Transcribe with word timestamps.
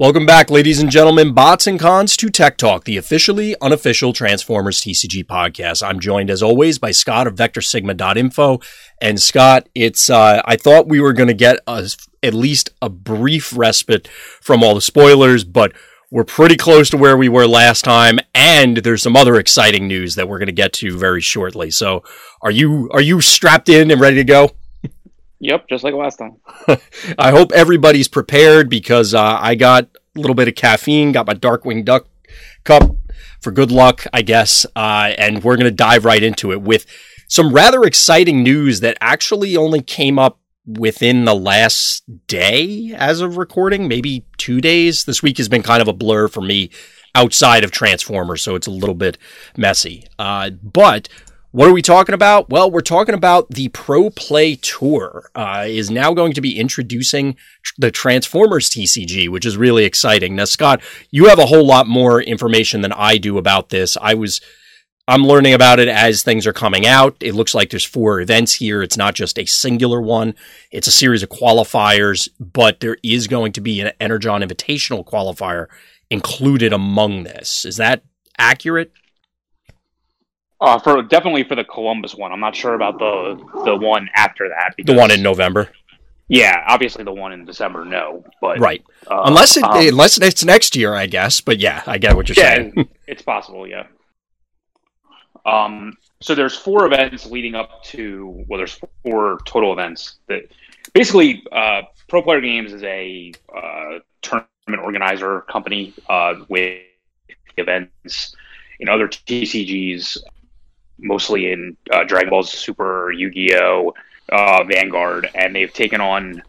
Welcome 0.00 0.26
back, 0.26 0.48
ladies 0.48 0.78
and 0.78 0.92
gentlemen, 0.92 1.32
bots 1.32 1.66
and 1.66 1.76
cons 1.76 2.16
to 2.18 2.30
Tech 2.30 2.56
Talk, 2.56 2.84
the 2.84 2.96
officially 2.96 3.56
unofficial 3.60 4.12
Transformers 4.12 4.80
TCG 4.80 5.24
podcast. 5.24 5.84
I'm 5.84 5.98
joined 5.98 6.30
as 6.30 6.40
always 6.40 6.78
by 6.78 6.92
Scott 6.92 7.26
of 7.26 7.34
VectorSigma.info. 7.34 8.60
And 9.00 9.20
Scott, 9.20 9.68
it's 9.74 10.08
uh, 10.08 10.40
I 10.44 10.54
thought 10.54 10.86
we 10.86 11.00
were 11.00 11.12
going 11.12 11.26
to 11.26 11.34
get 11.34 11.58
a, 11.66 11.90
at 12.22 12.32
least 12.32 12.70
a 12.80 12.88
brief 12.88 13.52
respite 13.56 14.06
from 14.40 14.62
all 14.62 14.76
the 14.76 14.80
spoilers, 14.80 15.42
but 15.42 15.72
we're 16.12 16.22
pretty 16.22 16.56
close 16.56 16.88
to 16.90 16.96
where 16.96 17.16
we 17.16 17.28
were 17.28 17.48
last 17.48 17.84
time, 17.84 18.20
and 18.36 18.76
there's 18.76 19.02
some 19.02 19.16
other 19.16 19.34
exciting 19.34 19.88
news 19.88 20.14
that 20.14 20.28
we're 20.28 20.38
going 20.38 20.46
to 20.46 20.52
get 20.52 20.74
to 20.74 20.96
very 20.96 21.20
shortly. 21.20 21.72
So, 21.72 22.04
are 22.40 22.52
you 22.52 22.88
are 22.92 23.00
you 23.00 23.20
strapped 23.20 23.68
in 23.68 23.90
and 23.90 24.00
ready 24.00 24.16
to 24.16 24.24
go? 24.24 24.52
Yep, 25.40 25.68
just 25.68 25.84
like 25.84 25.94
last 25.94 26.16
time. 26.16 26.36
I 27.18 27.30
hope 27.30 27.52
everybody's 27.52 28.08
prepared 28.08 28.68
because 28.68 29.14
uh, 29.14 29.38
I 29.40 29.54
got 29.54 29.84
a 30.16 30.20
little 30.20 30.34
bit 30.34 30.48
of 30.48 30.54
caffeine, 30.54 31.12
got 31.12 31.26
my 31.26 31.34
Darkwing 31.34 31.84
Duck 31.84 32.08
cup 32.64 32.96
for 33.40 33.52
good 33.52 33.70
luck, 33.70 34.04
I 34.12 34.22
guess, 34.22 34.66
uh, 34.74 35.12
and 35.16 35.44
we're 35.44 35.56
going 35.56 35.70
to 35.70 35.70
dive 35.70 36.04
right 36.04 36.22
into 36.22 36.52
it 36.52 36.60
with 36.60 36.86
some 37.28 37.52
rather 37.52 37.84
exciting 37.84 38.42
news 38.42 38.80
that 38.80 38.98
actually 39.00 39.56
only 39.56 39.80
came 39.80 40.18
up 40.18 40.40
within 40.66 41.24
the 41.24 41.34
last 41.34 42.04
day 42.26 42.94
as 42.96 43.20
of 43.20 43.36
recording, 43.36 43.88
maybe 43.88 44.26
two 44.36 44.60
days. 44.60 45.04
This 45.04 45.22
week 45.22 45.38
has 45.38 45.48
been 45.48 45.62
kind 45.62 45.80
of 45.80 45.88
a 45.88 45.92
blur 45.92 46.28
for 46.28 46.40
me 46.40 46.70
outside 47.14 47.64
of 47.64 47.70
Transformers, 47.70 48.42
so 48.42 48.54
it's 48.54 48.66
a 48.66 48.72
little 48.72 48.94
bit 48.94 49.18
messy. 49.56 50.06
Uh, 50.18 50.50
but 50.50 51.08
what 51.50 51.68
are 51.68 51.72
we 51.72 51.82
talking 51.82 52.14
about? 52.14 52.50
Well, 52.50 52.70
we're 52.70 52.80
talking 52.80 53.14
about 53.14 53.50
the 53.50 53.68
Pro 53.68 54.10
Play 54.10 54.56
Tour 54.56 55.30
uh, 55.34 55.64
is 55.66 55.90
now 55.90 56.12
going 56.12 56.34
to 56.34 56.40
be 56.40 56.58
introducing 56.58 57.36
the 57.78 57.90
Transformers 57.90 58.68
TCG, 58.68 59.28
which 59.30 59.46
is 59.46 59.56
really 59.56 59.84
exciting. 59.84 60.36
Now, 60.36 60.44
Scott, 60.44 60.82
you 61.10 61.26
have 61.26 61.38
a 61.38 61.46
whole 61.46 61.66
lot 61.66 61.86
more 61.86 62.20
information 62.20 62.82
than 62.82 62.92
I 62.92 63.16
do 63.16 63.38
about 63.38 63.70
this. 63.70 63.96
I 64.00 64.14
was 64.14 64.40
I'm 65.08 65.26
learning 65.26 65.54
about 65.54 65.80
it 65.80 65.88
as 65.88 66.22
things 66.22 66.46
are 66.46 66.52
coming 66.52 66.86
out. 66.86 67.16
It 67.20 67.34
looks 67.34 67.54
like 67.54 67.70
there's 67.70 67.82
four 67.82 68.20
events 68.20 68.52
here. 68.52 68.82
It's 68.82 68.98
not 68.98 69.14
just 69.14 69.38
a 69.38 69.46
singular 69.46 70.02
one. 70.02 70.34
It's 70.70 70.86
a 70.86 70.92
series 70.92 71.22
of 71.22 71.30
qualifiers, 71.30 72.28
but 72.38 72.80
there 72.80 72.98
is 73.02 73.26
going 73.26 73.52
to 73.52 73.62
be 73.62 73.80
an 73.80 73.92
Energon 73.98 74.42
Invitational 74.42 75.06
qualifier 75.06 75.68
included 76.10 76.74
among 76.74 77.22
this. 77.22 77.64
Is 77.64 77.78
that 77.78 78.02
accurate? 78.36 78.92
Uh, 80.60 80.78
for 80.78 81.02
definitely 81.02 81.44
for 81.44 81.54
the 81.54 81.64
Columbus 81.64 82.14
one. 82.14 82.32
I'm 82.32 82.40
not 82.40 82.56
sure 82.56 82.74
about 82.74 82.98
the 82.98 83.36
the 83.64 83.76
one 83.76 84.08
after 84.14 84.48
that. 84.48 84.74
Because, 84.76 84.92
the 84.92 84.98
one 84.98 85.10
in 85.10 85.22
November. 85.22 85.70
Yeah, 86.26 86.62
obviously 86.66 87.04
the 87.04 87.12
one 87.12 87.32
in 87.32 87.44
December, 87.44 87.84
no, 87.84 88.24
but 88.40 88.58
right. 88.58 88.84
Uh, 89.06 89.22
unless 89.24 89.56
it 89.56 89.64
um, 89.64 89.76
unless 89.76 90.20
it's 90.20 90.44
next 90.44 90.76
year, 90.76 90.94
I 90.94 91.06
guess. 91.06 91.40
But 91.40 91.58
yeah, 91.58 91.82
I 91.86 91.98
get 91.98 92.16
what 92.16 92.28
you're 92.28 92.36
yeah, 92.36 92.56
saying. 92.56 92.88
it's 93.06 93.22
possible, 93.22 93.66
yeah. 93.66 93.86
Um, 95.46 95.96
so 96.20 96.34
there's 96.34 96.56
four 96.56 96.86
events 96.86 97.24
leading 97.26 97.54
up 97.54 97.82
to 97.84 98.44
well, 98.48 98.58
there's 98.58 98.78
four 99.04 99.38
total 99.46 99.72
events 99.72 100.16
that 100.26 100.42
basically 100.92 101.44
uh, 101.52 101.82
Pro 102.08 102.20
Player 102.22 102.40
Games 102.40 102.72
is 102.72 102.82
a 102.82 103.32
uh, 103.56 104.00
tournament 104.20 104.82
organizer 104.82 105.42
company 105.42 105.94
uh, 106.08 106.34
with 106.48 106.82
events 107.56 108.34
in 108.80 108.88
other 108.88 109.08
TCGs 109.08 110.18
mostly 110.98 111.52
in 111.52 111.76
uh, 111.92 112.04
Dragon 112.04 112.30
Ball 112.30 112.42
Super, 112.42 113.12
Yu 113.12 113.30
Gi 113.30 113.54
Oh, 113.56 113.94
uh, 114.30 114.64
Vanguard, 114.64 115.30
and 115.34 115.54
they've 115.54 115.72
taken 115.72 116.00
on 116.00 116.42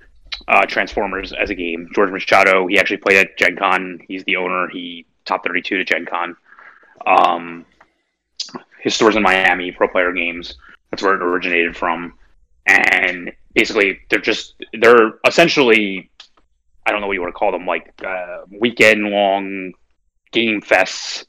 uh, 0.48 0.66
Transformers 0.66 1.34
as 1.34 1.50
a 1.50 1.56
game. 1.56 1.90
George 1.94 2.12
Machado, 2.12 2.68
he 2.68 2.80
actually 2.80 2.98
played 2.98 3.18
at 3.18 3.38
Gen 3.38 3.56
Con. 3.56 4.00
He's 4.08 4.24
the 4.26 4.36
owner. 4.36 4.68
He 4.70 5.06
top 5.26 5.46
32 5.46 5.78
to 5.78 5.84
Gen 5.84 6.06
Con. 6.06 6.36
Um, 7.06 7.66
his 8.82 8.96
store's 8.96 9.16
in 9.16 9.24
Miami, 9.24 9.72
Pro 9.72 9.88
Player 9.88 10.12
Games. 10.12 10.56
That's 10.90 11.04
where 11.04 11.16
it 11.16 11.22
originated 11.22 11.78
from. 11.78 12.14
And 12.66 13.32
basically, 13.54 14.00
they're 14.10 14.20
just, 14.20 14.56
they're 14.74 15.14
essentially, 15.26 16.10
I 16.86 16.92
don't 16.92 17.02
know 17.02 17.08
what 17.08 17.14
you 17.14 17.22
want 17.22 17.34
to 17.34 17.38
call 17.38 17.52
them, 17.52 17.66
like 17.66 17.94
uh, 18.06 18.42
weekend 18.52 19.10
long 19.10 19.74
game 20.32 20.62
fests 20.62 21.26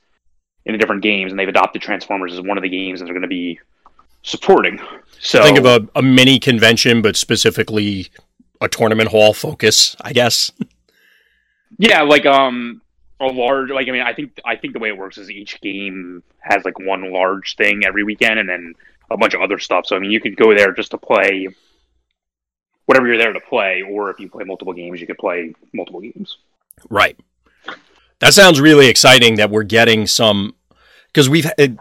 in 0.66 0.72
the 0.72 0.78
different 0.78 1.02
games, 1.02 1.32
and 1.32 1.38
they've 1.38 1.48
adopted 1.48 1.82
Transformers 1.82 2.32
as 2.32 2.40
one 2.40 2.58
of 2.58 2.62
the 2.62 2.68
games 2.68 3.00
that 3.00 3.06
they're 3.06 3.14
going 3.14 3.22
to 3.22 3.28
be 3.28 3.58
supporting. 4.22 4.80
So 5.18 5.42
think 5.42 5.58
of 5.58 5.66
a, 5.66 5.88
a 5.94 6.02
mini 6.02 6.38
convention, 6.38 7.02
but 7.02 7.16
specifically 7.16 8.10
a 8.60 8.68
tournament 8.68 9.10
hall 9.10 9.32
focus, 9.32 9.96
I 10.00 10.12
guess. 10.12 10.50
Yeah, 11.78 12.02
like 12.02 12.26
um 12.26 12.82
a 13.20 13.26
large 13.26 13.70
like 13.70 13.88
I 13.88 13.92
mean 13.92 14.02
I 14.02 14.12
think 14.12 14.38
I 14.44 14.56
think 14.56 14.74
the 14.74 14.80
way 14.80 14.88
it 14.88 14.98
works 14.98 15.16
is 15.16 15.30
each 15.30 15.58
game 15.62 16.22
has 16.40 16.62
like 16.64 16.78
one 16.78 17.10
large 17.12 17.56
thing 17.56 17.82
every 17.86 18.02
weekend 18.02 18.38
and 18.38 18.48
then 18.48 18.74
a 19.10 19.16
bunch 19.16 19.32
of 19.32 19.40
other 19.40 19.58
stuff. 19.58 19.86
So 19.86 19.96
I 19.96 19.98
mean 19.98 20.10
you 20.10 20.20
could 20.20 20.36
go 20.36 20.54
there 20.54 20.72
just 20.72 20.90
to 20.90 20.98
play 20.98 21.48
whatever 22.90 23.06
you're 23.06 23.18
there 23.18 23.32
to 23.32 23.40
play, 23.40 23.82
or 23.82 24.10
if 24.10 24.18
you 24.18 24.28
play 24.28 24.42
multiple 24.42 24.72
games, 24.72 25.00
you 25.00 25.06
could 25.06 25.16
play 25.16 25.54
multiple 25.72 26.00
games. 26.00 26.38
Right. 26.90 27.16
That 28.20 28.34
sounds 28.34 28.60
really 28.60 28.88
exciting 28.88 29.36
that 29.36 29.50
we're 29.50 29.62
getting 29.64 30.06
some 30.06 30.54
because 31.08 31.28
we've 31.28 31.50
it, 31.58 31.76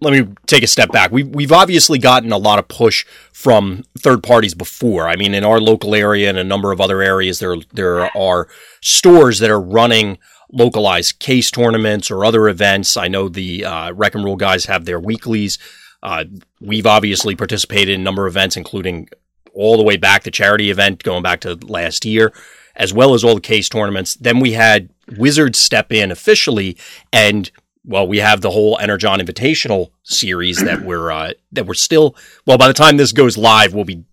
let 0.00 0.12
me 0.12 0.34
take 0.46 0.62
a 0.62 0.66
step 0.66 0.90
back. 0.90 1.10
We've 1.10 1.28
we've 1.28 1.52
obviously 1.52 1.98
gotten 1.98 2.32
a 2.32 2.38
lot 2.38 2.58
of 2.58 2.68
push 2.68 3.04
from 3.32 3.84
third 3.98 4.22
parties 4.22 4.54
before. 4.54 5.08
I 5.08 5.16
mean, 5.16 5.34
in 5.34 5.44
our 5.44 5.60
local 5.60 5.94
area 5.94 6.28
and 6.28 6.38
a 6.38 6.44
number 6.44 6.72
of 6.72 6.80
other 6.80 7.02
areas, 7.02 7.38
there 7.38 7.56
there 7.72 8.16
are 8.16 8.48
stores 8.80 9.38
that 9.40 9.50
are 9.50 9.60
running 9.60 10.18
localized 10.50 11.18
case 11.18 11.50
tournaments 11.50 12.10
or 12.10 12.24
other 12.24 12.48
events. 12.48 12.96
I 12.96 13.08
know 13.08 13.28
the 13.28 13.64
uh, 13.64 13.92
Wreck 13.92 14.14
and 14.14 14.24
Rule 14.24 14.36
guys 14.36 14.66
have 14.66 14.84
their 14.84 15.00
weeklies. 15.00 15.58
Uh, 16.02 16.24
we've 16.60 16.86
obviously 16.86 17.34
participated 17.34 17.94
in 17.94 18.00
a 18.00 18.04
number 18.04 18.26
of 18.26 18.32
events, 18.32 18.56
including 18.56 19.08
all 19.52 19.76
the 19.76 19.82
way 19.82 19.96
back 19.96 20.22
the 20.22 20.30
charity 20.30 20.70
event 20.70 21.02
going 21.02 21.22
back 21.22 21.40
to 21.40 21.56
last 21.66 22.04
year, 22.04 22.32
as 22.78 22.94
well 22.94 23.12
as 23.12 23.24
all 23.24 23.34
the 23.34 23.40
case 23.40 23.68
tournaments. 23.68 24.14
Then 24.14 24.40
we 24.40 24.52
had 24.52 24.88
Wizards 25.16 25.58
step 25.58 25.92
in 25.92 26.10
officially 26.10 26.78
and 27.12 27.50
well, 27.88 28.06
we 28.06 28.18
have 28.18 28.42
the 28.42 28.50
whole 28.50 28.78
Energon 28.78 29.18
Invitational 29.18 29.90
series 30.02 30.62
that 30.62 30.82
we're 30.82 31.10
uh, 31.10 31.32
that 31.52 31.66
we're 31.66 31.74
still. 31.74 32.14
Well, 32.46 32.58
by 32.58 32.68
the 32.68 32.74
time 32.74 32.98
this 32.98 33.12
goes 33.12 33.38
live, 33.38 33.72
we'll 33.72 33.84
be. 33.84 34.04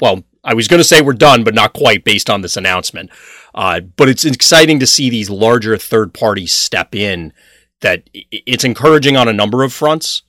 Well, 0.00 0.24
I 0.42 0.54
was 0.54 0.66
going 0.66 0.80
to 0.80 0.84
say 0.84 1.02
we're 1.02 1.12
done, 1.12 1.44
but 1.44 1.54
not 1.54 1.74
quite 1.74 2.04
based 2.04 2.30
on 2.30 2.40
this 2.40 2.56
announcement. 2.56 3.10
Uh, 3.54 3.80
but 3.80 4.08
it's 4.08 4.24
exciting 4.24 4.80
to 4.80 4.86
see 4.86 5.10
these 5.10 5.28
larger 5.28 5.76
third 5.76 6.14
parties 6.14 6.54
step 6.54 6.94
in. 6.94 7.34
That 7.82 8.08
it's 8.12 8.64
encouraging 8.64 9.16
on 9.16 9.28
a 9.28 9.32
number 9.32 9.62
of 9.62 9.72
fronts 9.72 10.22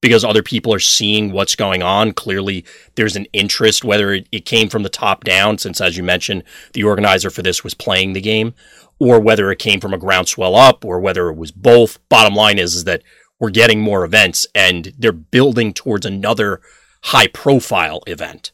because 0.00 0.24
other 0.24 0.42
people 0.42 0.72
are 0.72 0.80
seeing 0.80 1.32
what's 1.32 1.54
going 1.54 1.82
on. 1.82 2.12
Clearly, 2.12 2.64
there's 2.94 3.16
an 3.16 3.26
interest, 3.32 3.84
whether 3.84 4.12
it, 4.12 4.28
it 4.32 4.44
came 4.44 4.68
from 4.68 4.82
the 4.82 4.88
top 4.88 5.24
down, 5.24 5.58
since 5.58 5.80
as 5.80 5.96
you 5.96 6.02
mentioned, 6.02 6.42
the 6.72 6.84
organizer 6.84 7.30
for 7.30 7.42
this 7.42 7.62
was 7.62 7.74
playing 7.74 8.12
the 8.12 8.20
game, 8.20 8.54
or 8.98 9.20
whether 9.20 9.50
it 9.50 9.58
came 9.58 9.80
from 9.80 9.94
a 9.94 9.98
groundswell 9.98 10.54
up 10.54 10.84
or 10.84 11.00
whether 11.00 11.28
it 11.28 11.36
was 11.36 11.50
both. 11.50 11.98
Bottom 12.08 12.34
line 12.34 12.58
is, 12.58 12.74
is 12.74 12.84
that 12.84 13.02
we're 13.38 13.50
getting 13.50 13.80
more 13.80 14.04
events 14.04 14.46
and 14.54 14.92
they're 14.98 15.12
building 15.12 15.72
towards 15.72 16.04
another 16.06 16.60
high 17.02 17.26
profile 17.26 18.02
event. 18.06 18.52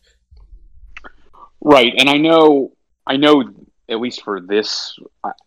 Right. 1.60 1.92
And 1.98 2.08
I 2.08 2.16
know, 2.16 2.72
I 3.06 3.16
know 3.16 3.42
at 3.88 4.00
least 4.00 4.22
for 4.22 4.40
this, 4.40 4.96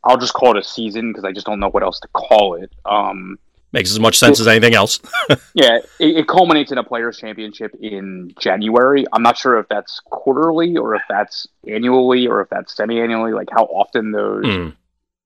I'll 0.04 0.18
just 0.18 0.34
call 0.34 0.52
it 0.52 0.60
a 0.60 0.64
season 0.64 1.12
because 1.12 1.24
I 1.24 1.32
just 1.32 1.46
don't 1.46 1.60
know 1.60 1.70
what 1.70 1.84
else 1.84 2.00
to 2.02 2.08
call 2.10 2.56
it. 2.56 2.72
Um, 2.86 3.38
Makes 3.72 3.92
as 3.92 4.00
much 4.00 4.18
sense 4.18 4.40
it, 4.40 4.44
as 4.44 4.48
anything 4.48 4.74
else. 4.74 5.00
yeah, 5.54 5.78
it, 6.00 6.18
it, 6.18 6.28
culminates 6.28 6.72
in 6.72 6.80
a 6.80 6.84
players' 6.84 7.20
championship 7.20 7.72
in 7.80 8.34
January. 8.40 9.06
I'm 9.14 9.22
not 9.22 9.38
sure 9.38 9.60
if 9.60 9.68
that's 9.68 10.02
quarterly 10.06 10.76
or 10.76 10.96
if 10.96 11.04
that's 11.08 11.48
annually 11.68 12.26
or 12.26 12.42
if 12.42 12.50
that's 12.50 12.76
semi-annually. 12.76 13.34
Like 13.34 13.50
how 13.52 13.66
often 13.66 14.12
those 14.12 14.46
mm 14.46 14.74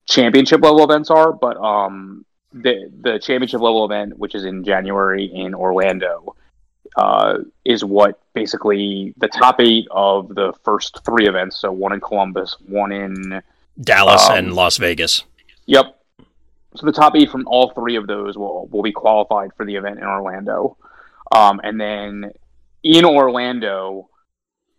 championship 0.05 0.61
level 0.61 0.83
events 0.83 1.09
are, 1.09 1.31
but 1.31 1.57
um, 1.57 2.25
the 2.51 2.91
the 3.01 3.19
championship 3.19 3.61
level 3.61 3.85
event, 3.85 4.17
which 4.17 4.35
is 4.35 4.45
in 4.45 4.63
January 4.63 5.25
in 5.25 5.53
Orlando, 5.53 6.35
uh, 6.95 7.39
is 7.65 7.83
what 7.83 8.19
basically 8.33 9.13
the 9.17 9.27
top 9.27 9.59
eight 9.59 9.87
of 9.91 10.29
the 10.29 10.53
first 10.63 10.99
three 11.05 11.27
events. 11.27 11.57
So 11.57 11.71
one 11.71 11.93
in 11.93 12.01
Columbus, 12.01 12.57
one 12.67 12.91
in 12.91 13.41
Dallas, 13.79 14.27
um, 14.29 14.37
and 14.37 14.53
Las 14.53 14.77
Vegas. 14.77 15.23
Yep. 15.65 15.99
So 16.75 16.85
the 16.85 16.91
top 16.91 17.15
eight 17.15 17.29
from 17.29 17.47
all 17.47 17.71
three 17.71 17.95
of 17.95 18.07
those 18.07 18.37
will 18.37 18.67
will 18.67 18.83
be 18.83 18.91
qualified 18.91 19.51
for 19.55 19.65
the 19.65 19.75
event 19.75 19.99
in 19.99 20.05
Orlando, 20.05 20.77
um, 21.35 21.61
and 21.63 21.79
then 21.79 22.31
in 22.83 23.05
Orlando. 23.05 24.09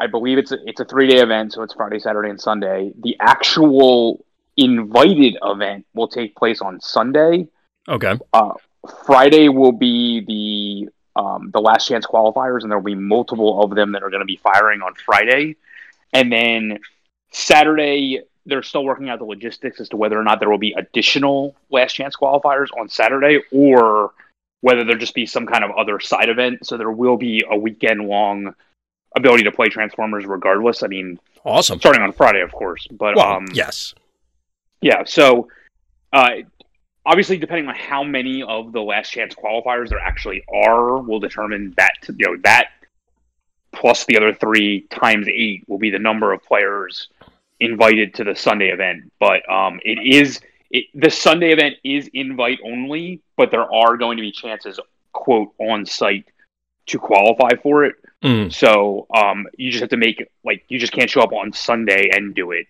I 0.01 0.09
believe 0.09 0.39
it's 0.39 0.51
a, 0.51 0.59
it's 0.67 0.81
a 0.81 0.85
three 0.85 1.07
day 1.07 1.21
event, 1.21 1.53
so 1.53 1.63
it's 1.63 1.73
Friday, 1.73 2.01
Saturday, 2.01 2.29
and 2.29 2.41
Sunday. 2.41 2.93
The 2.99 3.17
actual 3.21 4.25
invited 4.57 5.37
event 5.43 5.87
will 5.95 6.09
take 6.09 6.35
place 6.35 6.61
on 6.61 6.81
Sunday. 6.81 7.47
Okay. 7.89 8.19
Uh, 8.33 8.55
Friday 9.07 9.49
will 9.49 9.73
be 9.73 10.21
the 10.27 11.21
um, 11.21 11.51
the 11.53 11.61
last 11.61 11.87
chance 11.87 12.07
qualifiers, 12.07 12.63
and 12.63 12.71
there 12.71 12.79
will 12.79 12.85
be 12.85 12.97
multiple 12.97 13.63
of 13.63 13.75
them 13.75 13.93
that 13.93 14.03
are 14.03 14.11
going 14.11 14.21
to 14.21 14.27
be 14.27 14.37
firing 14.37 14.83
on 14.83 14.95
Friday, 14.95 15.57
and 16.13 16.33
then 16.33 16.81
Saturday 17.31 18.23
they're 18.47 18.63
still 18.63 18.85
working 18.85 19.09
out 19.09 19.19
the 19.19 19.25
logistics 19.25 19.81
as 19.81 19.89
to 19.89 19.97
whether 19.97 20.19
or 20.19 20.25
not 20.25 20.41
there 20.41 20.51
will 20.51 20.59
be 20.59 20.75
additional 20.77 21.55
last 21.71 21.95
chance 21.95 22.17
qualifiers 22.17 22.69
on 22.79 22.89
Saturday 22.89 23.41
or 23.53 24.13
whether 24.61 24.85
there 24.85 24.97
just 24.97 25.15
be 25.15 25.27
some 25.27 25.47
kind 25.47 25.65
of 25.65 25.71
other 25.73 26.01
side 26.01 26.29
event. 26.29 26.67
So 26.67 26.77
there 26.77 26.91
will 26.91 27.17
be 27.17 27.45
a 27.49 27.57
weekend 27.57 28.03
long 28.03 28.55
ability 29.17 29.45
to 29.45 29.53
play 29.53 29.69
Transformers 29.69 30.27
regardless. 30.27 30.83
I 30.83 30.89
mean, 30.89 31.19
awesome. 31.45 31.79
Starting 31.79 32.03
on 32.03 32.13
Friday, 32.13 32.41
of 32.41 32.53
course, 32.53 32.87
but 32.91 33.17
well, 33.17 33.35
um, 33.35 33.47
yes, 33.53 33.95
yeah. 34.81 35.05
So 35.05 35.49
uh, 36.13 36.31
obviously, 37.07 37.39
depending 37.39 37.69
on 37.69 37.75
how 37.75 38.05
many 38.05 38.43
of 38.43 38.73
the 38.73 38.81
last 38.81 39.11
chance 39.11 39.35
qualifiers 39.35 39.89
there 39.91 40.01
actually 40.01 40.45
are, 40.53 40.99
will 40.99 41.21
determine 41.21 41.75
that 41.77 41.93
you 42.17 42.27
know 42.27 42.37
that 42.45 42.69
plus 43.73 44.05
the 44.05 44.17
other 44.17 44.33
three 44.33 44.83
times 44.91 45.27
eight 45.29 45.65
will 45.67 45.79
be 45.79 45.91
the 45.91 45.99
number 45.99 46.33
of 46.33 46.43
players 46.43 47.09
invited 47.65 48.15
to 48.15 48.25
the 48.25 48.35
Sunday 48.35 48.69
event. 48.69 49.13
But 49.19 49.49
um, 49.51 49.81
it 49.85 49.99
is 50.03 50.41
it, 50.71 50.87
the 50.95 51.11
Sunday 51.11 51.53
event 51.53 51.77
is 51.85 52.09
invite 52.13 52.59
only, 52.65 53.21
but 53.37 53.51
there 53.51 53.73
are 53.73 53.97
going 53.97 54.17
to 54.17 54.23
be 54.23 54.33
chances, 54.33 54.81
quote, 55.13 55.53
on 55.59 55.87
site 55.87 56.27
to 56.87 56.99
qualify 56.99 57.51
for 57.63 57.85
it. 57.85 57.95
Mm. 58.23 58.53
So 58.53 59.07
um, 59.15 59.47
you 59.57 59.71
just 59.71 59.83
have 59.83 59.91
to 59.91 59.97
make 59.97 60.27
like 60.45 60.65
you 60.69 60.79
just 60.79 60.93
can't 60.93 61.11
show 61.11 61.21
up 61.21 61.33
on 61.33 61.53
Sunday 61.53 62.11
and 62.13 62.35
do 62.35 62.53
it. 62.53 62.67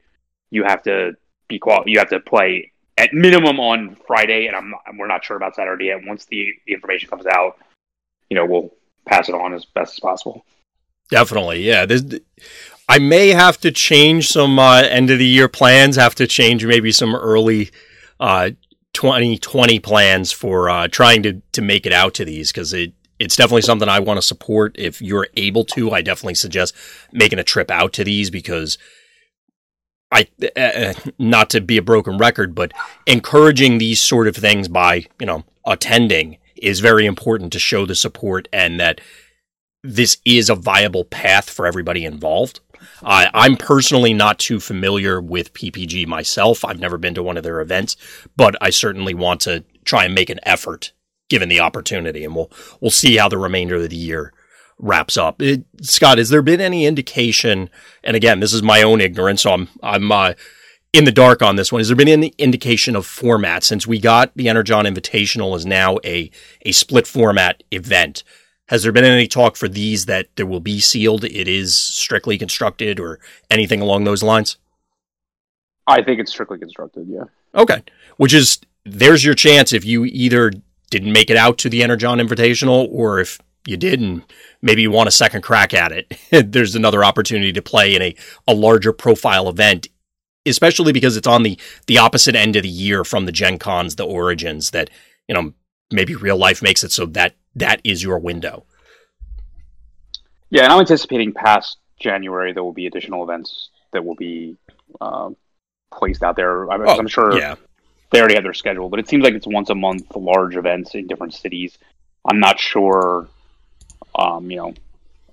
You 0.50 0.64
have 0.64 0.82
to 0.84 1.16
be 1.48 1.58
qual. 1.58 1.84
You 1.86 1.98
have 1.98 2.10
to 2.10 2.20
play 2.20 2.72
at 2.98 3.12
minimum 3.12 3.58
on 3.60 3.96
Friday, 4.06 4.46
and 4.46 4.56
I'm 4.56 4.74
we're 4.98 5.06
not 5.06 5.24
sure 5.24 5.36
about 5.36 5.54
Saturday 5.54 5.86
yet. 5.86 6.04
Once 6.04 6.26
the, 6.26 6.52
the 6.66 6.74
information 6.74 7.08
comes 7.08 7.26
out, 7.26 7.58
you 8.30 8.36
know 8.36 8.46
we'll 8.46 8.70
pass 9.06 9.28
it 9.28 9.34
on 9.34 9.54
as 9.54 9.64
best 9.64 9.94
as 9.94 10.00
possible. 10.00 10.44
Definitely, 11.10 11.62
yeah. 11.62 11.86
This, 11.86 12.02
I 12.88 12.98
may 12.98 13.28
have 13.28 13.58
to 13.58 13.70
change 13.70 14.28
some 14.28 14.58
uh, 14.58 14.82
end 14.82 15.10
of 15.10 15.18
the 15.18 15.26
year 15.26 15.48
plans. 15.48 15.96
Have 15.96 16.14
to 16.16 16.26
change 16.26 16.64
maybe 16.64 16.92
some 16.92 17.14
early 17.14 17.70
uh, 18.20 18.50
2020 18.92 19.80
plans 19.80 20.32
for 20.32 20.70
uh, 20.70 20.88
trying 20.88 21.22
to 21.22 21.42
to 21.52 21.62
make 21.62 21.86
it 21.86 21.92
out 21.92 22.14
to 22.14 22.24
these 22.24 22.52
because 22.52 22.72
it 22.72 22.92
it's 23.18 23.36
definitely 23.36 23.62
something 23.62 23.88
I 23.88 24.00
want 24.00 24.18
to 24.18 24.26
support. 24.26 24.74
If 24.78 25.00
you're 25.00 25.28
able 25.36 25.64
to, 25.66 25.92
I 25.92 26.02
definitely 26.02 26.34
suggest 26.34 26.74
making 27.12 27.38
a 27.38 27.44
trip 27.44 27.70
out 27.70 27.92
to 27.94 28.04
these 28.04 28.30
because 28.30 28.76
I, 30.10 30.28
uh, 30.56 30.94
not 31.18 31.50
to 31.50 31.60
be 31.60 31.76
a 31.76 31.82
broken 31.82 32.18
record, 32.18 32.54
but 32.54 32.72
encouraging 33.06 33.78
these 33.78 34.00
sort 34.00 34.28
of 34.28 34.36
things 34.36 34.68
by, 34.68 35.06
you 35.18 35.26
know, 35.26 35.44
attending 35.66 36.38
is 36.56 36.80
very 36.80 37.06
important 37.06 37.52
to 37.52 37.58
show 37.58 37.86
the 37.86 37.94
support 37.94 38.48
and 38.52 38.78
that 38.80 39.00
this 39.84 40.16
is 40.24 40.48
a 40.48 40.54
viable 40.54 41.04
path 41.04 41.50
for 41.50 41.66
everybody 41.66 42.04
involved. 42.04 42.60
I'm 43.34 43.56
personally 43.56 44.14
not 44.14 44.38
too 44.38 44.58
familiar 44.58 45.20
with 45.20 45.52
PPG 45.52 46.06
myself. 46.06 46.64
I've 46.64 46.80
never 46.80 46.96
been 46.96 47.14
to 47.14 47.22
one 47.22 47.36
of 47.36 47.42
their 47.44 47.60
events, 47.60 47.96
but 48.34 48.56
I 48.62 48.70
certainly 48.70 49.12
want 49.12 49.42
to 49.42 49.62
try 49.84 50.06
and 50.06 50.14
make 50.14 50.30
an 50.30 50.40
effort 50.44 50.92
given 51.28 51.50
the 51.50 51.60
opportunity, 51.60 52.24
and 52.24 52.34
we'll 52.34 52.50
we'll 52.80 52.90
see 52.90 53.16
how 53.16 53.28
the 53.28 53.38
remainder 53.38 53.76
of 53.76 53.90
the 53.90 53.96
year 53.96 54.32
wraps 54.78 55.16
up. 55.16 55.40
It, 55.42 55.64
Scott, 55.82 56.18
has 56.18 56.30
there 56.30 56.42
been 56.42 56.60
any 56.60 56.86
indication? 56.86 57.68
And 58.02 58.16
again, 58.16 58.40
this 58.40 58.54
is 58.54 58.62
my 58.62 58.82
own 58.82 59.00
ignorance, 59.02 59.42
so 59.42 59.52
I'm 59.52 59.68
I'm 59.82 60.10
uh, 60.10 60.32
in 60.94 61.04
the 61.04 61.12
dark 61.12 61.42
on 61.42 61.56
this 61.56 61.70
one. 61.70 61.80
Has 61.80 61.88
there 61.88 61.96
been 61.96 62.08
any 62.08 62.28
indication 62.38 62.96
of 62.96 63.04
format 63.04 63.64
since 63.64 63.86
we 63.86 63.98
got 63.98 64.32
the 64.34 64.48
Energon 64.48 64.86
Invitational 64.86 65.56
is 65.56 65.66
now 65.66 65.98
a 66.04 66.30
a 66.62 66.72
split 66.72 67.06
format 67.06 67.62
event? 67.70 68.22
Has 68.68 68.82
there 68.82 68.92
been 68.92 69.04
any 69.04 69.26
talk 69.26 69.56
for 69.56 69.68
these 69.68 70.06
that 70.06 70.28
there 70.36 70.46
will 70.46 70.60
be 70.60 70.80
sealed? 70.80 71.24
It 71.24 71.48
is 71.48 71.76
strictly 71.76 72.38
constructed 72.38 72.98
or 72.98 73.20
anything 73.50 73.80
along 73.80 74.04
those 74.04 74.22
lines? 74.22 74.56
I 75.86 76.02
think 76.02 76.18
it's 76.18 76.30
strictly 76.30 76.58
constructed. 76.58 77.06
Yeah. 77.08 77.24
Okay. 77.54 77.82
Which 78.16 78.32
is 78.32 78.60
there's 78.84 79.24
your 79.24 79.34
chance 79.34 79.72
if 79.72 79.84
you 79.84 80.04
either 80.06 80.52
didn't 80.90 81.12
make 81.12 81.30
it 81.30 81.36
out 81.36 81.58
to 81.58 81.68
the 81.68 81.82
Energon 81.82 82.18
Invitational, 82.18 82.88
or 82.90 83.20
if 83.20 83.38
you 83.66 83.76
did 83.76 84.00
and 84.00 84.22
maybe 84.62 84.82
you 84.82 84.90
want 84.90 85.08
a 85.08 85.12
second 85.12 85.42
crack 85.42 85.74
at 85.74 85.92
it, 85.92 86.16
there's 86.52 86.74
another 86.74 87.04
opportunity 87.04 87.52
to 87.52 87.62
play 87.62 87.94
in 87.94 88.02
a, 88.02 88.14
a 88.46 88.54
larger 88.54 88.92
profile 88.92 89.48
event, 89.48 89.88
especially 90.46 90.92
because 90.92 91.16
it's 91.16 91.26
on 91.26 91.42
the, 91.42 91.58
the 91.86 91.98
opposite 91.98 92.34
end 92.34 92.56
of 92.56 92.62
the 92.62 92.68
year 92.68 93.04
from 93.04 93.26
the 93.26 93.32
Gen 93.32 93.58
Cons, 93.58 93.96
the 93.96 94.06
Origins, 94.06 94.70
that, 94.70 94.88
you 95.28 95.34
know, 95.34 95.52
maybe 95.90 96.14
real 96.14 96.36
life 96.36 96.62
makes 96.62 96.82
it 96.82 96.92
so 96.92 97.06
that 97.06 97.34
that 97.56 97.80
is 97.84 98.02
your 98.02 98.18
window. 98.18 98.64
Yeah, 100.50 100.64
and 100.64 100.72
I'm 100.72 100.80
anticipating 100.80 101.32
past 101.32 101.78
January 101.98 102.52
there 102.52 102.62
will 102.62 102.72
be 102.72 102.86
additional 102.86 103.22
events 103.22 103.70
that 103.92 104.04
will 104.04 104.14
be 104.14 104.56
uh, 105.00 105.30
placed 105.92 106.22
out 106.22 106.36
there. 106.36 106.70
I'm, 106.70 106.86
oh, 106.86 106.98
I'm 106.98 107.08
sure 107.08 107.36
yeah 107.38 107.56
they 108.14 108.20
already 108.20 108.34
have 108.34 108.44
their 108.44 108.54
schedule, 108.54 108.88
but 108.88 109.00
it 109.00 109.08
seems 109.08 109.24
like 109.24 109.34
it's 109.34 109.46
once 109.46 109.70
a 109.70 109.74
month, 109.74 110.14
large 110.14 110.56
events 110.56 110.94
in 110.94 111.08
different 111.08 111.34
cities. 111.34 111.76
I'm 112.24 112.38
not 112.38 112.60
sure. 112.60 113.26
Um, 114.14 114.50
you 114.50 114.56
know, 114.56 114.74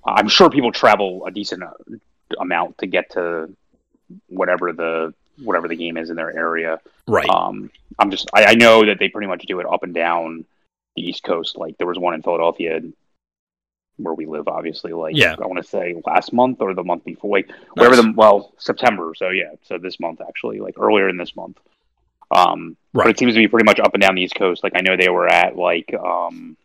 I'm 0.04 0.28
sure 0.28 0.50
people 0.50 0.72
travel 0.72 1.24
a 1.24 1.30
decent 1.30 1.62
amount 2.40 2.78
to 2.78 2.86
get 2.88 3.12
to 3.12 3.54
whatever 4.28 4.72
the 4.72 5.14
whatever 5.38 5.68
the 5.68 5.76
game 5.76 5.96
is 5.96 6.10
in 6.10 6.16
their 6.16 6.36
area. 6.36 6.80
Right. 7.06 7.28
Um, 7.28 7.70
I'm 8.00 8.10
just 8.10 8.28
I, 8.34 8.46
I 8.46 8.54
know 8.54 8.84
that 8.84 8.98
they 8.98 9.08
pretty 9.08 9.28
much 9.28 9.44
do 9.46 9.60
it 9.60 9.66
up 9.66 9.84
and 9.84 9.94
down 9.94 10.44
the 10.96 11.02
East 11.02 11.22
Coast. 11.22 11.56
Like 11.56 11.78
there 11.78 11.86
was 11.86 11.98
one 11.98 12.14
in 12.14 12.22
Philadelphia 12.22 12.80
where 13.96 14.14
we 14.14 14.26
live, 14.26 14.48
obviously. 14.48 14.92
Like 14.92 15.16
yeah. 15.16 15.36
I 15.40 15.46
want 15.46 15.62
to 15.62 15.68
say 15.68 16.00
last 16.06 16.32
month 16.32 16.60
or 16.60 16.74
the 16.74 16.84
month 16.84 17.04
before, 17.04 17.30
like 17.30 17.48
nice. 17.48 17.58
wherever 17.74 17.96
the 17.96 18.12
well 18.16 18.52
September. 18.58 19.12
So 19.16 19.28
yeah, 19.30 19.52
so 19.62 19.78
this 19.78 20.00
month 20.00 20.20
actually, 20.26 20.60
like 20.60 20.78
earlier 20.78 21.08
in 21.08 21.16
this 21.16 21.36
month. 21.36 21.58
Um, 22.30 22.76
right. 22.94 23.04
But 23.04 23.10
it 23.10 23.18
seems 23.18 23.34
to 23.34 23.40
be 23.40 23.48
pretty 23.48 23.66
much 23.66 23.78
up 23.78 23.94
and 23.94 24.00
down 24.00 24.14
the 24.14 24.22
East 24.22 24.34
Coast. 24.34 24.64
Like 24.64 24.72
I 24.74 24.80
know 24.80 24.96
they 24.96 25.10
were 25.10 25.28
at 25.28 25.56
like 25.56 25.94
um, 25.94 26.56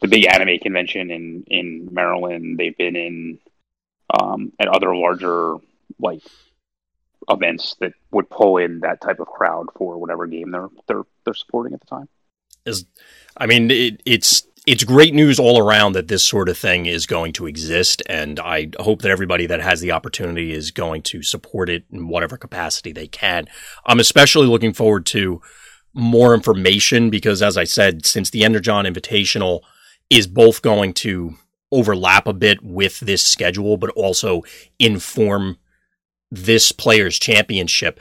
the 0.00 0.08
big 0.08 0.26
anime 0.26 0.58
convention 0.58 1.10
in 1.10 1.44
in 1.46 1.88
Maryland. 1.92 2.58
They've 2.58 2.76
been 2.76 2.96
in 2.96 3.38
um, 4.18 4.52
at 4.58 4.68
other 4.68 4.94
larger 4.94 5.56
like 6.00 6.22
events 7.28 7.76
that 7.80 7.92
would 8.10 8.30
pull 8.30 8.56
in 8.56 8.80
that 8.80 9.00
type 9.00 9.20
of 9.20 9.26
crowd 9.26 9.66
for 9.76 9.98
whatever 9.98 10.26
game 10.26 10.50
they're 10.50 10.68
they're 10.86 11.04
they're 11.24 11.34
supporting 11.34 11.74
at 11.74 11.80
the 11.80 11.86
time. 11.86 12.08
Is 12.68 12.84
I 13.36 13.46
mean 13.46 13.70
it, 13.70 14.02
it's 14.04 14.44
it's 14.68 14.84
great 14.84 15.14
news 15.14 15.38
all 15.38 15.58
around 15.58 15.94
that 15.94 16.08
this 16.08 16.22
sort 16.22 16.50
of 16.50 16.58
thing 16.58 16.84
is 16.84 17.06
going 17.06 17.32
to 17.32 17.46
exist. 17.46 18.02
And 18.06 18.38
I 18.38 18.68
hope 18.78 19.00
that 19.00 19.10
everybody 19.10 19.46
that 19.46 19.62
has 19.62 19.80
the 19.80 19.92
opportunity 19.92 20.52
is 20.52 20.70
going 20.72 21.00
to 21.04 21.22
support 21.22 21.70
it 21.70 21.84
in 21.90 22.06
whatever 22.08 22.36
capacity 22.36 22.92
they 22.92 23.06
can. 23.06 23.46
I'm 23.86 23.98
especially 23.98 24.46
looking 24.46 24.74
forward 24.74 25.06
to 25.06 25.40
more 25.94 26.34
information 26.34 27.08
because, 27.08 27.40
as 27.40 27.56
I 27.56 27.64
said, 27.64 28.04
since 28.04 28.28
the 28.28 28.44
Energon 28.44 28.84
Invitational 28.84 29.60
is 30.10 30.26
both 30.26 30.60
going 30.60 30.92
to 30.94 31.36
overlap 31.72 32.26
a 32.26 32.34
bit 32.34 32.62
with 32.62 33.00
this 33.00 33.22
schedule, 33.22 33.78
but 33.78 33.90
also 33.90 34.42
inform 34.78 35.56
this 36.30 36.72
player's 36.72 37.18
championship 37.18 38.00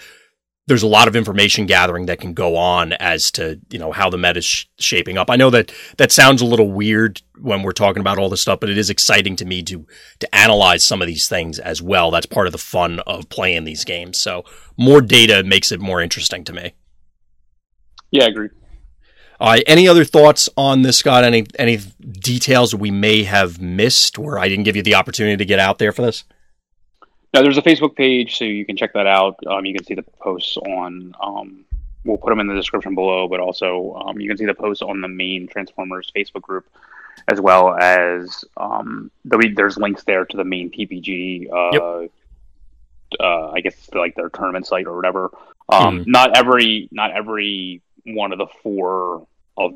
there's 0.67 0.83
a 0.83 0.87
lot 0.87 1.07
of 1.07 1.15
information 1.15 1.65
gathering 1.65 2.05
that 2.05 2.19
can 2.19 2.33
go 2.33 2.57
on 2.57 2.93
as 2.93 3.31
to 3.31 3.59
you 3.69 3.79
know 3.79 3.91
how 3.91 4.09
the 4.09 4.17
meta 4.17 4.39
is 4.39 4.45
sh- 4.45 4.65
shaping 4.77 5.17
up. 5.17 5.29
I 5.29 5.37
know 5.37 5.49
that 5.49 5.71
that 5.97 6.11
sounds 6.11 6.41
a 6.41 6.45
little 6.45 6.71
weird 6.71 7.21
when 7.39 7.63
we're 7.63 7.71
talking 7.71 8.01
about 8.01 8.19
all 8.19 8.29
this 8.29 8.41
stuff, 8.41 8.59
but 8.59 8.69
it 8.69 8.77
is 8.77 8.89
exciting 8.89 9.35
to 9.37 9.45
me 9.45 9.63
to 9.63 9.87
to 10.19 10.35
analyze 10.35 10.83
some 10.83 11.01
of 11.01 11.07
these 11.07 11.27
things 11.27 11.57
as 11.57 11.81
well. 11.81 12.11
That's 12.11 12.25
part 12.25 12.47
of 12.47 12.51
the 12.51 12.59
fun 12.59 12.99
of 13.01 13.29
playing 13.29 13.63
these 13.63 13.85
games. 13.85 14.17
So 14.17 14.43
more 14.77 15.01
data 15.01 15.43
makes 15.43 15.71
it 15.71 15.79
more 15.79 16.01
interesting 16.01 16.43
to 16.43 16.53
me. 16.53 16.73
Yeah, 18.11 18.25
I 18.25 18.27
agree. 18.27 18.49
Uh, 19.39 19.59
any 19.67 19.87
other 19.87 20.03
thoughts 20.03 20.49
on 20.57 20.81
this, 20.81 20.97
Scott? 20.97 21.23
Any 21.23 21.45
any 21.57 21.77
details 21.77 22.75
we 22.75 22.91
may 22.91 23.23
have 23.23 23.61
missed, 23.61 24.17
where 24.17 24.37
I 24.37 24.49
didn't 24.49 24.65
give 24.65 24.75
you 24.75 24.83
the 24.83 24.95
opportunity 24.95 25.37
to 25.37 25.45
get 25.45 25.59
out 25.59 25.79
there 25.79 25.91
for 25.91 26.01
this? 26.01 26.25
No, 27.37 27.43
there's 27.43 27.59
a 27.59 27.61
Facebook 27.61 27.95
page, 27.95 28.35
so 28.35 28.45
you 28.45 28.65
can 28.65 28.75
check 28.75 28.93
that 28.93 29.05
out. 29.05 29.37
Um, 29.45 29.63
you 29.63 29.71
can 29.75 29.83
see 29.83 29.93
the 29.93 30.01
posts 30.01 30.57
on. 30.57 31.13
Um, 31.21 31.65
we'll 32.03 32.17
put 32.17 32.31
them 32.31 32.39
in 32.39 32.47
the 32.47 32.55
description 32.55 32.95
below, 32.95 33.27
but 33.27 33.39
also 33.39 33.93
um, 33.93 34.19
you 34.19 34.27
can 34.27 34.37
see 34.37 34.45
the 34.47 34.55
posts 34.55 34.81
on 34.81 35.01
the 35.01 35.07
main 35.07 35.47
Transformers 35.47 36.11
Facebook 36.15 36.41
group, 36.41 36.67
as 37.27 37.39
well 37.39 37.75
as 37.75 38.43
um, 38.57 39.11
the, 39.23 39.53
there's 39.55 39.77
links 39.77 40.03
there 40.03 40.25
to 40.25 40.35
the 40.35 40.43
main 40.43 40.71
PPG. 40.71 41.47
Uh, 41.53 42.01
yep. 42.01 42.11
uh, 43.19 43.51
I 43.51 43.61
guess 43.61 43.87
like 43.93 44.15
their 44.15 44.29
tournament 44.29 44.65
site 44.65 44.87
or 44.87 44.95
whatever. 44.95 45.29
Um, 45.69 46.05
mm. 46.05 46.07
Not 46.07 46.35
every, 46.35 46.89
not 46.91 47.11
every 47.11 47.83
one 48.03 48.31
of 48.31 48.39
the 48.39 48.47
four 48.63 49.27
of 49.57 49.75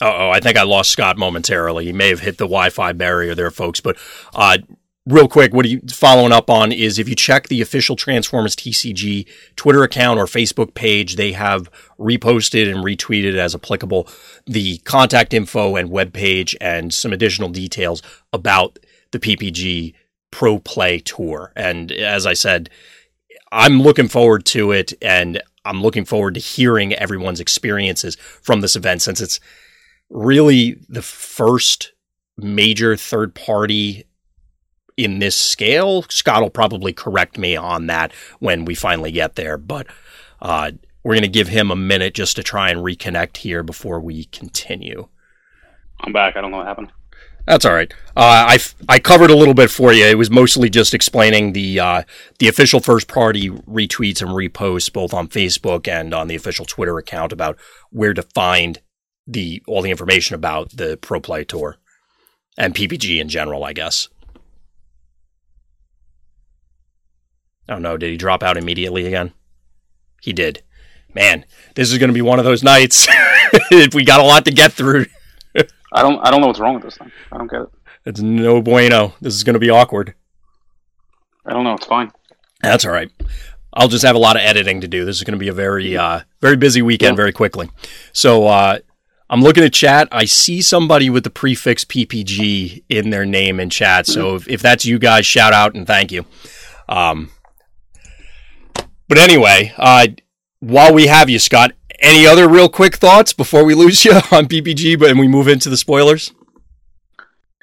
oh, 0.00 0.30
I 0.30 0.40
think 0.40 0.56
I 0.56 0.62
lost 0.62 0.90
Scott 0.90 1.18
momentarily. 1.18 1.84
He 1.84 1.92
may 1.92 2.08
have 2.08 2.20
hit 2.20 2.38
the 2.38 2.44
Wi-Fi 2.44 2.92
barrier 2.92 3.34
there, 3.34 3.50
folks. 3.50 3.80
But 3.80 3.96
uh, 4.34 4.58
real 5.06 5.28
quick, 5.28 5.52
what 5.52 5.64
are 5.64 5.68
you 5.68 5.80
following 5.90 6.32
up 6.32 6.48
on 6.48 6.72
is 6.72 6.98
if 6.98 7.08
you 7.08 7.14
check 7.14 7.48
the 7.48 7.60
official 7.60 7.96
Transformers 7.96 8.56
TCG 8.56 9.26
Twitter 9.56 9.82
account 9.82 10.18
or 10.18 10.26
Facebook 10.26 10.74
page, 10.74 11.16
they 11.16 11.32
have 11.32 11.70
reposted 11.98 12.70
and 12.72 12.84
retweeted 12.84 13.36
as 13.36 13.54
applicable 13.54 14.08
the 14.46 14.78
contact 14.78 15.34
info 15.34 15.76
and 15.76 15.90
web 15.90 16.12
page 16.12 16.56
and 16.60 16.94
some 16.94 17.12
additional 17.12 17.48
details 17.48 18.02
about 18.32 18.78
the 19.10 19.18
PPG 19.18 19.94
Pro 20.30 20.58
Play 20.58 20.98
Tour. 20.98 21.52
And 21.54 21.92
as 21.92 22.26
I 22.26 22.32
said, 22.32 22.70
I'm 23.50 23.82
looking 23.82 24.08
forward 24.08 24.46
to 24.46 24.72
it 24.72 24.94
and 25.02 25.42
I'm 25.64 25.82
looking 25.82 26.04
forward 26.04 26.34
to 26.34 26.40
hearing 26.40 26.92
everyone's 26.94 27.38
experiences 27.38 28.16
from 28.16 28.62
this 28.62 28.74
event 28.74 29.02
since 29.02 29.20
it's 29.20 29.38
really 30.12 30.78
the 30.88 31.02
first 31.02 31.92
major 32.36 32.96
third 32.96 33.34
party 33.34 34.04
in 34.96 35.18
this 35.18 35.36
scale. 35.36 36.02
Scott 36.08 36.42
will 36.42 36.50
probably 36.50 36.92
correct 36.92 37.38
me 37.38 37.56
on 37.56 37.86
that 37.86 38.12
when 38.38 38.64
we 38.64 38.74
finally 38.74 39.10
get 39.10 39.34
there, 39.34 39.56
but 39.56 39.86
uh, 40.40 40.72
we're 41.02 41.14
going 41.14 41.22
to 41.22 41.28
give 41.28 41.48
him 41.48 41.70
a 41.70 41.76
minute 41.76 42.14
just 42.14 42.36
to 42.36 42.42
try 42.42 42.70
and 42.70 42.80
reconnect 42.80 43.38
here 43.38 43.62
before 43.62 44.00
we 44.00 44.24
continue. 44.26 45.08
I'm 46.00 46.12
back. 46.12 46.36
I 46.36 46.40
don't 46.40 46.50
know 46.50 46.58
what 46.58 46.66
happened. 46.66 46.92
That's 47.46 47.64
all 47.64 47.72
right. 47.72 47.92
Uh, 48.16 48.46
I 48.50 48.58
I 48.88 49.00
covered 49.00 49.30
a 49.30 49.36
little 49.36 49.54
bit 49.54 49.68
for 49.68 49.92
you. 49.92 50.04
It 50.04 50.16
was 50.16 50.30
mostly 50.30 50.70
just 50.70 50.94
explaining 50.94 51.54
the 51.54 51.80
uh, 51.80 52.02
the 52.38 52.46
official 52.46 52.78
first 52.78 53.08
party 53.08 53.50
retweets 53.50 54.22
and 54.22 54.30
reposts 54.30 54.92
both 54.92 55.12
on 55.12 55.26
Facebook 55.26 55.88
and 55.88 56.14
on 56.14 56.28
the 56.28 56.36
official 56.36 56.64
Twitter 56.64 56.98
account 56.98 57.32
about 57.32 57.58
where 57.90 58.14
to 58.14 58.22
find 58.22 58.80
the 59.26 59.62
all 59.66 59.82
the 59.82 59.90
information 59.90 60.34
about 60.34 60.70
the 60.70 60.96
Pro 60.96 61.20
Play 61.20 61.44
Tour 61.44 61.76
and 62.56 62.74
PPG 62.74 63.20
in 63.20 63.28
general. 63.28 63.64
I 63.64 63.72
guess. 63.72 64.08
Oh 67.68 67.78
no! 67.78 67.96
Did 67.96 68.10
he 68.10 68.16
drop 68.16 68.42
out 68.42 68.56
immediately 68.56 69.06
again? 69.06 69.32
He 70.20 70.32
did. 70.32 70.62
Man, 71.14 71.44
this 71.74 71.92
is 71.92 71.98
going 71.98 72.08
to 72.08 72.14
be 72.14 72.22
one 72.22 72.38
of 72.38 72.44
those 72.44 72.62
nights. 72.62 73.06
we 73.94 74.04
got 74.04 74.20
a 74.20 74.24
lot 74.24 74.46
to 74.46 74.50
get 74.50 74.72
through. 74.72 75.06
I 75.92 76.02
don't 76.02 76.18
I 76.26 76.30
don't 76.30 76.40
know 76.40 76.46
what's 76.46 76.60
wrong 76.60 76.74
with 76.74 76.84
this 76.84 76.96
thing. 76.96 77.12
I 77.30 77.38
don't 77.38 77.50
get 77.50 77.62
it. 77.62 77.68
It's 78.04 78.20
no 78.20 78.62
bueno. 78.62 79.14
This 79.20 79.34
is 79.34 79.44
going 79.44 79.54
to 79.54 79.60
be 79.60 79.70
awkward. 79.70 80.14
I 81.46 81.52
don't 81.52 81.64
know. 81.64 81.74
It's 81.74 81.86
fine. 81.86 82.10
That's 82.62 82.84
all 82.84 82.92
right. 82.92 83.10
I'll 83.74 83.88
just 83.88 84.04
have 84.04 84.16
a 84.16 84.18
lot 84.18 84.36
of 84.36 84.42
editing 84.42 84.80
to 84.82 84.88
do. 84.88 85.04
This 85.04 85.16
is 85.16 85.24
going 85.24 85.32
to 85.32 85.38
be 85.38 85.48
a 85.48 85.52
very 85.52 85.96
uh, 85.96 86.20
very 86.40 86.56
busy 86.56 86.82
weekend 86.82 87.14
yeah. 87.14 87.22
very 87.22 87.32
quickly. 87.32 87.70
So 88.12 88.46
uh, 88.46 88.78
I'm 89.32 89.40
looking 89.40 89.64
at 89.64 89.72
chat. 89.72 90.08
I 90.12 90.26
see 90.26 90.60
somebody 90.60 91.08
with 91.08 91.24
the 91.24 91.30
prefix 91.30 91.86
PPG 91.86 92.84
in 92.90 93.08
their 93.08 93.24
name 93.24 93.58
in 93.60 93.70
chat. 93.70 94.06
So 94.06 94.34
if, 94.34 94.46
if 94.46 94.60
that's 94.60 94.84
you 94.84 94.98
guys, 94.98 95.24
shout 95.24 95.54
out 95.54 95.74
and 95.74 95.86
thank 95.86 96.12
you. 96.12 96.26
Um, 96.86 97.30
but 99.08 99.16
anyway, 99.16 99.72
uh, 99.78 100.08
while 100.60 100.92
we 100.92 101.06
have 101.06 101.30
you, 101.30 101.38
Scott, 101.38 101.72
any 101.98 102.26
other 102.26 102.46
real 102.46 102.68
quick 102.68 102.96
thoughts 102.96 103.32
before 103.32 103.64
we 103.64 103.74
lose 103.74 104.04
you 104.04 104.12
on 104.12 104.48
PPG, 104.48 104.98
but 104.98 105.08
and 105.08 105.18
we 105.18 105.28
move 105.28 105.48
into 105.48 105.70
the 105.70 105.78
spoilers? 105.78 106.34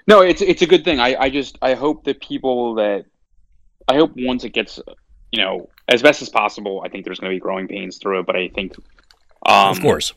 No, 0.07 0.21
it's 0.21 0.41
it's 0.41 0.63
a 0.63 0.67
good 0.67 0.83
thing. 0.83 0.99
I, 0.99 1.15
I 1.19 1.29
just 1.29 1.59
I 1.61 1.75
hope 1.75 2.03
that 2.05 2.19
people 2.19 2.75
that 2.75 3.05
I 3.87 3.93
hope 3.97 4.13
once 4.15 4.43
it 4.43 4.53
gets 4.53 4.79
you 5.31 5.43
know 5.43 5.69
as 5.87 6.01
best 6.01 6.23
as 6.23 6.29
possible. 6.29 6.81
I 6.83 6.89
think 6.89 7.05
there's 7.05 7.19
going 7.19 7.31
to 7.31 7.35
be 7.35 7.39
growing 7.39 7.67
pains 7.67 7.99
through 7.99 8.21
it, 8.21 8.25
but 8.25 8.35
I 8.35 8.47
think 8.47 8.75
um, 9.45 9.69
of 9.69 9.79
course 9.79 10.13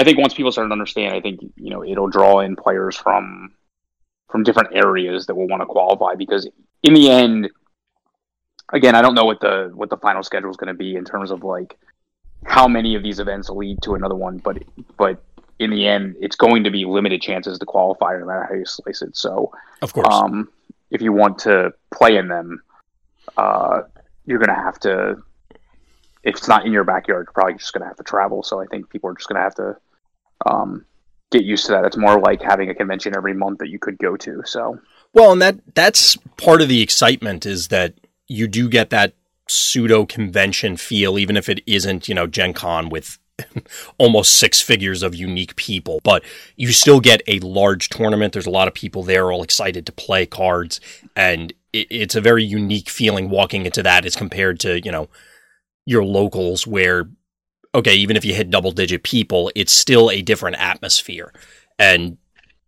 I 0.00 0.04
think 0.04 0.16
once 0.16 0.32
people 0.32 0.50
start 0.50 0.66
to 0.66 0.72
understand, 0.72 1.14
I 1.14 1.20
think 1.20 1.40
you 1.56 1.70
know 1.70 1.84
it'll 1.84 2.08
draw 2.08 2.40
in 2.40 2.56
players 2.56 2.96
from 2.96 3.52
from 4.30 4.44
different 4.44 4.74
areas 4.74 5.26
that 5.26 5.34
will 5.34 5.46
want 5.46 5.60
to 5.60 5.66
qualify 5.66 6.14
because 6.14 6.48
in 6.82 6.94
the 6.94 7.10
end, 7.10 7.50
again, 8.72 8.94
I 8.94 9.02
don't 9.02 9.14
know 9.14 9.26
what 9.26 9.40
the 9.40 9.70
what 9.74 9.90
the 9.90 9.98
final 9.98 10.22
schedule 10.22 10.50
is 10.50 10.56
going 10.56 10.68
to 10.68 10.74
be 10.74 10.96
in 10.96 11.04
terms 11.04 11.30
of 11.30 11.44
like 11.44 11.76
how 12.46 12.66
many 12.66 12.94
of 12.94 13.02
these 13.02 13.20
events 13.20 13.50
lead 13.50 13.82
to 13.82 13.94
another 13.94 14.14
one, 14.14 14.38
but 14.38 14.62
but 14.96 15.22
in 15.58 15.68
the 15.68 15.86
end, 15.86 16.16
it's 16.18 16.36
going 16.36 16.64
to 16.64 16.70
be 16.70 16.86
limited 16.86 17.20
chances 17.20 17.58
to 17.58 17.66
qualify, 17.66 18.16
no 18.18 18.24
matter 18.24 18.46
how 18.48 18.54
you 18.54 18.64
slice 18.64 19.02
it. 19.02 19.14
So, 19.14 19.52
of 19.82 19.92
course, 19.92 20.08
um, 20.10 20.48
if 20.90 21.02
you 21.02 21.12
want 21.12 21.38
to 21.40 21.74
play 21.90 22.16
in 22.16 22.28
them, 22.28 22.62
uh, 23.36 23.82
you're 24.24 24.38
going 24.38 24.56
to 24.56 24.62
have 24.62 24.80
to. 24.80 25.22
If 26.22 26.36
it's 26.36 26.48
not 26.48 26.64
in 26.64 26.72
your 26.72 26.84
backyard, 26.84 27.26
you're 27.26 27.32
probably 27.32 27.54
just 27.54 27.74
going 27.74 27.82
to 27.82 27.88
have 27.88 27.96
to 27.98 28.02
travel. 28.02 28.42
So 28.42 28.60
I 28.60 28.66
think 28.66 28.88
people 28.88 29.10
are 29.10 29.14
just 29.14 29.28
going 29.28 29.36
to 29.36 29.42
have 29.42 29.54
to 29.56 29.76
um, 30.46 30.84
get 31.30 31.44
used 31.44 31.66
to 31.66 31.72
that. 31.72 31.84
It's 31.84 31.96
more 31.96 32.20
like 32.20 32.42
having 32.42 32.70
a 32.70 32.74
convention 32.74 33.16
every 33.16 33.34
month 33.34 33.58
that 33.58 33.68
you 33.68 33.78
could 33.78 33.98
go 33.98 34.16
to. 34.16 34.42
So 34.44 34.80
well, 35.12 35.32
and 35.32 35.42
that 35.42 35.58
that's 35.74 36.16
part 36.36 36.62
of 36.62 36.68
the 36.68 36.82
excitement 36.82 37.46
is 37.46 37.68
that 37.68 37.94
you 38.28 38.46
do 38.46 38.68
get 38.68 38.90
that 38.90 39.14
pseudo 39.48 40.06
convention 40.06 40.76
feel, 40.76 41.18
even 41.18 41.36
if 41.36 41.48
it 41.48 41.60
isn't, 41.66 42.08
you 42.08 42.14
know, 42.14 42.26
Gen 42.26 42.52
Con 42.52 42.88
with 42.88 43.18
almost 43.98 44.36
six 44.36 44.60
figures 44.60 45.02
of 45.02 45.14
unique 45.14 45.56
people, 45.56 46.00
but 46.04 46.22
you 46.56 46.72
still 46.72 47.00
get 47.00 47.22
a 47.26 47.40
large 47.40 47.88
tournament. 47.88 48.32
There's 48.32 48.46
a 48.46 48.50
lot 48.50 48.68
of 48.68 48.74
people 48.74 49.02
there 49.02 49.32
all 49.32 49.42
excited 49.42 49.86
to 49.86 49.92
play 49.92 50.26
cards, 50.26 50.80
and 51.16 51.52
it's 51.72 52.14
a 52.14 52.20
very 52.20 52.44
unique 52.44 52.88
feeling 52.88 53.30
walking 53.30 53.66
into 53.66 53.82
that 53.82 54.04
as 54.04 54.16
compared 54.16 54.60
to, 54.60 54.80
you 54.84 54.92
know, 54.92 55.08
your 55.86 56.04
locals 56.04 56.66
where, 56.66 57.08
okay, 57.74 57.94
even 57.94 58.16
if 58.16 58.24
you 58.24 58.34
hit 58.34 58.50
double 58.50 58.72
digit 58.72 59.02
people, 59.02 59.50
it's 59.54 59.72
still 59.72 60.10
a 60.10 60.22
different 60.22 60.56
atmosphere. 60.56 61.32
And 61.78 62.18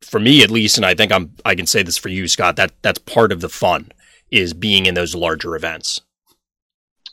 for 0.01 0.21
me 0.21 0.43
at 0.43 0.51
least, 0.51 0.77
and 0.77 0.87
I 0.87 0.95
think 0.95 1.13
I'm 1.13 1.35
I 1.45 1.55
can 1.55 1.67
say 1.67 1.83
this 1.83 1.99
for 1.99 2.09
you, 2.09 2.29
Scott, 2.29 2.57
that 2.57 2.73
that's 2.83 2.99
part 2.99 3.33
of 3.33 3.41
the 3.41 3.49
fun 3.49 3.91
is 4.31 4.55
being 4.55 4.87
in 4.87 4.95
those 4.95 5.15
larger 5.15 5.55
events. 5.55 6.01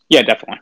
Yeah, 0.10 0.24
definitely. 0.24 0.60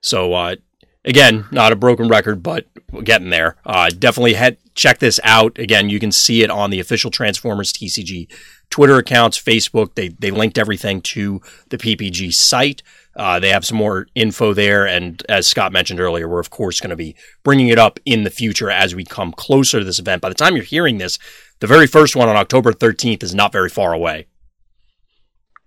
So 0.00 0.32
uh, 0.32 0.56
again, 1.04 1.46
not 1.50 1.72
a 1.72 1.76
broken 1.76 2.08
record, 2.08 2.42
but 2.42 2.66
we're 2.90 3.02
getting 3.02 3.30
there. 3.30 3.56
Uh, 3.64 3.90
definitely 3.90 4.34
head 4.34 4.58
check 4.74 4.98
this 4.98 5.20
out. 5.22 5.58
Again, 5.58 5.90
you 5.90 6.00
can 6.00 6.12
see 6.12 6.42
it 6.42 6.50
on 6.50 6.70
the 6.70 6.80
official 6.80 7.10
Transformers 7.10 7.72
TCG 7.72 8.30
Twitter 8.70 8.96
accounts, 8.96 9.40
Facebook. 9.40 9.94
They 9.94 10.08
they 10.08 10.30
linked 10.30 10.58
everything 10.58 11.02
to 11.02 11.40
the 11.68 11.78
PPG 11.78 12.32
site. 12.32 12.82
Uh, 13.14 13.38
they 13.38 13.50
have 13.50 13.64
some 13.64 13.76
more 13.76 14.06
info 14.14 14.54
there, 14.54 14.86
and 14.86 15.22
as 15.28 15.46
Scott 15.46 15.72
mentioned 15.72 16.00
earlier, 16.00 16.28
we're 16.28 16.40
of 16.40 16.50
course 16.50 16.80
going 16.80 16.90
to 16.90 16.96
be 16.96 17.14
bringing 17.42 17.68
it 17.68 17.78
up 17.78 18.00
in 18.04 18.24
the 18.24 18.30
future 18.30 18.70
as 18.70 18.94
we 18.94 19.04
come 19.04 19.32
closer 19.32 19.78
to 19.78 19.84
this 19.84 19.98
event. 19.98 20.22
By 20.22 20.30
the 20.30 20.34
time 20.34 20.56
you're 20.56 20.64
hearing 20.64 20.98
this, 20.98 21.18
the 21.60 21.66
very 21.66 21.86
first 21.86 22.16
one 22.16 22.28
on 22.28 22.36
October 22.36 22.72
13th 22.72 23.22
is 23.22 23.34
not 23.34 23.52
very 23.52 23.68
far 23.68 23.92
away. 23.92 24.26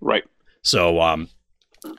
Right. 0.01 0.23
So 0.61 0.99
um, 0.99 1.29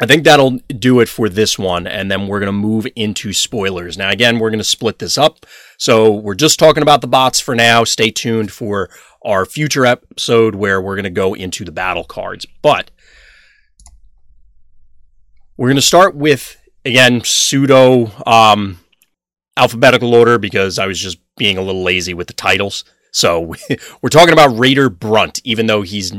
I 0.00 0.06
think 0.06 0.24
that'll 0.24 0.58
do 0.78 1.00
it 1.00 1.08
for 1.08 1.28
this 1.28 1.58
one, 1.58 1.86
and 1.86 2.10
then 2.10 2.26
we're 2.26 2.40
going 2.40 2.48
to 2.48 2.52
move 2.52 2.86
into 2.96 3.32
spoilers. 3.32 3.96
Now, 3.96 4.10
again, 4.10 4.38
we're 4.38 4.50
going 4.50 4.58
to 4.58 4.64
split 4.64 4.98
this 4.98 5.16
up. 5.16 5.46
So 5.78 6.12
we're 6.12 6.34
just 6.34 6.58
talking 6.58 6.82
about 6.82 7.00
the 7.00 7.06
bots 7.06 7.40
for 7.40 7.54
now. 7.54 7.84
Stay 7.84 8.10
tuned 8.10 8.50
for 8.50 8.90
our 9.22 9.46
future 9.46 9.86
episode 9.86 10.54
where 10.54 10.80
we're 10.80 10.96
going 10.96 11.04
to 11.04 11.10
go 11.10 11.34
into 11.34 11.64
the 11.64 11.72
battle 11.72 12.04
cards. 12.04 12.46
But 12.62 12.90
we're 15.56 15.68
going 15.68 15.76
to 15.76 15.82
start 15.82 16.14
with, 16.14 16.60
again, 16.84 17.22
pseudo 17.24 18.10
um, 18.26 18.78
alphabetical 19.56 20.14
order 20.14 20.38
because 20.38 20.78
I 20.78 20.86
was 20.86 20.98
just 20.98 21.18
being 21.36 21.58
a 21.58 21.62
little 21.62 21.82
lazy 21.82 22.14
with 22.14 22.26
the 22.26 22.32
titles. 22.32 22.84
So 23.12 23.40
we're 24.02 24.08
talking 24.10 24.32
about 24.32 24.58
Raider 24.58 24.88
Brunt, 24.88 25.40
even 25.44 25.66
though 25.66 25.82
he's 25.82 26.12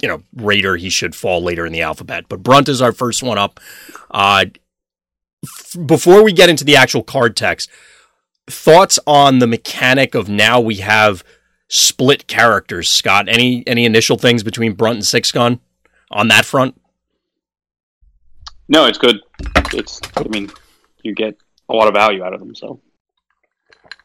you 0.00 0.08
know, 0.08 0.22
Raider, 0.34 0.76
he 0.76 0.90
should 0.90 1.14
fall 1.14 1.42
later 1.42 1.66
in 1.66 1.72
the 1.72 1.82
alphabet. 1.82 2.26
But 2.28 2.42
Brunt 2.42 2.68
is 2.68 2.80
our 2.80 2.92
first 2.92 3.22
one 3.22 3.38
up. 3.38 3.60
Uh, 4.10 4.46
f- 5.44 5.76
before 5.86 6.22
we 6.22 6.32
get 6.32 6.48
into 6.48 6.64
the 6.64 6.76
actual 6.76 7.02
card 7.02 7.36
text, 7.36 7.68
thoughts 8.48 8.98
on 9.06 9.40
the 9.40 9.46
mechanic 9.46 10.14
of 10.14 10.28
now 10.28 10.60
we 10.60 10.76
have 10.76 11.24
split 11.68 12.26
characters, 12.28 12.88
Scott? 12.88 13.28
Any 13.28 13.66
any 13.66 13.84
initial 13.84 14.16
things 14.16 14.42
between 14.42 14.74
Brunt 14.74 14.96
and 14.96 15.06
Six 15.06 15.32
Gun 15.32 15.60
on 16.10 16.28
that 16.28 16.44
front? 16.44 16.80
No, 18.68 18.86
it's 18.86 18.98
good. 18.98 19.20
It's 19.72 20.00
I 20.16 20.24
mean, 20.28 20.50
you 21.02 21.14
get 21.14 21.36
a 21.68 21.74
lot 21.74 21.88
of 21.88 21.94
value 21.94 22.22
out 22.22 22.34
of 22.34 22.40
them, 22.40 22.54
so 22.54 22.80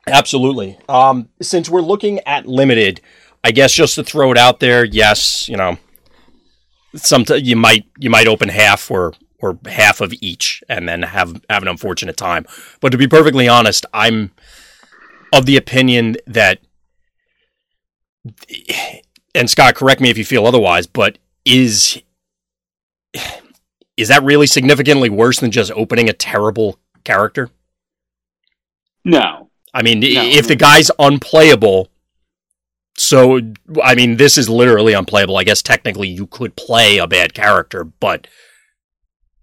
Absolutely. 0.07 0.77
Um, 0.89 1.29
since 1.41 1.69
we're 1.69 1.81
looking 1.81 2.19
at 2.25 2.45
limited, 2.45 2.99
I 3.43 3.51
guess 3.51 3.73
just 3.73 3.95
to 3.95 4.03
throw 4.03 4.31
it 4.31 4.37
out 4.37 4.59
there, 4.59 4.83
yes, 4.83 5.47
you 5.47 5.55
know, 5.55 5.77
some 6.95 7.23
you 7.29 7.55
might 7.55 7.85
you 7.97 8.09
might 8.09 8.27
open 8.27 8.49
half 8.49 8.91
or 8.91 9.13
or 9.39 9.57
half 9.65 10.01
of 10.01 10.13
each 10.21 10.63
and 10.69 10.87
then 10.87 11.03
have 11.03 11.41
have 11.49 11.61
an 11.61 11.69
unfortunate 11.69 12.17
time. 12.17 12.45
But 12.81 12.91
to 12.91 12.97
be 12.97 13.07
perfectly 13.07 13.47
honest, 13.47 13.85
I'm 13.93 14.31
of 15.31 15.45
the 15.45 15.57
opinion 15.57 16.17
that 16.27 16.59
and 19.35 19.49
Scott, 19.49 19.75
correct 19.75 20.01
me 20.01 20.09
if 20.09 20.17
you 20.17 20.25
feel 20.25 20.45
otherwise, 20.45 20.85
but 20.85 21.17
is 21.45 22.01
is 23.97 24.07
that 24.07 24.23
really 24.23 24.47
significantly 24.47 25.09
worse 25.09 25.39
than 25.39 25.51
just 25.51 25.71
opening 25.71 26.09
a 26.09 26.13
terrible 26.13 26.79
character? 27.03 27.49
No. 29.05 29.49
I 29.73 29.81
mean, 29.81 29.99
no. 29.99 30.07
if 30.07 30.47
the 30.47 30.55
guy's 30.55 30.91
unplayable, 30.99 31.89
so, 32.95 33.39
I 33.83 33.95
mean, 33.95 34.17
this 34.17 34.37
is 34.37 34.49
literally 34.49 34.93
unplayable. 34.93 35.37
I 35.37 35.43
guess 35.43 35.61
technically 35.61 36.07
you 36.07 36.27
could 36.27 36.55
play 36.55 36.97
a 36.97 37.07
bad 37.07 37.33
character, 37.33 37.83
but 37.83 38.27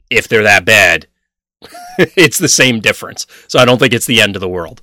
if 0.08 0.28
they're 0.28 0.44
that 0.44 0.64
bad, 0.64 1.06
it's 1.98 2.38
the 2.38 2.48
same 2.48 2.80
difference. 2.80 3.26
So 3.48 3.58
I 3.58 3.64
don't 3.64 3.78
think 3.78 3.92
it's 3.92 4.06
the 4.06 4.20
end 4.20 4.36
of 4.36 4.40
the 4.40 4.48
world. 4.48 4.82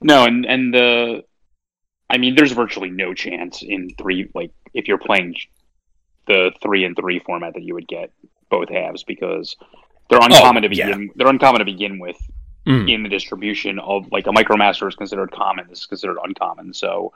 No, 0.00 0.24
and 0.24 0.44
and 0.44 0.74
the, 0.74 1.24
I 2.10 2.18
mean, 2.18 2.34
there's 2.34 2.52
virtually 2.52 2.90
no 2.90 3.14
chance 3.14 3.62
in 3.62 3.88
three. 3.96 4.30
Like 4.34 4.50
if 4.74 4.88
you're 4.88 4.98
playing 4.98 5.34
the 6.26 6.50
three 6.62 6.84
and 6.84 6.96
three 6.96 7.18
format 7.20 7.54
that 7.54 7.62
you 7.62 7.74
would 7.74 7.88
get 7.88 8.10
both 8.50 8.68
halves 8.68 9.02
because 9.02 9.56
they're 10.08 10.20
uncommon 10.22 10.58
Oh, 10.64 10.68
to 10.68 10.68
begin. 10.68 11.02
yeah. 11.02 11.08
They're 11.16 11.28
uncommon 11.28 11.58
to 11.60 11.64
begin 11.64 11.98
with 11.98 12.16
Mm. 12.66 12.90
in 12.90 13.02
the 13.02 13.10
distribution 13.10 13.78
of 13.78 14.10
like 14.10 14.26
a 14.26 14.30
micromaster 14.30 14.88
is 14.88 14.94
considered 14.94 15.30
common. 15.32 15.66
This 15.68 15.80
is 15.80 15.86
considered 15.86 16.16
uncommon. 16.24 16.72
So 16.72 17.12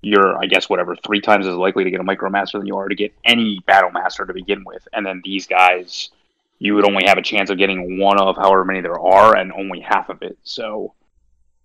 you're, 0.00 0.38
I 0.38 0.46
guess, 0.46 0.68
whatever 0.68 0.94
three 0.94 1.20
times 1.20 1.44
as 1.44 1.56
likely 1.56 1.82
to 1.82 1.90
get 1.90 1.98
a 1.98 2.04
micromaster 2.04 2.52
than 2.52 2.66
you 2.66 2.76
are 2.76 2.88
to 2.88 2.94
get 2.94 3.12
any 3.24 3.58
battle 3.66 3.90
master 3.90 4.24
to 4.24 4.32
begin 4.32 4.62
with. 4.64 4.86
And 4.92 5.04
then 5.04 5.20
these 5.24 5.48
guys, 5.48 6.10
you 6.60 6.76
would 6.76 6.86
only 6.86 7.02
have 7.06 7.18
a 7.18 7.22
chance 7.22 7.50
of 7.50 7.58
getting 7.58 7.98
one 7.98 8.20
of 8.20 8.36
however 8.36 8.64
many 8.64 8.80
there 8.80 9.00
are, 9.00 9.36
and 9.36 9.52
only 9.52 9.80
half 9.80 10.08
of 10.08 10.22
it. 10.22 10.38
So, 10.44 10.94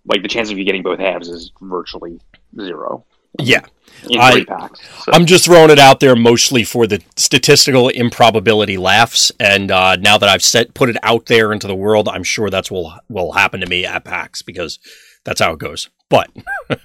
like 0.06 0.24
the 0.24 0.28
chance 0.30 0.50
of 0.50 0.58
you 0.58 0.64
getting 0.64 0.82
both 0.82 0.98
halves 0.98 1.30
is 1.30 1.52
virtually 1.62 2.20
zero 2.60 3.04
Yeah. 3.40 3.62
I, 4.10 4.46
packs, 4.46 4.82
so. 5.04 5.12
I'm 5.12 5.26
just 5.26 5.46
throwing 5.46 5.70
it 5.70 5.80
out 5.80 6.00
there 6.00 6.16
mostly 6.16 6.64
for 6.64 6.88
the 6.88 7.02
statistical 7.16 7.90
improbability 7.90 8.78
laughs, 8.78 9.32
and 9.40 9.70
uh, 9.70 9.98
now 9.98 10.18
that 10.18 10.30
I've 10.30 10.44
set 10.44 10.74
put 10.74 10.90
it 10.90 10.98
out 11.04 11.26
there 11.26 11.52
into 11.52 11.68
the 11.68 11.76
world, 11.76 12.08
I'm 12.08 12.24
sure 12.24 12.50
that's 12.50 12.72
will 12.72 12.94
will 13.10 13.34
happen 13.34 13.60
to 13.62 13.68
me 13.68 13.86
at 13.86 14.06
PAX 14.06 14.42
because 14.42 14.80
that's 15.26 15.42
how 15.42 15.54
it 15.54 15.60
goes. 15.60 15.90
But 16.10 16.30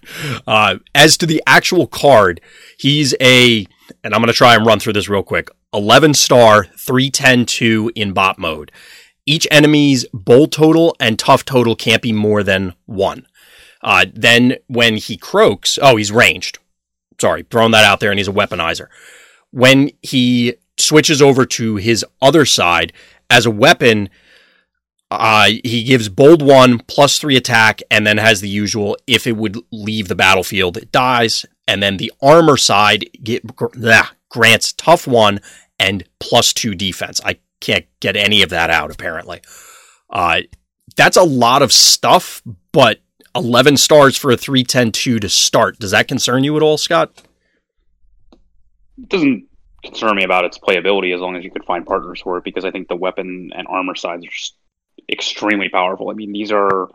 uh, 0.46 0.76
as 0.94 1.16
to 1.18 1.26
the 1.26 1.42
actual 1.46 1.86
card, 1.86 2.40
he's 2.78 3.14
a, 3.20 3.66
and 4.02 4.14
I'm 4.14 4.20
going 4.20 4.26
to 4.26 4.32
try 4.32 4.54
and 4.56 4.66
run 4.66 4.80
through 4.80 4.94
this 4.94 5.08
real 5.08 5.22
quick. 5.22 5.48
11 5.72 6.14
star, 6.14 6.64
310 6.64 7.46
2 7.46 7.92
in 7.94 8.12
bot 8.12 8.38
mode. 8.38 8.72
Each 9.24 9.46
enemy's 9.50 10.04
bold 10.12 10.50
total 10.50 10.96
and 10.98 11.18
tough 11.18 11.44
total 11.44 11.76
can't 11.76 12.02
be 12.02 12.12
more 12.12 12.42
than 12.42 12.74
one. 12.86 13.26
Uh, 13.82 14.06
then 14.12 14.56
when 14.68 14.96
he 14.96 15.16
croaks, 15.16 15.78
oh, 15.82 15.96
he's 15.96 16.12
ranged 16.12 16.58
sorry, 17.22 17.44
throwing 17.44 17.70
that 17.70 17.84
out 17.84 18.00
there, 18.00 18.10
and 18.10 18.18
he's 18.18 18.28
a 18.28 18.32
weaponizer. 18.32 18.88
When 19.52 19.90
he 20.02 20.56
switches 20.76 21.22
over 21.22 21.46
to 21.46 21.76
his 21.76 22.04
other 22.20 22.44
side 22.44 22.92
as 23.30 23.46
a 23.46 23.50
weapon, 23.50 24.10
uh, 25.10 25.50
he 25.64 25.84
gives 25.84 26.08
bold 26.08 26.42
one 26.42 26.80
plus 26.80 27.18
three 27.18 27.36
attack, 27.36 27.80
and 27.90 28.06
then 28.06 28.18
has 28.18 28.40
the 28.40 28.48
usual 28.48 28.98
if 29.06 29.26
it 29.26 29.36
would 29.36 29.56
leave 29.70 30.08
the 30.08 30.16
battlefield, 30.16 30.76
it 30.76 30.90
dies. 30.90 31.46
And 31.68 31.80
then 31.82 31.96
the 31.96 32.12
armor 32.20 32.56
side 32.56 33.08
get, 33.22 33.44
grants 34.28 34.72
tough 34.72 35.06
one 35.06 35.40
and 35.78 36.04
plus 36.18 36.52
two 36.52 36.74
defense. 36.74 37.20
I 37.24 37.38
can't 37.60 37.86
get 38.00 38.16
any 38.16 38.42
of 38.42 38.50
that 38.50 38.68
out 38.68 38.90
apparently. 38.90 39.42
Uh, 40.10 40.40
that's 40.96 41.16
a 41.16 41.22
lot 41.22 41.62
of 41.62 41.72
stuff, 41.72 42.42
but 42.72 43.00
11 43.34 43.76
stars 43.76 44.16
for 44.16 44.30
a 44.30 44.36
310 44.36 45.20
to 45.20 45.28
start. 45.28 45.78
Does 45.78 45.92
that 45.92 46.08
concern 46.08 46.44
you 46.44 46.56
at 46.56 46.62
all, 46.62 46.78
Scott? 46.78 47.22
it 49.02 49.08
doesn't 49.08 49.46
concern 49.84 50.16
me 50.16 50.24
about 50.24 50.44
its 50.44 50.58
playability 50.58 51.14
as 51.14 51.20
long 51.20 51.36
as 51.36 51.44
you 51.44 51.50
could 51.50 51.64
find 51.64 51.84
partners 51.84 52.20
for 52.20 52.38
it 52.38 52.44
because 52.44 52.64
I 52.64 52.70
think 52.70 52.88
the 52.88 52.96
weapon 52.96 53.50
and 53.54 53.66
armor 53.68 53.94
sides 53.94 54.24
are 54.24 54.30
just 54.30 54.54
extremely 55.10 55.68
powerful. 55.68 56.10
I 56.10 56.14
mean, 56.14 56.32
these 56.32 56.52
are. 56.52 56.88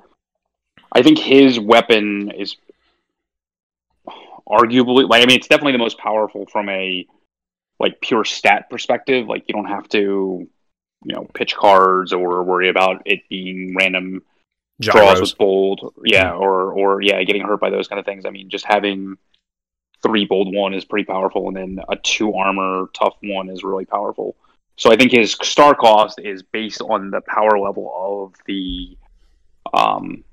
I 0.91 1.03
think 1.03 1.17
his 1.17 1.59
weapon 1.59 2.31
is 2.31 2.55
arguably 4.47 5.07
like 5.09 5.21
I 5.21 5.25
mean 5.25 5.35
it's 5.35 5.49
definitely 5.49 5.73
the 5.73 5.79
most 5.79 5.97
powerful 5.97 6.45
from 6.45 6.69
a 6.69 7.05
like 7.79 7.99
pure 7.99 8.23
stat 8.23 8.69
perspective. 8.69 9.27
Like 9.27 9.43
you 9.47 9.53
don't 9.53 9.65
have 9.65 9.89
to 9.89 10.47
you 11.03 11.13
know 11.13 11.27
pitch 11.33 11.55
cards 11.55 12.13
or 12.13 12.43
worry 12.43 12.69
about 12.69 13.01
it 13.05 13.27
being 13.29 13.75
random 13.75 14.21
draws 14.79 15.21
with 15.21 15.37
bold, 15.37 15.93
yeah, 16.03 16.33
or 16.33 16.71
or 16.71 17.01
yeah, 17.01 17.23
getting 17.23 17.43
hurt 17.43 17.59
by 17.59 17.69
those 17.69 17.87
kind 17.87 17.99
of 17.99 18.05
things. 18.05 18.25
I 18.25 18.29
mean, 18.29 18.49
just 18.49 18.65
having 18.65 19.17
three 20.03 20.25
bold 20.25 20.53
one 20.53 20.73
is 20.73 20.85
pretty 20.85 21.05
powerful, 21.05 21.47
and 21.47 21.57
then 21.57 21.79
a 21.89 21.95
two 21.95 22.33
armor 22.33 22.89
tough 22.93 23.15
one 23.23 23.49
is 23.49 23.63
really 23.63 23.85
powerful. 23.85 24.35
So 24.75 24.91
I 24.91 24.95
think 24.95 25.11
his 25.11 25.33
star 25.41 25.73
cost 25.73 26.19
is 26.19 26.43
based 26.43 26.81
on 26.81 27.09
the 27.09 27.21
power 27.21 27.59
level 27.59 27.91
of 27.95 28.35
the 28.45 28.97
um 29.73 30.23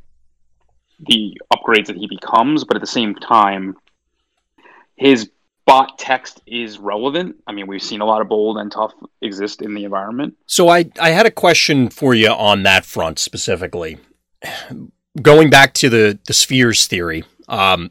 the 1.00 1.40
upgrades 1.52 1.86
that 1.86 1.96
he 1.96 2.06
becomes, 2.06 2.64
but 2.64 2.76
at 2.76 2.80
the 2.80 2.86
same 2.86 3.14
time, 3.14 3.76
his 4.96 5.30
bot 5.66 5.98
text 5.98 6.40
is 6.46 6.78
relevant. 6.78 7.36
I 7.46 7.52
mean, 7.52 7.66
we've 7.66 7.82
seen 7.82 8.00
a 8.00 8.04
lot 8.04 8.20
of 8.20 8.28
bold 8.28 8.58
and 8.58 8.70
tough 8.70 8.92
exist 9.20 9.62
in 9.62 9.74
the 9.74 9.84
environment. 9.84 10.36
So 10.46 10.68
I, 10.68 10.90
I 11.00 11.10
had 11.10 11.26
a 11.26 11.30
question 11.30 11.88
for 11.88 12.14
you 12.14 12.28
on 12.28 12.62
that 12.62 12.84
front 12.84 13.18
specifically. 13.18 13.98
Going 15.20 15.50
back 15.50 15.74
to 15.74 15.88
the, 15.88 16.18
the 16.26 16.32
spheres 16.32 16.86
theory, 16.86 17.24
um, 17.48 17.90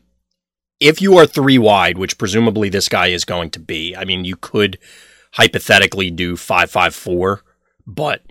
if 0.79 1.01
you 1.01 1.17
are 1.17 1.25
three 1.25 1.57
wide, 1.57 1.97
which 1.97 2.17
presumably 2.17 2.69
this 2.69 2.89
guy 2.89 3.07
is 3.07 3.23
going 3.23 3.49
to 3.51 3.59
be, 3.59 3.95
I 3.95 4.03
mean, 4.03 4.25
you 4.25 4.35
could 4.35 4.77
hypothetically 5.33 6.11
do 6.11 6.35
five 6.35 6.69
five 6.69 6.93
four, 6.93 7.41
but 7.87 8.21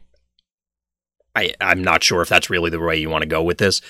I 1.35 1.55
I'm 1.61 1.83
not 1.83 2.03
sure 2.03 2.23
if 2.23 2.29
that's 2.29 2.51
really 2.51 2.71
the 2.71 2.81
way 2.81 2.97
you 2.97 3.09
want 3.11 3.23
to 3.23 3.29
go 3.29 3.43
with 3.43 3.59
this. 3.59 3.81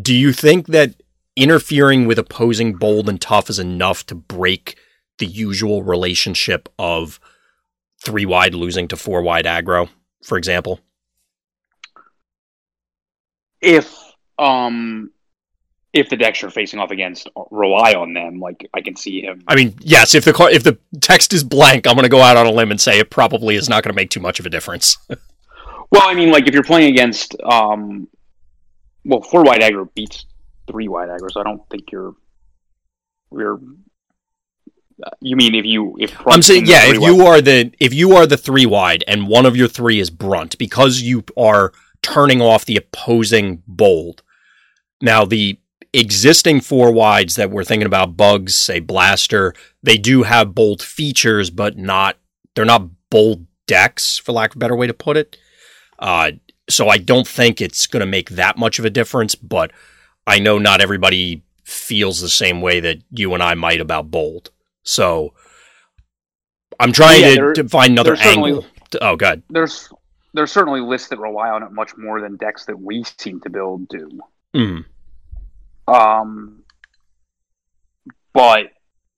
Do 0.00 0.14
you 0.14 0.32
think 0.32 0.68
that 0.68 0.94
interfering 1.36 2.06
with 2.06 2.18
opposing 2.18 2.74
bold 2.74 3.08
and 3.08 3.20
tough 3.20 3.48
is 3.50 3.58
enough 3.58 4.04
to 4.06 4.14
break 4.14 4.76
the 5.18 5.26
usual 5.26 5.82
relationship 5.82 6.68
of 6.78 7.20
three 8.02 8.26
wide 8.26 8.54
losing 8.54 8.88
to 8.88 8.96
four 8.96 9.22
wide 9.22 9.44
aggro, 9.44 9.88
for 10.24 10.38
example? 10.38 10.80
If 13.60 13.94
um 14.38 15.10
if 15.92 16.10
the 16.10 16.16
decks 16.16 16.42
you're 16.42 16.50
facing 16.50 16.78
off 16.78 16.90
against 16.90 17.28
rely 17.50 17.94
on 17.94 18.12
them, 18.12 18.40
like 18.40 18.68
I 18.74 18.82
can 18.82 18.94
see 18.94 19.22
him. 19.22 19.42
I 19.48 19.56
mean, 19.56 19.74
yes, 19.80 20.14
if 20.14 20.24
the 20.24 20.32
car, 20.32 20.50
if 20.50 20.62
the 20.62 20.78
text 21.00 21.32
is 21.32 21.42
blank, 21.42 21.86
I'm 21.86 21.94
going 21.94 22.04
to 22.04 22.10
go 22.10 22.20
out 22.20 22.36
on 22.36 22.46
a 22.46 22.50
limb 22.52 22.70
and 22.70 22.80
say 22.80 22.98
it 22.98 23.10
probably 23.10 23.56
is 23.56 23.68
not 23.68 23.82
going 23.82 23.92
to 23.92 23.96
make 23.96 24.10
too 24.10 24.20
much 24.20 24.38
of 24.38 24.46
a 24.46 24.50
difference. 24.50 24.98
Well, 25.90 26.02
I 26.06 26.14
mean, 26.14 26.30
like 26.30 26.46
if 26.46 26.52
you're 26.54 26.62
playing 26.62 26.92
against 26.92 27.34
um, 27.42 28.08
well, 29.04 29.22
four 29.22 29.42
wide 29.42 29.62
aggro 29.62 29.88
beats 29.94 30.26
three 30.66 30.88
wide 30.88 31.08
aggro, 31.08 31.30
so 31.30 31.40
I 31.40 31.44
don't 31.44 31.62
think 31.70 31.90
you're 31.90 32.14
you're. 33.32 33.60
You 35.20 35.36
mean 35.36 35.54
if 35.54 35.64
you 35.64 35.96
if 35.98 36.14
I'm 36.26 36.42
saying, 36.42 36.66
yeah, 36.66 36.90
if 36.90 37.00
you 37.00 37.16
wide- 37.16 37.26
are 37.26 37.40
the 37.40 37.72
if 37.78 37.94
you 37.94 38.16
are 38.16 38.26
the 38.26 38.36
three 38.36 38.66
wide 38.66 39.04
and 39.06 39.28
one 39.28 39.46
of 39.46 39.56
your 39.56 39.68
three 39.68 40.00
is 40.00 40.10
brunt 40.10 40.58
because 40.58 41.00
you 41.00 41.24
are 41.36 41.72
turning 42.12 42.40
off 42.40 42.64
the 42.64 42.76
opposing 42.76 43.62
bold. 43.66 44.22
Now 45.00 45.24
the 45.24 45.58
existing 45.92 46.60
four 46.60 46.92
wides 46.92 47.36
that 47.36 47.50
we're 47.50 47.64
thinking 47.64 47.86
about, 47.86 48.16
bugs, 48.16 48.54
say 48.54 48.80
blaster, 48.80 49.54
they 49.82 49.96
do 49.96 50.22
have 50.24 50.54
bold 50.54 50.82
features, 50.82 51.50
but 51.50 51.76
not 51.76 52.16
they're 52.54 52.64
not 52.64 52.88
bold 53.10 53.46
decks, 53.66 54.18
for 54.18 54.32
lack 54.32 54.50
of 54.50 54.56
a 54.56 54.58
better 54.58 54.76
way 54.76 54.86
to 54.86 54.94
put 54.94 55.16
it. 55.16 55.36
Uh, 55.98 56.32
so 56.68 56.88
I 56.88 56.98
don't 56.98 57.26
think 57.26 57.60
it's 57.60 57.86
going 57.86 58.00
to 58.00 58.06
make 58.06 58.30
that 58.30 58.58
much 58.58 58.78
of 58.78 58.84
a 58.84 58.90
difference, 58.90 59.34
but 59.34 59.70
I 60.26 60.38
know 60.38 60.58
not 60.58 60.80
everybody 60.80 61.42
feels 61.64 62.20
the 62.20 62.28
same 62.28 62.60
way 62.60 62.80
that 62.80 62.98
you 63.10 63.32
and 63.34 63.42
I 63.42 63.54
might 63.54 63.80
about 63.80 64.10
bold. 64.10 64.50
So 64.82 65.34
I'm 66.80 66.92
trying 66.92 67.20
Yeah, 67.22 67.28
to, 67.30 67.34
there- 67.34 67.52
to 67.54 67.68
find 67.68 67.92
another 67.92 68.16
angle. 68.16 68.64
oh, 69.00 69.16
God. 69.16 69.42
there's 69.50 69.88
there's 70.34 70.52
certainly 70.52 70.80
lists 70.80 71.08
that 71.08 71.18
rely 71.18 71.48
on 71.48 71.62
it 71.62 71.72
much 71.72 71.96
more 71.96 72.20
than 72.20 72.36
decks 72.36 72.66
that 72.66 72.78
we 72.78 73.04
seem 73.18 73.40
to 73.40 73.50
build 73.50 73.88
do. 73.88 74.20
Mm. 74.54 74.84
Um, 75.86 76.62
but 78.32 78.66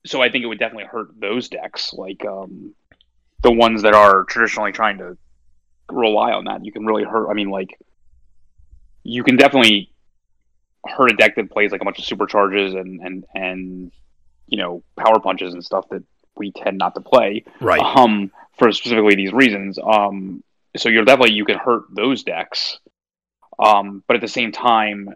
so 0.07 0.23
I 0.23 0.31
think 0.31 0.45
it 0.45 0.47
would 0.47 0.59
definitely 0.59 0.85
hurt 0.85 1.09
those 1.19 1.49
decks, 1.49 1.93
like 1.93 2.25
um, 2.25 2.75
the 3.43 3.53
ones 3.53 3.83
that 3.83 3.95
are 3.95 4.25
traditionally 4.25 4.73
trying 4.73 4.99
to 4.99 5.17
rely 5.91 6.33
on 6.33 6.45
that. 6.45 6.65
You 6.65 6.73
can 6.73 6.87
really 6.87 7.05
hurt. 7.05 7.29
I 7.29 7.35
mean, 7.35 7.51
like 7.51 7.79
you 9.03 9.25
can 9.25 9.37
definitely 9.37 9.91
hurt 10.87 11.11
a 11.11 11.17
deck 11.17 11.37
that 11.37 11.51
plays 11.51 11.73
like 11.73 11.83
a 11.83 11.85
bunch 11.85 11.99
of 11.99 12.05
supercharges 12.05 12.79
and 12.79 13.01
and 13.01 13.25
and 13.35 13.93
you 14.47 14.57
know 14.57 14.83
power 14.97 15.21
punches 15.21 15.53
and 15.53 15.65
stuff 15.65 15.89
that 15.91 16.03
we 16.37 16.53
tend 16.53 16.79
not 16.79 16.95
to 16.95 17.01
play 17.01 17.45
Right. 17.61 17.81
um, 17.81 18.31
for 18.59 18.73
specifically 18.73 19.15
these 19.15 19.33
reasons. 19.33 19.79
Um, 19.79 20.43
so 20.77 20.89
you're 20.89 21.05
definitely 21.05 21.35
you 21.35 21.45
can 21.45 21.59
hurt 21.59 21.85
those 21.95 22.23
decks, 22.23 22.79
um, 23.59 24.03
but 24.07 24.17
at 24.17 24.23
the 24.23 24.29
same 24.29 24.53
time, 24.53 25.15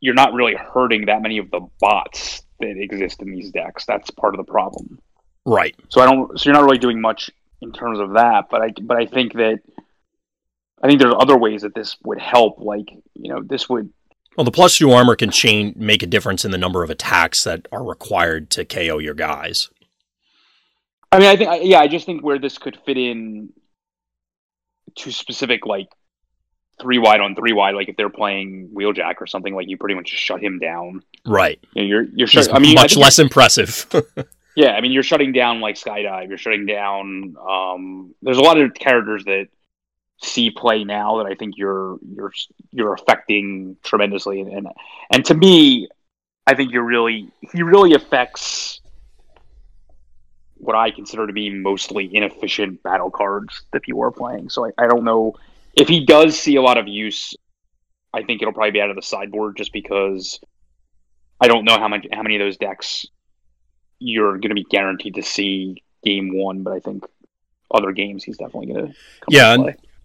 you're 0.00 0.14
not 0.14 0.34
really 0.34 0.54
hurting 0.54 1.06
that 1.06 1.22
many 1.22 1.38
of 1.38 1.50
the 1.50 1.66
bots 1.80 2.42
that 2.60 2.76
exist 2.76 3.22
in 3.22 3.30
these 3.30 3.50
decks. 3.50 3.84
That's 3.86 4.10
part 4.10 4.34
of 4.34 4.44
the 4.44 4.50
problem. 4.50 4.98
Right. 5.44 5.74
So 5.88 6.00
I 6.00 6.06
don't. 6.06 6.38
So 6.38 6.48
you're 6.48 6.58
not 6.58 6.64
really 6.64 6.78
doing 6.78 7.00
much 7.00 7.30
in 7.62 7.72
terms 7.72 7.98
of 8.00 8.14
that. 8.14 8.46
But 8.50 8.62
I 8.62 8.70
but 8.82 8.96
I 8.96 9.06
think 9.06 9.34
that 9.34 9.60
I 10.82 10.88
think 10.88 11.00
there's 11.00 11.14
other 11.16 11.36
ways 11.36 11.62
that 11.62 11.74
this 11.74 11.96
would 12.04 12.18
help. 12.18 12.58
Like 12.58 12.90
you 13.14 13.32
know, 13.32 13.42
this 13.42 13.68
would 13.68 13.90
Well, 14.36 14.44
the 14.44 14.50
plus 14.50 14.78
two 14.78 14.90
armor 14.90 15.16
can 15.16 15.30
change, 15.30 15.76
make 15.76 16.02
a 16.02 16.06
difference 16.06 16.44
in 16.44 16.50
the 16.50 16.58
number 16.58 16.82
of 16.82 16.90
attacks 16.90 17.44
that 17.44 17.66
are 17.72 17.84
required 17.84 18.50
to 18.50 18.64
KO 18.64 18.98
your 18.98 19.14
guys. 19.14 19.70
I 21.12 21.20
mean, 21.20 21.28
I 21.28 21.36
think, 21.36 21.64
yeah, 21.64 21.78
I 21.78 21.88
just 21.88 22.04
think 22.04 22.24
where 22.24 22.38
this 22.38 22.58
could 22.58 22.76
fit 22.84 22.98
in 22.98 23.52
to 24.96 25.12
specific, 25.12 25.66
like 25.66 25.88
three 26.80 26.98
wide 26.98 27.20
on 27.20 27.34
three 27.34 27.52
wide, 27.52 27.74
like 27.74 27.88
if 27.88 27.96
they're 27.96 28.08
playing 28.10 28.70
Wheeljack 28.74 29.14
or 29.20 29.26
something, 29.26 29.54
like 29.54 29.68
you 29.68 29.76
pretty 29.76 29.94
much 29.94 30.10
just 30.10 30.22
shut 30.22 30.42
him 30.42 30.58
down. 30.58 31.02
Right. 31.24 31.58
You 31.74 31.82
know, 31.82 31.88
you're 31.88 32.02
you're 32.14 32.26
shut, 32.26 32.54
I 32.54 32.58
mean, 32.58 32.74
much 32.74 32.96
less 32.96 33.18
impressive. 33.18 33.86
Yeah, 34.56 34.70
I 34.70 34.80
mean, 34.80 34.90
you're 34.90 35.02
shutting 35.02 35.32
down 35.32 35.60
like 35.60 35.76
Skydive. 35.76 36.30
You're 36.30 36.38
shutting 36.38 36.64
down. 36.64 37.36
Um, 37.38 38.14
there's 38.22 38.38
a 38.38 38.42
lot 38.42 38.58
of 38.58 38.72
characters 38.72 39.22
that 39.26 39.48
see 40.22 40.50
play 40.50 40.82
now 40.82 41.18
that 41.18 41.26
I 41.26 41.34
think 41.34 41.58
you're 41.58 41.98
you're 42.02 42.32
you're 42.70 42.94
affecting 42.94 43.76
tremendously, 43.84 44.40
and 44.40 44.50
and, 44.50 44.68
and 45.10 45.24
to 45.26 45.34
me, 45.34 45.88
I 46.46 46.54
think 46.54 46.72
you're 46.72 46.84
really 46.84 47.28
he 47.52 47.62
really 47.62 47.92
affects 47.92 48.80
what 50.56 50.76
I 50.76 50.90
consider 50.90 51.26
to 51.26 51.32
be 51.32 51.50
mostly 51.50 52.10
inefficient 52.12 52.82
battle 52.82 53.10
cards 53.10 53.62
that 53.72 53.82
people 53.82 54.02
are 54.02 54.10
playing. 54.10 54.48
So 54.48 54.66
I, 54.66 54.70
I 54.78 54.86
don't 54.86 55.04
know 55.04 55.34
if 55.74 55.88
he 55.88 56.04
does 56.04 56.38
see 56.38 56.56
a 56.56 56.62
lot 56.62 56.78
of 56.78 56.88
use. 56.88 57.34
I 58.12 58.22
think 58.22 58.40
it'll 58.40 58.54
probably 58.54 58.70
be 58.70 58.80
out 58.80 58.90
of 58.90 58.96
the 58.96 59.02
sideboard 59.02 59.56
just 59.56 59.72
because 59.72 60.40
I 61.40 61.48
don't 61.48 61.64
know 61.64 61.78
how 61.78 61.88
much 61.88 62.06
how 62.12 62.22
many 62.22 62.36
of 62.36 62.40
those 62.40 62.56
decks 62.56 63.06
you're 63.98 64.32
going 64.32 64.50
to 64.50 64.54
be 64.54 64.64
guaranteed 64.64 65.14
to 65.16 65.22
see 65.22 65.82
game 66.04 66.30
one, 66.34 66.62
but 66.62 66.72
I 66.72 66.80
think 66.80 67.04
other 67.70 67.92
games 67.92 68.24
he's 68.24 68.38
definitely 68.38 68.72
going 68.72 68.86
to 68.86 68.94
yeah. 69.28 69.56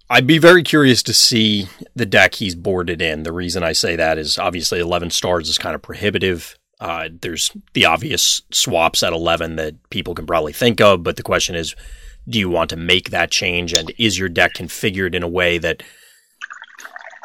I'd 0.10 0.28
be 0.28 0.40
very 0.40 0.62
curious 0.62 1.02
to 1.04 1.14
see 1.14 1.70
the 1.96 2.06
deck 2.06 2.36
he's 2.36 2.54
boarded 2.54 3.02
in. 3.02 3.24
The 3.24 3.32
reason 3.32 3.64
I 3.64 3.72
say 3.72 3.96
that 3.96 4.18
is 4.18 4.38
obviously 4.38 4.82
11 4.82 5.12
stars 5.12 5.48
is 5.48 5.58
kind 5.58 5.74
of 5.74 5.82
prohibitive. 5.82 6.58
Uh, 6.82 7.10
there's 7.22 7.52
the 7.74 7.86
obvious 7.86 8.42
swaps 8.50 9.04
at 9.04 9.14
11 9.14 9.56
that 9.56 9.76
people 9.92 10.16
can 10.16 10.26
probably 10.26 10.52
think 10.52 10.82
of, 10.82 11.04
but 11.04 11.16
the 11.16 11.24
question 11.24 11.56
is 11.56 11.76
do 12.28 12.40
you 12.40 12.50
want 12.50 12.70
to 12.72 12.76
make 12.76 13.12
that 13.12 13.32
change? 13.32 13.74
And 13.74 13.94
is 13.98 14.18
your 14.18 14.30
deck 14.30 14.54
configured 14.56 15.16
in 15.16 15.24
a 15.24 15.28
way 15.28 15.58
that, 15.60 15.84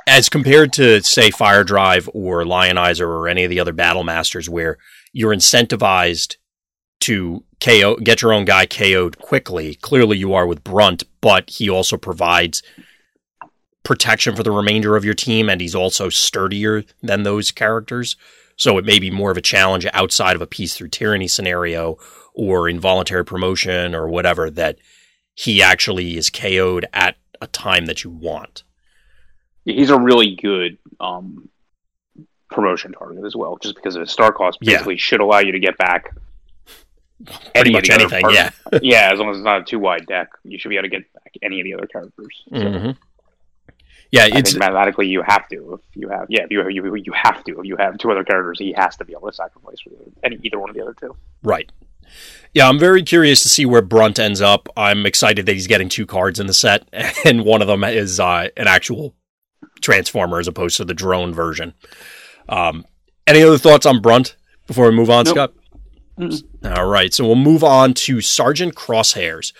as 0.07 0.29
compared 0.29 0.73
to, 0.75 1.03
say, 1.03 1.31
Fire 1.31 1.65
Drive 1.65 2.09
or 2.15 2.45
Lionizer 2.45 3.07
or 3.07 3.29
any 3.29 3.45
of 3.45 3.51
the 3.51 3.61
other 3.61 3.73
Battle 3.73 4.05
Masters, 4.05 4.49
where 4.49 4.79
you're 5.13 5.35
incentivized 5.35 6.37
to 7.01 7.45
KO, 7.61 7.97
get 7.97 8.23
your 8.23 8.33
own 8.33 8.45
guy 8.45 8.67
KO'd 8.67 9.19
quickly. 9.19 9.75
Clearly, 9.77 10.19
you 10.19 10.35
are 10.35 10.47
with 10.47 10.65
Brunt, 10.65 11.03
but 11.21 11.51
he 11.51 11.69
also 11.69 11.97
provides 11.97 12.63
protection 13.85 14.35
for 14.35 14.43
the 14.43 14.51
remainder 14.51 14.97
of 14.97 15.05
your 15.05 15.15
team, 15.15 15.49
and 15.49 15.61
he's 15.61 15.75
also 15.75 16.09
sturdier 16.09 16.85
than 17.03 17.23
those 17.23 17.51
characters. 17.51 18.17
So 18.57 18.79
it 18.79 18.85
may 18.85 18.99
be 18.99 19.11
more 19.11 19.31
of 19.31 19.37
a 19.37 19.43
challenge 19.43 19.87
outside 19.93 20.35
of 20.35 20.43
a 20.43 20.47
peace 20.47 20.75
through 20.75 20.89
tyranny 20.89 21.29
scenario 21.29 21.99
or 22.35 22.69
involuntary 22.69 23.25
promotion 23.25 23.95
or 23.95 24.09
whatever 24.09 24.51
that 24.51 24.79
he 25.35 25.63
actually 25.63 26.17
is 26.17 26.31
KO'd 26.31 26.87
at 26.93 27.17
a 27.41 27.47
time 27.47 27.87
that 27.87 28.03
you 28.03 28.11
want. 28.11 28.65
He's 29.65 29.91
a 29.91 29.99
really 29.99 30.37
good 30.37 30.79
um, 31.01 31.49
promotion 32.51 32.93
target 32.93 33.25
as 33.25 33.37
well, 33.37 33.59
just 33.61 33.75
because 33.75 33.97
of 33.97 34.01
his 34.01 34.11
star 34.11 34.33
cost. 34.33 34.59
Basically, 34.61 34.95
yeah. 34.95 35.01
should 35.01 35.21
allow 35.21 35.41
you 35.41 35.53
to 35.53 35.59
get 35.59 35.77
back 35.77 36.15
pretty 37.55 37.73
much 37.73 37.91
anything. 37.91 38.25
Yeah, 38.31 38.51
yeah. 38.83 39.11
As 39.13 39.19
long 39.19 39.31
as 39.31 39.39
it's 39.39 39.45
not 39.45 39.63
a 39.63 39.65
too 39.65 39.79
wide 39.79 40.07
deck, 40.07 40.29
you 40.45 40.59
should 40.59 40.69
be 40.69 40.77
able 40.77 40.85
to 40.85 40.89
get 40.89 41.13
back 41.13 41.33
any 41.43 41.61
of 41.61 41.65
the 41.65 41.75
other 41.75 41.87
characters. 41.87 42.43
So. 42.49 42.57
Mm-hmm. 42.57 42.91
Yeah, 44.17 44.39
it's 44.39 44.57
mathematically 44.57 45.07
you 45.09 45.23
have 45.23 45.49
to. 45.49 45.75
If 45.75 45.81
you 45.95 46.09
have, 46.09 46.27
yeah, 46.29 46.47
you 46.51 46.69
you 46.69 46.95
you 46.95 47.13
have 47.13 47.45
to. 47.45 47.61
If 47.61 47.67
you 47.67 47.77
have 47.77 47.99
two 47.99 48.11
other 48.11 48.25
characters, 48.25 48.59
he 48.59 48.73
has 48.77 48.97
to 48.97 49.05
be 49.05 49.13
able 49.13 49.29
to 49.29 49.35
sacrifice 49.35 49.81
for 49.81 49.91
any 50.25 50.39
either 50.43 50.59
one 50.59 50.71
of 50.71 50.77
the 50.77 50.83
other 50.83 50.95
two. 50.95 51.17
Right. 51.43 51.71
Yeah, 52.55 52.69
I'm 52.69 52.79
very 52.79 53.03
curious 53.03 53.43
to 53.43 53.49
see 53.49 53.67
where 53.67 53.83
Brunt 53.83 54.19
ends 54.19 54.41
up. 54.41 54.69
I'm 54.77 55.05
excited 55.07 55.47
that 55.47 55.53
he's 55.53 55.67
getting 55.67 55.89
two 55.89 56.07
cards 56.07 56.41
in 56.41 56.47
the 56.47 56.55
set, 56.55 56.89
and 57.25 57.45
one 57.45 57.63
of 57.63 57.69
them 57.69 57.85
is 57.85 58.19
uh, 58.21 58.49
an 58.57 58.69
actual 58.69 59.15
transformer 59.83 60.39
as 60.39 60.49
opposed 60.49 60.77
to 60.79 60.85
the 60.85 60.95
drone 60.95 61.35
version. 61.35 61.75
Um, 62.49 62.87
any 63.27 63.43
other 63.43 63.59
thoughts 63.59 63.87
on 63.87 64.01
Brunt 64.01 64.37
before 64.67 64.89
we 64.89 64.97
move 64.97 65.11
on, 65.11 65.25
nope. 65.25 65.35
Scott? 65.35 65.53
Mm-mm. 66.19 66.77
All 66.77 66.87
right, 66.87 67.13
so 67.13 67.27
we'll 67.27 67.35
move 67.35 67.63
on 67.63 67.93
to 67.95 68.21
Sergeant 68.21 68.75
Crosshairs. 68.75 69.53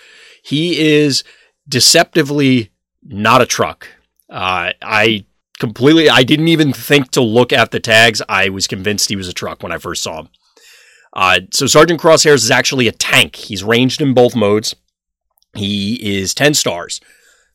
He 0.43 0.79
is 0.79 1.23
deceptively 1.67 2.71
not 3.03 3.41
a 3.41 3.45
truck. 3.45 3.87
Uh, 4.29 4.73
I 4.81 5.25
completely, 5.59 6.09
I 6.09 6.23
didn't 6.23 6.49
even 6.49 6.73
think 6.73 7.11
to 7.11 7.21
look 7.21 7.51
at 7.53 7.71
the 7.71 7.79
tags. 7.79 8.21
I 8.27 8.49
was 8.49 8.67
convinced 8.67 9.09
he 9.09 9.15
was 9.15 9.27
a 9.27 9.33
truck 9.33 9.63
when 9.63 9.71
I 9.71 9.77
first 9.77 10.03
saw 10.03 10.21
him. 10.21 10.29
Uh, 11.13 11.39
so 11.51 11.65
Sergeant 11.65 11.99
Crosshairs 11.99 12.43
is 12.43 12.51
actually 12.51 12.87
a 12.87 12.91
tank. 12.91 13.35
He's 13.35 13.63
ranged 13.63 14.01
in 14.01 14.13
both 14.13 14.35
modes. 14.35 14.75
He 15.55 15.95
is 16.19 16.33
10 16.33 16.53
stars. 16.53 17.01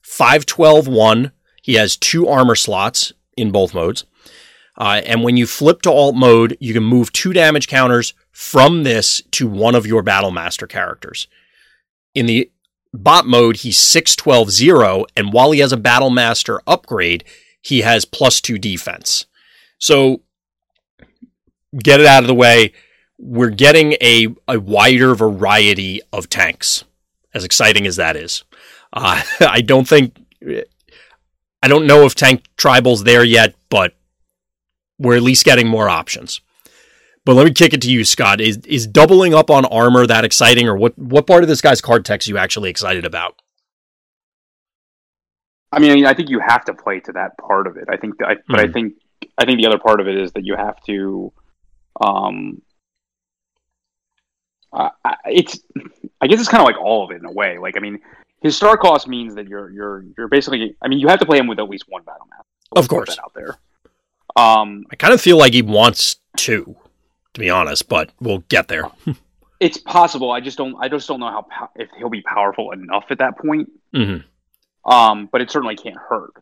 512 0.03 0.89
1. 0.89 1.33
He 1.63 1.75
has 1.75 1.97
two 1.97 2.27
armor 2.27 2.57
slots 2.57 3.13
in 3.37 3.53
both 3.53 3.73
modes. 3.73 4.05
Uh, 4.77 5.03
and 5.07 5.23
when 5.23 5.37
you 5.37 5.47
flip 5.47 5.83
to 5.83 5.93
alt 5.93 6.17
mode, 6.17 6.57
you 6.59 6.73
can 6.73 6.83
move 6.83 7.13
two 7.13 7.33
damage 7.33 7.69
counters 7.69 8.15
from 8.31 8.83
this 8.83 9.23
to 9.31 9.47
one 9.47 9.75
of 9.75 9.87
your 9.87 10.03
Battle 10.03 10.31
Master 10.31 10.67
characters. 10.67 11.29
In 12.15 12.27
the 12.27 12.51
bot 12.93 13.27
mode, 13.27 13.59
he's 13.59 13.79
612 13.79 14.51
0, 14.51 15.07
and 15.17 15.33
while 15.33 15.53
he 15.53 15.61
has 15.61 15.73
a 15.73 15.77
Battle 15.77 16.11
Master 16.11 16.61
upgrade, 16.67 17.25
he 17.61 17.81
has 17.81 18.05
plus 18.05 18.41
two 18.41 18.59
defense. 18.59 19.27
So 19.79 20.21
get 21.77 22.01
it 22.01 22.07
out 22.07 22.23
of 22.23 22.27
the 22.27 22.35
way. 22.35 22.73
We're 23.19 23.51
getting 23.51 23.93
a, 24.01 24.29
a 24.49 24.59
wider 24.59 25.15
variety 25.15 26.01
of 26.13 26.29
tanks, 26.29 26.85
as 27.35 27.45
exciting 27.45 27.87
as 27.87 27.97
that 27.97 28.17
is. 28.17 28.45
Uh, 28.93 29.23
I 29.41 29.61
don't 29.61 29.89
think, 29.89 30.17
I 31.63 31.69
don't 31.69 31.87
know 31.87 32.05
if 32.05 32.15
Tank 32.15 32.45
Tribal's 32.57 33.05
there 33.05 33.25
yet, 33.25 33.55
but 33.69 33.95
we're 34.99 35.17
at 35.17 35.23
least 35.23 35.45
getting 35.45 35.69
more 35.69 35.89
options. 35.89 36.41
But 37.25 37.35
let 37.35 37.45
me 37.45 37.53
kick 37.53 37.73
it 37.73 37.81
to 37.83 37.91
you, 37.91 38.05
Scott. 38.05 38.41
Is 38.41 38.59
is 38.59 38.87
doubling 38.87 39.33
up 39.33 39.51
on 39.51 39.65
armor 39.67 40.07
that 40.07 40.25
exciting, 40.25 40.67
or 40.67 40.77
what? 40.77 40.99
What 40.99 41.27
part 41.27 41.45
of 41.45 41.49
this 41.49 41.61
guy's 41.61 41.81
card 41.81 42.05
text 42.05 42.29
you 42.29 42.37
actually 42.37 42.69
excited 42.71 43.05
about? 43.05 43.41
I 45.73 45.79
mean, 45.79 46.05
I 46.05 46.13
think 46.13 46.29
you 46.29 46.39
have 46.39 46.65
to 46.67 46.75
play 46.75 47.01
to 47.01 47.13
that 47.13 47.39
part 47.39 47.67
of 47.67 47.79
it. 47.79 47.85
I 47.91 47.97
think, 47.97 48.19
that, 48.19 48.29
I, 48.29 48.35
but 48.47 48.59
mm. 48.59 48.61
I 48.61 48.67
hmm. 48.67 48.73
think, 48.73 48.95
I 49.39 49.47
think 49.47 49.59
the 49.59 49.67
other 49.67 49.79
part 49.79 50.01
of 50.01 50.07
it 50.07 50.19
is 50.19 50.31
that 50.33 50.45
you 50.45 50.55
have 50.55 50.79
to, 50.85 51.33
um, 51.99 52.61
uh, 54.71 54.91
it's, 55.25 55.59
I 56.21 56.27
guess 56.27 56.41
it's 56.41 56.49
kind 56.49 56.61
of 56.61 56.67
like 56.67 56.79
all 56.79 57.05
of 57.05 57.11
it 57.11 57.21
in 57.21 57.25
a 57.25 57.33
way. 57.33 57.57
Like, 57.57 57.79
I 57.79 57.81
mean, 57.81 58.01
his 58.43 58.55
star 58.55 58.77
cost 58.77 59.09
means 59.09 59.35
that 59.37 59.49
you're, 59.49 59.71
you're, 59.71 60.05
you're 60.17 60.29
basically. 60.29 60.77
I 60.83 60.89
mean, 60.89 60.99
you 60.99 61.09
have 61.09 61.21
to 61.21 61.27
play 61.27 61.39
him 61.39 61.47
with 61.47 61.59
at 61.59 61.69
least 61.69 61.85
one 61.89 62.03
battle 62.03 62.27
map. 62.31 62.45
Of 62.77 62.89
course, 62.89 63.19
out 63.19 63.33
there. 63.35 63.57
Um, 64.37 64.85
I 64.91 64.97
kind 64.97 65.15
of 65.15 65.21
feel 65.21 65.37
like 65.37 65.53
he 65.53 65.63
wants 65.63 66.17
two, 66.37 66.77
to 67.35 67.41
be 67.41 67.51
honest, 67.51 67.89
but 67.89 68.11
we'll 68.21 68.45
get 68.49 68.69
there. 68.69 68.91
it's 69.61 69.79
possible. 69.79 70.31
I 70.31 70.41
just 70.41 70.59
don't. 70.59 70.77
I 70.81 70.89
just 70.89 71.09
don't 71.09 71.21
know 71.21 71.45
how 71.49 71.71
if 71.77 71.89
he'll 71.99 72.11
be 72.11 72.23
powerful 72.23 72.73
enough 72.73 73.07
at 73.11 73.19
that 73.19 73.39
point. 73.39 73.71
Mm-hmm. 73.95 74.91
Um, 74.91 75.29
but 75.31 75.41
it 75.41 75.51
certainly 75.51 75.77
can't 75.77 75.97
hurt. 75.97 76.33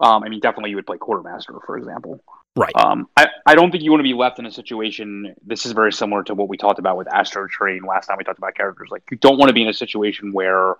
Um, 0.00 0.22
I 0.24 0.28
mean, 0.28 0.40
definitely 0.40 0.70
you 0.70 0.76
would 0.76 0.86
play 0.86 0.98
quartermaster, 0.98 1.54
for 1.64 1.78
example. 1.78 2.22
Right. 2.54 2.74
Um, 2.76 3.08
I, 3.16 3.28
I 3.46 3.54
don't 3.54 3.70
think 3.70 3.82
you 3.82 3.90
want 3.90 4.00
to 4.00 4.04
be 4.04 4.12
left 4.14 4.38
in 4.38 4.44
a 4.44 4.50
situation. 4.50 5.34
This 5.42 5.64
is 5.64 5.72
very 5.72 5.92
similar 5.92 6.22
to 6.24 6.34
what 6.34 6.48
we 6.48 6.56
talked 6.56 6.78
about 6.78 6.98
with 6.98 7.06
Astrotrain 7.06 7.86
last 7.86 8.08
time 8.08 8.18
we 8.18 8.24
talked 8.24 8.38
about 8.38 8.54
characters. 8.54 8.88
Like 8.90 9.04
you 9.10 9.16
don't 9.16 9.38
want 9.38 9.48
to 9.48 9.54
be 9.54 9.62
in 9.62 9.68
a 9.68 9.74
situation 9.74 10.32
where 10.32 10.74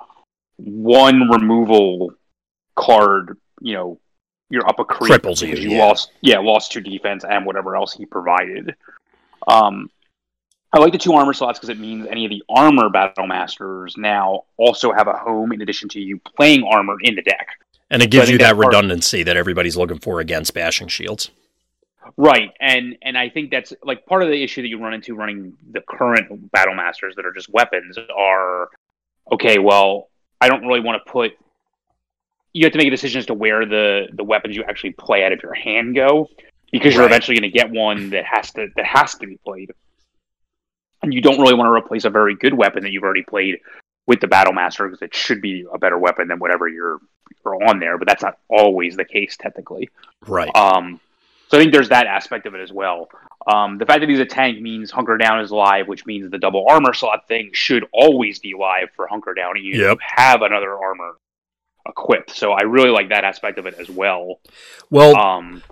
one 0.57 1.31
removal 1.31 2.12
card, 2.76 3.38
you 3.61 3.74
know, 3.74 3.98
you're 4.50 4.68
up 4.68 4.81
a 4.81 4.85
creep 4.85 5.12
cripples 5.12 5.40
you. 5.40 5.55
You 5.55 5.70
yeah. 5.70 5.87
lost, 5.87 6.11
yeah, 6.20 6.38
lost 6.40 6.72
two 6.72 6.81
defense 6.81 7.24
and 7.24 7.46
whatever 7.46 7.74
else 7.74 7.94
he 7.94 8.05
provided. 8.05 8.74
Um, 9.46 9.90
I 10.72 10.78
like 10.78 10.92
the 10.92 10.98
two 10.98 11.12
armor 11.12 11.35
slots 11.35 11.59
because 11.59 11.68
it 11.68 11.78
means 11.78 12.07
any 12.11 12.24
of 12.24 12.31
the 12.31 12.42
armor 12.48 12.88
battle 12.88 13.26
masters 13.26 13.94
now 13.98 14.44
also 14.57 14.92
have 14.92 15.07
a 15.07 15.12
home 15.12 15.52
in 15.52 15.61
addition 15.61 15.88
to 15.90 16.00
you 16.00 16.18
playing 16.18 16.64
armor 16.64 16.96
in 17.02 17.14
the 17.14 17.22
deck. 17.22 17.48
And 17.90 18.02
it 18.02 18.11
gives 18.11 18.26
so 18.26 18.33
you 18.33 18.38
that 18.38 18.57
redundancy 18.57 19.22
that 19.22 19.37
everybody's 19.37 19.76
looking 19.76 19.98
for 19.98 20.20
against 20.20 20.55
bashing 20.55 20.88
shields. 20.88 21.31
Right, 22.16 22.50
and 22.59 22.96
and 23.02 23.16
I 23.16 23.28
think 23.28 23.50
that's 23.50 23.72
like 23.85 24.07
part 24.07 24.22
of 24.22 24.28
the 24.28 24.42
issue 24.42 24.62
that 24.62 24.68
you 24.68 24.78
run 24.78 24.94
into 24.94 25.14
running 25.14 25.57
the 25.70 25.83
current 25.83 26.50
battle 26.50 26.74
masters 26.74 27.14
that 27.16 27.26
are 27.26 27.33
just 27.33 27.48
weapons 27.50 27.96
are 28.16 28.70
okay. 29.31 29.59
Well, 29.59 30.09
I 30.40 30.48
don't 30.48 30.66
really 30.66 30.81
want 30.81 31.02
to 31.05 31.12
put 31.12 31.33
you 32.52 32.64
have 32.64 32.72
to 32.72 32.78
make 32.78 32.88
a 32.88 32.90
decision 32.90 33.18
as 33.18 33.26
to 33.26 33.35
where 33.35 33.66
the 33.66 34.09
the 34.12 34.24
weapons 34.24 34.57
you 34.57 34.64
actually 34.64 34.92
play 34.92 35.24
out 35.24 35.33
of 35.33 35.42
your 35.42 35.55
hand 35.55 35.94
go 35.94 36.28
because 36.72 36.94
you're 36.94 37.04
eventually 37.04 37.38
going 37.38 37.50
to 37.50 37.56
get 37.56 37.70
one 37.70 38.11
that 38.11 38.24
has 38.24 38.50
to 38.52 38.68
that 38.74 38.85
has 38.85 39.14
to 39.14 39.26
be 39.26 39.38
played 39.44 39.70
and 41.02 41.14
you 41.14 41.20
don't 41.20 41.40
really 41.40 41.54
want 41.54 41.68
to 41.68 41.72
replace 41.72 42.04
a 42.04 42.11
very 42.11 42.35
good 42.35 42.54
weapon 42.54 42.82
that 42.82 42.90
you've 42.90 43.04
already 43.04 43.22
played 43.22 43.61
with 44.06 44.20
the 44.20 44.26
battle 44.26 44.52
master 44.52 44.88
because 44.88 45.02
it 45.02 45.14
should 45.14 45.40
be 45.40 45.64
a 45.72 45.78
better 45.78 45.98
weapon 45.98 46.28
than 46.28 46.38
whatever 46.38 46.66
you're, 46.68 46.98
you're 47.44 47.64
on 47.68 47.78
there 47.78 47.98
but 47.98 48.08
that's 48.08 48.22
not 48.22 48.38
always 48.48 48.96
the 48.96 49.04
case 49.04 49.37
technically 49.37 49.88
right 50.26 50.54
um 50.56 50.98
so 51.48 51.56
i 51.56 51.61
think 51.61 51.72
there's 51.72 51.90
that 51.90 52.06
aspect 52.06 52.46
of 52.46 52.54
it 52.54 52.61
as 52.61 52.72
well 52.72 53.08
um, 53.46 53.78
the 53.78 53.87
fact 53.87 54.00
that 54.00 54.08
he's 54.08 54.20
a 54.20 54.24
tank 54.24 54.61
means 54.61 54.90
hunker 54.90 55.16
down 55.16 55.40
is 55.40 55.50
live, 55.50 55.88
which 55.88 56.06
means 56.06 56.30
the 56.30 56.38
double 56.38 56.66
armor 56.68 56.94
slot 56.94 57.26
thing 57.28 57.50
should 57.52 57.85
always 57.92 58.38
be 58.38 58.54
live 58.58 58.90
for 58.94 59.06
hunker 59.06 59.35
down. 59.35 59.56
And 59.56 59.64
you 59.64 59.82
yep. 59.82 59.98
have 60.00 60.42
another 60.42 60.76
armor 60.78 61.16
equipped. 61.88 62.30
So 62.30 62.52
I 62.52 62.62
really 62.62 62.90
like 62.90 63.08
that 63.08 63.24
aspect 63.24 63.58
of 63.58 63.66
it 63.66 63.74
as 63.78 63.90
well. 63.90 64.40
Well, 64.90 65.16
um, 65.16 65.62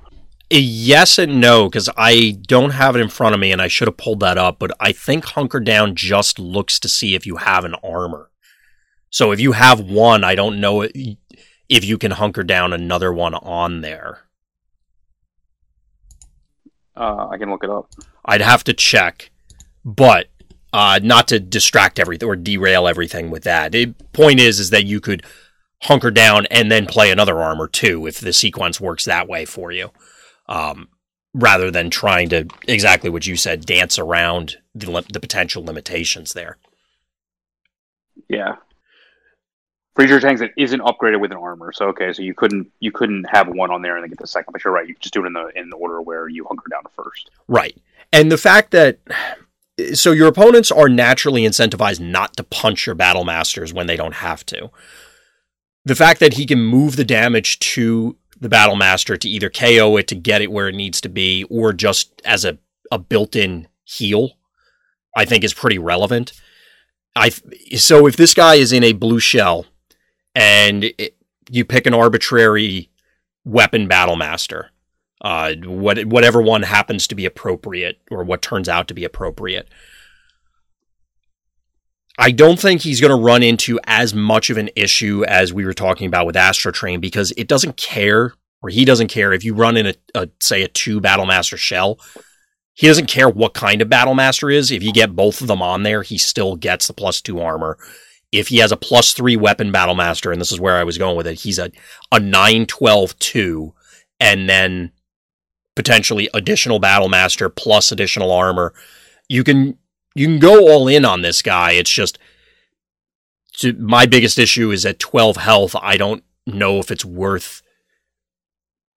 Yes 0.51 1.19
and 1.19 1.41
no, 1.41 1.69
because 1.69 1.89
I 1.97 2.37
don't 2.43 2.71
have 2.71 2.97
it 2.97 3.01
in 3.01 3.09
front 3.09 3.35
of 3.35 3.41
me 3.41 3.53
and 3.53 3.63
I 3.63 3.69
should 3.69 3.87
have 3.87 3.97
pulled 3.97 4.21
that 4.21 4.37
up, 4.37 4.59
but 4.59 4.73
I 4.81 4.91
think 4.91 5.25
Hunker 5.25 5.61
Down 5.61 5.95
just 5.95 6.41
looks 6.41 6.81
to 6.81 6.89
see 6.89 7.15
if 7.15 7.25
you 7.25 7.37
have 7.37 7.65
an 7.65 7.77
armor. 7.85 8.31
So 9.11 9.33
if 9.33 9.41
you 9.41 9.53
have 9.53 9.81
one, 9.81 10.25
I 10.25 10.35
don't 10.35 10.61
know 10.61 10.83
if 10.83 11.85
you 11.85 11.99
can 11.99 12.13
hunker 12.13 12.43
down 12.43 12.73
another 12.73 13.13
one 13.13 13.35
on 13.35 13.81
there. 13.81 14.21
Uh, 16.97 17.29
I 17.29 17.39
can 17.39 17.51
look 17.51 17.65
it 17.65 17.71
up. 17.71 17.91
I'd 18.25 18.41
have 18.41 18.65
to 18.65 18.73
check, 18.73 19.31
but 19.85 20.29
uh, 20.73 21.01
not 21.03 21.29
to 21.29 21.41
distract 21.41 21.99
everything 21.99 22.29
or 22.29 22.37
derail 22.37 22.87
everything 22.87 23.31
with 23.31 23.45
that. 23.45 23.73
The 23.73 23.95
point 24.13 24.39
is, 24.39 24.61
is 24.61 24.71
that 24.71 24.85
you 24.85 25.01
could 25.01 25.25
hunker 25.83 26.11
down 26.11 26.47
and 26.47 26.71
then 26.71 26.87
play 26.87 27.11
another 27.11 27.41
armor 27.41 27.67
too 27.67 28.07
if 28.07 28.21
the 28.21 28.33
sequence 28.33 28.81
works 28.81 29.07
that 29.07 29.29
way 29.29 29.45
for 29.45 29.73
you, 29.73 29.91
um, 30.51 30.89
rather 31.33 31.71
than 31.71 31.89
trying 31.89 32.29
to 32.29 32.47
exactly 32.69 33.09
what 33.09 33.27
you 33.27 33.37
said, 33.37 33.65
dance 33.65 33.99
around 33.99 34.59
the, 34.75 35.05
the 35.11 35.21
potential 35.21 35.65
limitations 35.65 36.35
there. 36.35 36.59
Yeah, 38.29 38.57
Freezer 39.97 40.21
tanks 40.21 40.41
that 40.41 40.53
isn't 40.57 40.81
upgraded 40.81 41.21
with 41.21 41.31
an 41.33 41.39
armor. 41.39 41.73
So 41.73 41.87
okay, 41.89 42.13
so 42.13 42.23
you 42.23 42.35
couldn't 42.35 42.71
you 42.81 42.93
couldn't 42.93 43.25
have 43.25 43.49
one 43.49 43.71
on 43.71 43.83
there 43.83 43.97
and 43.97 44.03
then 44.03 44.11
get 44.11 44.19
the 44.19 44.27
second. 44.27 44.53
But 44.53 44.65
you're 44.65 44.73
right, 44.73 44.87
you 44.87 44.95
just 45.01 45.15
do 45.15 45.23
it 45.23 45.27
in 45.27 45.33
the 45.33 45.51
in 45.55 45.71
the 45.71 45.77
order 45.77 46.01
where 46.01 46.29
you 46.29 46.45
hunker 46.45 46.69
down 46.71 46.83
first. 46.95 47.31
Right, 47.49 47.77
and 48.13 48.31
the 48.31 48.39
fact 48.39 48.71
that 48.73 48.99
so 49.95 50.13
your 50.13 50.29
opponents 50.29 50.71
are 50.71 50.89
naturally 50.89 51.43
incentivized 51.43 52.01
not 52.01 52.37
to 52.37 52.45
punch 52.45 52.87
your 52.87 52.95
battle 52.95 53.25
masters 53.25 53.73
when 53.73 53.87
they 53.87 53.97
don't 53.97 54.15
have 54.15 54.45
to. 54.47 54.71
The 55.85 55.95
fact 55.95 56.21
that 56.21 56.35
he 56.35 56.47
can 56.47 56.61
move 56.61 56.97
the 56.97 57.05
damage 57.05 57.59
to 57.61 58.17
the 58.41 58.49
battle 58.49 58.77
master 58.77 59.17
to 59.17 59.29
either 59.29 59.51
KO 59.51 59.97
it 59.97 60.09
to 60.09 60.15
get 60.15 60.43
it 60.43 60.51
where 60.51 60.69
it 60.69 60.75
needs 60.75 61.01
to 61.03 61.09
be, 61.09 61.45
or 61.45 61.73
just 61.73 62.21
as 62.25 62.45
a, 62.45 62.59
a 62.91 62.99
built-in 62.99 63.69
heal, 63.85 64.33
I 65.17 65.25
think 65.25 65.45
is 65.45 65.55
pretty 65.55 65.79
relevant. 65.79 66.33
I 67.15 67.31
so 67.77 68.07
if 68.07 68.17
this 68.17 68.35
guy 68.35 68.55
is 68.55 68.73
in 68.73 68.85
a 68.85 68.93
blue 68.93 69.21
shell 69.21 69.67
and 70.35 70.85
it, 70.85 71.17
you 71.51 71.65
pick 71.65 71.87
an 71.87 71.95
arbitrary 71.95 72.89
weapon 73.45 73.89
battle 73.89 74.17
master, 74.17 74.71
uh, 75.23 75.55
what, 75.65 76.05
whatever 76.07 76.41
one 76.41 76.63
happens 76.63 77.07
to 77.09 77.15
be 77.15 77.27
appropriate 77.27 78.01
or 78.11 78.23
what 78.23 78.43
turns 78.43 78.69
out 78.69 78.89
to 78.89 78.95
be 78.95 79.05
appropriate. 79.05 79.69
I 82.21 82.31
don't 82.31 82.61
think 82.61 82.83
he's 82.83 83.01
going 83.01 83.17
to 83.17 83.25
run 83.25 83.43
into 83.43 83.81
as 83.85 84.15
much 84.15 84.51
of 84.51 84.59
an 84.59 84.71
issue 84.77 85.25
as 85.27 85.53
we 85.53 85.65
were 85.65 85.73
talking 85.73 86.07
about 86.07 86.27
with 86.27 86.37
Astrotrain 86.37 87.01
because 87.01 87.33
it 87.37 87.49
doesn't 87.49 87.77
care, 87.77 88.35
or 88.63 88.69
he 88.69 88.85
doesn't 88.85 89.09
care 89.09 89.33
if 89.33 89.43
you 89.43 89.55
run 89.55 89.77
in 89.77 89.87
a, 89.87 89.95
a 90.15 90.29
say 90.39 90.63
a 90.63 90.69
two 90.69 91.01
battle 91.01 91.27
master 91.27 91.57
shell. 91.57 91.99
He 92.75 92.87
doesn't 92.87 93.07
care 93.07 93.29
what 93.29 93.55
kind 93.55 93.83
of 93.83 93.89
battle 93.89 94.15
master 94.15 94.51
is. 94.51 94.71
If 94.71 94.83
you 94.83 94.93
get 94.93 95.17
both 95.17 95.41
of 95.41 95.49
them 95.49 95.61
on 95.61 95.83
there, 95.83 96.03
he 96.03 96.19
still 96.19 96.57
gets 96.57 96.87
the 96.87 96.95
plus 96.95 97.21
two 97.21 97.41
armor 97.41 97.79
if 98.33 98.49
he 98.49 98.59
has 98.59 98.73
a 98.73 98.77
plus 98.77 99.13
three 99.13 99.37
weapon 99.37 99.73
battle 99.73 99.95
master, 99.95 100.31
and 100.31 100.41
this 100.41 100.53
is 100.53 100.61
where 100.61 100.77
I 100.77 100.85
was 100.85 100.99
going 100.99 101.17
with 101.17 101.27
it, 101.27 101.41
he's 101.41 101.59
a, 101.59 101.71
a 102.13 102.21
9 102.21 102.67
12 102.67 103.19
2, 103.19 103.75
and 104.21 104.49
then 104.49 104.93
potentially 105.75 106.29
additional 106.35 106.79
battle 106.79 107.09
master 107.09 107.49
plus 107.49 107.91
additional 107.91 108.33
armor. 108.33 108.73
You 109.29 109.45
can 109.45 109.79
you 110.15 110.27
can 110.27 110.39
go 110.39 110.71
all 110.71 110.89
in 110.89 111.05
on 111.05 111.23
this 111.23 111.43
guy. 111.43 111.73
It's 111.73 111.91
just 111.91 112.19
my 113.79 114.07
biggest 114.07 114.39
issue 114.39 114.71
is 114.71 114.87
at 114.87 114.99
12 114.99 115.37
health. 115.37 115.77
I 115.81 115.97
don't 115.97 116.25
know 116.47 116.79
if 116.79 116.91
it's 116.91 117.05
worth 117.05 117.63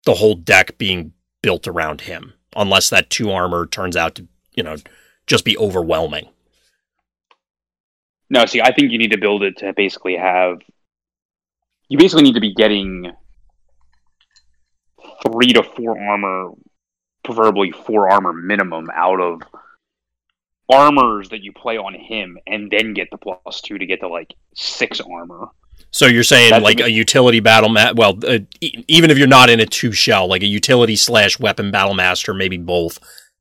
the 0.04 0.14
whole 0.14 0.34
deck 0.34 0.78
being 0.78 1.12
built 1.42 1.66
around 1.66 2.02
him, 2.02 2.34
unless 2.56 2.90
that 2.90 3.10
two 3.10 3.30
armor 3.30 3.66
turns 3.66 3.96
out 3.96 4.14
to, 4.16 4.28
you 4.54 4.62
know, 4.62 4.76
just 5.26 5.44
be 5.44 5.56
overwhelming. 5.58 6.28
No, 8.30 8.46
see, 8.46 8.60
I 8.60 8.72
think 8.72 8.92
you 8.92 8.98
need 8.98 9.12
to 9.12 9.18
build 9.18 9.42
it 9.42 9.58
to 9.58 9.72
basically 9.74 10.16
have. 10.16 10.60
You 11.88 11.98
basically 11.98 12.22
need 12.22 12.34
to 12.34 12.40
be 12.40 12.54
getting 12.54 13.12
three 15.26 15.52
to 15.52 15.62
four 15.62 16.00
armor, 16.00 16.52
preferably 17.24 17.72
four 17.72 18.10
armor 18.10 18.32
minimum, 18.32 18.88
out 18.94 19.20
of 19.20 19.42
armors 20.70 21.28
that 21.30 21.42
you 21.42 21.52
play 21.52 21.76
on 21.76 21.94
him, 21.94 22.38
and 22.46 22.70
then 22.70 22.94
get 22.94 23.08
the 23.10 23.18
plus 23.18 23.60
two 23.60 23.78
to 23.78 23.86
get 23.86 24.00
to 24.00 24.08
like 24.08 24.34
six 24.54 25.00
armor. 25.00 25.48
So 25.90 26.06
you're 26.06 26.22
saying 26.22 26.50
That's 26.50 26.64
like 26.64 26.80
a, 26.80 26.90
utility 26.90 27.40
battle 27.40 27.68
mat? 27.68 27.96
Well, 27.96 28.18
uh, 28.26 28.38
e- 28.60 28.84
even 28.88 29.10
if 29.10 29.18
you're 29.18 29.26
not 29.26 29.50
in 29.50 29.60
a 29.60 29.66
two 29.66 29.92
shell, 29.92 30.26
like 30.26 30.42
a 30.42 30.46
utility 30.46 30.96
slash 30.96 31.38
weapon 31.38 31.70
battle 31.70 31.94
master, 31.94 32.32
maybe 32.32 32.56
both, 32.56 32.98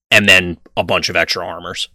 and 0.09 0.27
then 0.27 0.57
a 0.75 0.83
bunch 0.83 1.09
of 1.09 1.15
extra 1.15 1.45
armors 1.45 1.87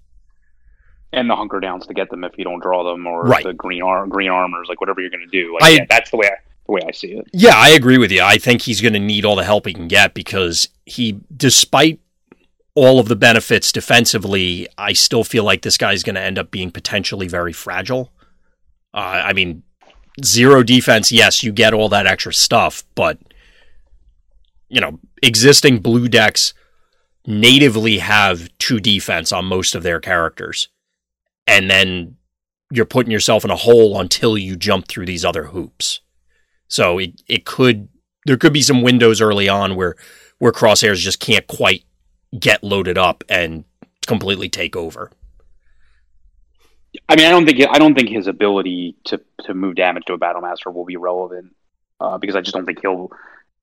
and 1.12 1.30
the 1.30 1.34
hunker 1.36 1.60
downs 1.60 1.86
to 1.86 1.94
get 1.94 2.10
them 2.10 2.24
if 2.24 2.36
you 2.36 2.44
don't 2.44 2.60
draw 2.60 2.84
them, 2.84 3.06
or 3.06 3.22
right. 3.22 3.42
the 3.42 3.54
green 3.54 3.82
ar- 3.82 4.06
green 4.06 4.30
armors, 4.30 4.68
like 4.68 4.80
whatever 4.80 5.00
you're 5.00 5.10
going 5.10 5.26
to 5.28 5.42
do. 5.42 5.54
Like, 5.54 5.62
I, 5.62 5.70
yeah, 5.70 5.86
that's 5.88 6.10
the 6.10 6.18
way 6.18 6.26
I, 6.26 6.36
the 6.66 6.72
way 6.72 6.80
I 6.86 6.92
see 6.92 7.12
it. 7.12 7.26
Yeah, 7.32 7.54
I 7.54 7.70
agree 7.70 7.98
with 7.98 8.12
you. 8.12 8.22
I 8.22 8.38
think 8.38 8.62
he's 8.62 8.80
going 8.80 8.92
to 8.92 9.00
need 9.00 9.24
all 9.24 9.36
the 9.36 9.44
help 9.44 9.66
he 9.66 9.72
can 9.72 9.88
get 9.88 10.14
because 10.14 10.68
he, 10.84 11.20
despite 11.34 12.00
all 12.76 13.00
of 13.00 13.08
the 13.08 13.16
benefits 13.16 13.72
defensively, 13.72 14.68
I 14.78 14.92
still 14.92 15.24
feel 15.24 15.42
like 15.42 15.62
this 15.62 15.76
guy's 15.76 16.04
going 16.04 16.14
to 16.14 16.20
end 16.20 16.38
up 16.38 16.52
being 16.52 16.70
potentially 16.70 17.26
very 17.26 17.52
fragile. 17.52 18.12
Uh, 18.94 19.22
I 19.24 19.32
mean, 19.32 19.64
zero 20.24 20.62
defense, 20.62 21.10
yes, 21.10 21.42
you 21.42 21.50
get 21.50 21.74
all 21.74 21.88
that 21.88 22.06
extra 22.06 22.32
stuff, 22.32 22.84
but 22.94 23.18
you 24.68 24.80
know, 24.80 25.00
existing 25.22 25.78
blue 25.78 26.08
decks 26.08 26.54
natively 27.26 27.98
have 27.98 28.48
two 28.58 28.78
defense 28.78 29.32
on 29.32 29.44
most 29.44 29.74
of 29.74 29.82
their 29.82 29.98
characters 29.98 30.68
and 31.46 31.70
then 31.70 32.16
you're 32.70 32.84
putting 32.84 33.12
yourself 33.12 33.44
in 33.44 33.50
a 33.50 33.56
hole 33.56 34.00
until 34.00 34.36
you 34.36 34.56
jump 34.56 34.88
through 34.88 35.06
these 35.06 35.24
other 35.24 35.44
hoops. 35.44 36.00
So 36.68 36.98
it, 36.98 37.22
it 37.28 37.44
could 37.44 37.88
there 38.26 38.36
could 38.36 38.52
be 38.52 38.62
some 38.62 38.82
windows 38.82 39.20
early 39.20 39.48
on 39.48 39.76
where 39.76 39.94
where 40.38 40.52
crosshairs 40.52 40.96
just 40.96 41.20
can't 41.20 41.46
quite 41.46 41.84
get 42.38 42.62
loaded 42.62 42.98
up 42.98 43.24
and 43.28 43.64
completely 44.06 44.48
take 44.48 44.76
over. 44.76 45.10
I 47.08 47.16
mean, 47.16 47.26
I 47.26 47.30
don't 47.30 47.44
think 47.44 47.60
I 47.68 47.78
don't 47.78 47.94
think 47.94 48.08
his 48.08 48.26
ability 48.26 48.96
to 49.04 49.20
to 49.44 49.54
move 49.54 49.76
damage 49.76 50.04
to 50.06 50.14
a 50.14 50.18
battle 50.18 50.40
master 50.40 50.70
will 50.70 50.86
be 50.86 50.96
relevant 50.96 51.54
uh, 52.00 52.18
because 52.18 52.36
I 52.36 52.40
just 52.40 52.54
don't 52.54 52.64
think 52.64 52.80
he'll 52.80 53.10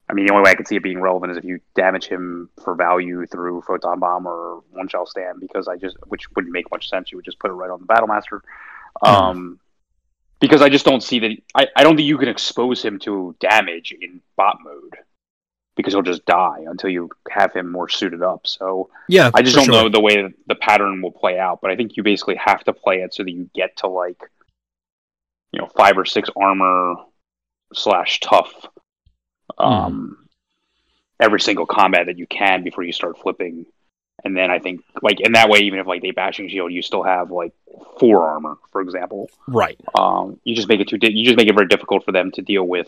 I 0.10 0.14
mean, 0.14 0.26
the 0.26 0.34
only 0.34 0.44
way 0.44 0.52
I 0.52 0.56
could 0.56 0.68
see 0.68 0.76
it 0.76 0.84
being 0.84 1.00
relevant 1.00 1.32
is 1.32 1.38
if 1.38 1.46
you 1.46 1.60
damage 1.76 2.06
him 2.06 2.50
for 2.62 2.76
value 2.76 3.26
through 3.26 3.62
photon 3.62 4.00
bomb 4.00 4.28
or 4.28 4.62
one 4.72 4.88
shall 4.88 5.06
stand, 5.06 5.40
because 5.40 5.68
I 5.68 5.78
just 5.78 5.98
which 6.08 6.30
wouldn't 6.36 6.54
make 6.54 6.70
much 6.72 6.90
sense. 6.90 7.12
You 7.12 7.18
would 7.18 7.26
just 7.26 7.40
put 7.40 7.52
it 7.52 7.54
right 7.54 7.70
on 7.70 7.80
the 7.80 7.86
battle 7.86 8.08
master. 8.08 8.44
Mm. 9.04 9.10
Um, 9.10 9.60
because 10.40 10.62
I 10.62 10.68
just 10.68 10.86
don't 10.86 11.02
see 11.02 11.20
that. 11.20 11.32
I, 11.56 11.68
I 11.76 11.84
don't 11.84 11.96
think 11.96 12.08
you 12.08 12.18
can 12.18 12.28
expose 12.28 12.84
him 12.84 13.00
to 13.00 13.34
damage 13.40 13.96
in 14.00 14.22
bot 14.36 14.58
mode 14.62 14.98
because 15.76 15.94
he'll 15.94 16.02
just 16.02 16.26
die 16.26 16.66
until 16.68 16.90
you 16.90 17.10
have 17.30 17.54
him 17.54 17.72
more 17.72 17.90
suited 17.90 18.22
up. 18.22 18.46
So 18.46 18.90
yeah, 19.08 19.32
I 19.34 19.42
just 19.42 19.56
don't 19.56 19.66
sure. 19.66 19.74
know 19.74 19.90
the 19.90 20.02
way 20.02 20.34
the 20.48 20.56
pattern 20.56 21.02
will 21.02 21.12
play 21.12 21.40
out. 21.40 21.60
But 21.62 21.72
I 21.72 21.76
think 21.76 21.98
you 21.98 22.04
basically 22.04 22.36
have 22.36 22.64
to 22.66 22.74
play 22.74 23.02
it 23.02 23.14
so 23.14 23.24
that 23.24 23.32
you 23.32 23.50
get 23.54 23.78
to 23.78 23.88
like 23.88 24.22
you 25.52 25.60
know 25.60 25.68
five 25.76 25.98
or 25.98 26.06
six 26.06 26.30
armor 26.36 26.96
slash 27.74 28.20
tough 28.20 28.68
Hmm. 29.60 29.64
um, 29.64 30.18
mm. 30.20 30.28
every 31.20 31.40
single 31.40 31.66
combat 31.66 32.08
that 32.08 32.18
you 32.18 32.28
can 32.28 32.64
before 32.64 32.84
you 32.84 32.94
start 32.94 33.18
flipping. 33.20 33.66
And 34.24 34.38
then 34.38 34.52
I 34.52 34.60
think 34.60 34.82
like 35.02 35.20
in 35.20 35.34
that 35.34 35.50
way, 35.50 35.60
even 35.60 35.80
if 35.80 35.88
like 35.88 36.02
they 36.02 36.12
bashing 36.12 36.48
shield, 36.48 36.72
you 36.72 36.82
still 36.82 37.04
have 37.04 37.32
like 37.32 37.54
four 38.00 38.24
armor, 38.24 38.58
for 38.72 38.82
example. 38.82 39.30
Right. 39.48 39.80
Um, 39.98 40.40
you 40.44 40.56
just 40.56 40.70
make 40.70 40.80
it 40.80 40.88
too. 40.88 40.98
Di- 40.98 41.12
you 41.12 41.26
just 41.26 41.38
make 41.38 41.48
it 41.48 41.56
very 41.56 41.68
difficult 41.68 42.06
for 42.06 42.12
them 42.12 42.32
to 42.32 42.42
deal 42.42 42.64
with 42.64 42.88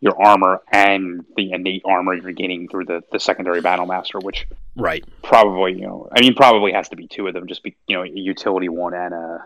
your 0.00 0.20
armor 0.20 0.60
and 0.70 1.24
the 1.36 1.52
innate 1.52 1.82
armor 1.84 2.14
you're 2.14 2.32
getting 2.32 2.68
through 2.68 2.84
the, 2.84 3.02
the 3.12 3.20
secondary 3.20 3.60
battle 3.60 3.86
master, 3.86 4.18
which 4.18 4.46
right 4.76 5.04
probably 5.22 5.72
you 5.72 5.86
know 5.86 6.08
I 6.12 6.20
mean 6.20 6.34
probably 6.34 6.72
has 6.72 6.88
to 6.90 6.96
be 6.96 7.06
two 7.06 7.26
of 7.26 7.34
them, 7.34 7.46
just 7.46 7.62
be 7.62 7.76
you 7.86 7.96
know 7.96 8.02
a 8.02 8.08
utility 8.08 8.68
one 8.68 8.94
and 8.94 9.14
a 9.14 9.38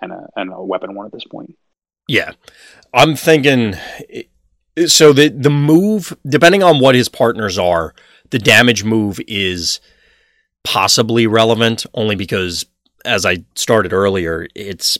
and 0.00 0.12
a 0.12 0.26
and 0.36 0.52
a 0.52 0.62
weapon 0.62 0.94
one 0.94 1.06
at 1.06 1.12
this 1.12 1.24
point. 1.24 1.56
Yeah, 2.08 2.32
I'm 2.94 3.16
thinking 3.16 3.74
so 4.86 5.12
the 5.12 5.28
the 5.28 5.50
move, 5.50 6.16
depending 6.28 6.62
on 6.62 6.80
what 6.80 6.94
his 6.94 7.08
partners 7.08 7.58
are, 7.58 7.94
the 8.30 8.38
damage 8.38 8.84
move 8.84 9.18
is 9.26 9.80
possibly 10.64 11.26
relevant 11.26 11.86
only 11.94 12.14
because, 12.14 12.66
as 13.04 13.24
I 13.24 13.44
started 13.54 13.92
earlier, 13.92 14.46
it's 14.54 14.98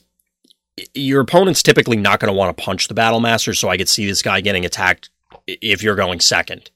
your 0.95 1.21
opponent's 1.21 1.63
typically 1.63 1.97
not 1.97 2.21
going 2.21 2.33
to 2.33 2.37
want 2.37 2.57
to 2.57 2.63
punch 2.63 2.89
the 2.89 2.95
battle 2.95 3.21
master. 3.21 3.55
So 3.55 3.69
I 3.69 3.77
could 3.77 3.89
see 3.89 4.07
this 4.07 4.23
guy 4.23 4.41
getting 4.41 4.65
attacked 4.65 5.11
if 5.47 5.83
you're 5.83 5.97
going 5.97 6.21
second. 6.21 6.71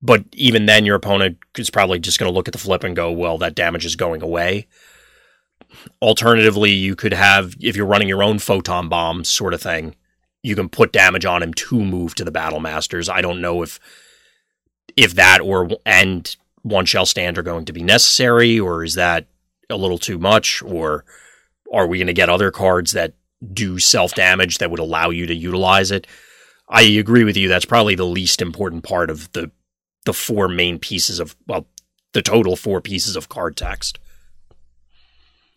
But 0.00 0.24
even 0.32 0.66
then, 0.66 0.84
your 0.84 0.96
opponent 0.96 1.38
is 1.56 1.70
probably 1.70 1.98
just 2.00 2.18
going 2.18 2.30
to 2.30 2.34
look 2.34 2.48
at 2.48 2.52
the 2.52 2.58
flip 2.58 2.82
and 2.84 2.96
go, 2.96 3.12
"Well, 3.12 3.38
that 3.38 3.54
damage 3.54 3.84
is 3.84 3.96
going 3.96 4.22
away." 4.22 4.66
Alternatively, 6.00 6.72
you 6.72 6.96
could 6.96 7.12
have 7.12 7.54
if 7.60 7.76
you're 7.76 7.86
running 7.86 8.08
your 8.08 8.22
own 8.22 8.38
photon 8.38 8.88
bomb 8.88 9.24
sort 9.24 9.54
of 9.54 9.62
thing 9.62 9.94
you 10.42 10.56
can 10.56 10.68
put 10.68 10.92
damage 10.92 11.24
on 11.24 11.42
him 11.42 11.54
to 11.54 11.84
move 11.84 12.14
to 12.16 12.24
the 12.24 12.30
battle 12.30 12.60
masters. 12.60 13.08
I 13.08 13.20
don't 13.20 13.40
know 13.40 13.62
if 13.62 13.78
if 14.96 15.14
that 15.14 15.40
or 15.40 15.70
and 15.86 16.34
one 16.62 16.84
shall 16.84 17.06
stand 17.06 17.38
are 17.38 17.42
going 17.42 17.64
to 17.64 17.72
be 17.72 17.82
necessary, 17.82 18.58
or 18.58 18.84
is 18.84 18.94
that 18.94 19.26
a 19.70 19.76
little 19.76 19.98
too 19.98 20.18
much, 20.18 20.62
or 20.62 21.04
are 21.72 21.86
we 21.86 21.98
going 21.98 22.06
to 22.06 22.12
get 22.12 22.28
other 22.28 22.50
cards 22.50 22.92
that 22.92 23.14
do 23.52 23.78
self 23.78 24.14
damage 24.14 24.58
that 24.58 24.70
would 24.70 24.80
allow 24.80 25.10
you 25.10 25.26
to 25.26 25.34
utilize 25.34 25.90
it? 25.90 26.06
I 26.68 26.82
agree 26.82 27.24
with 27.24 27.36
you. 27.36 27.48
That's 27.48 27.64
probably 27.64 27.94
the 27.94 28.06
least 28.06 28.40
important 28.42 28.84
part 28.84 29.10
of 29.10 29.30
the 29.32 29.50
the 30.04 30.12
four 30.12 30.48
main 30.48 30.78
pieces 30.78 31.20
of 31.20 31.36
well, 31.46 31.66
the 32.12 32.22
total 32.22 32.56
four 32.56 32.80
pieces 32.80 33.16
of 33.16 33.28
card 33.28 33.56
text. 33.56 33.98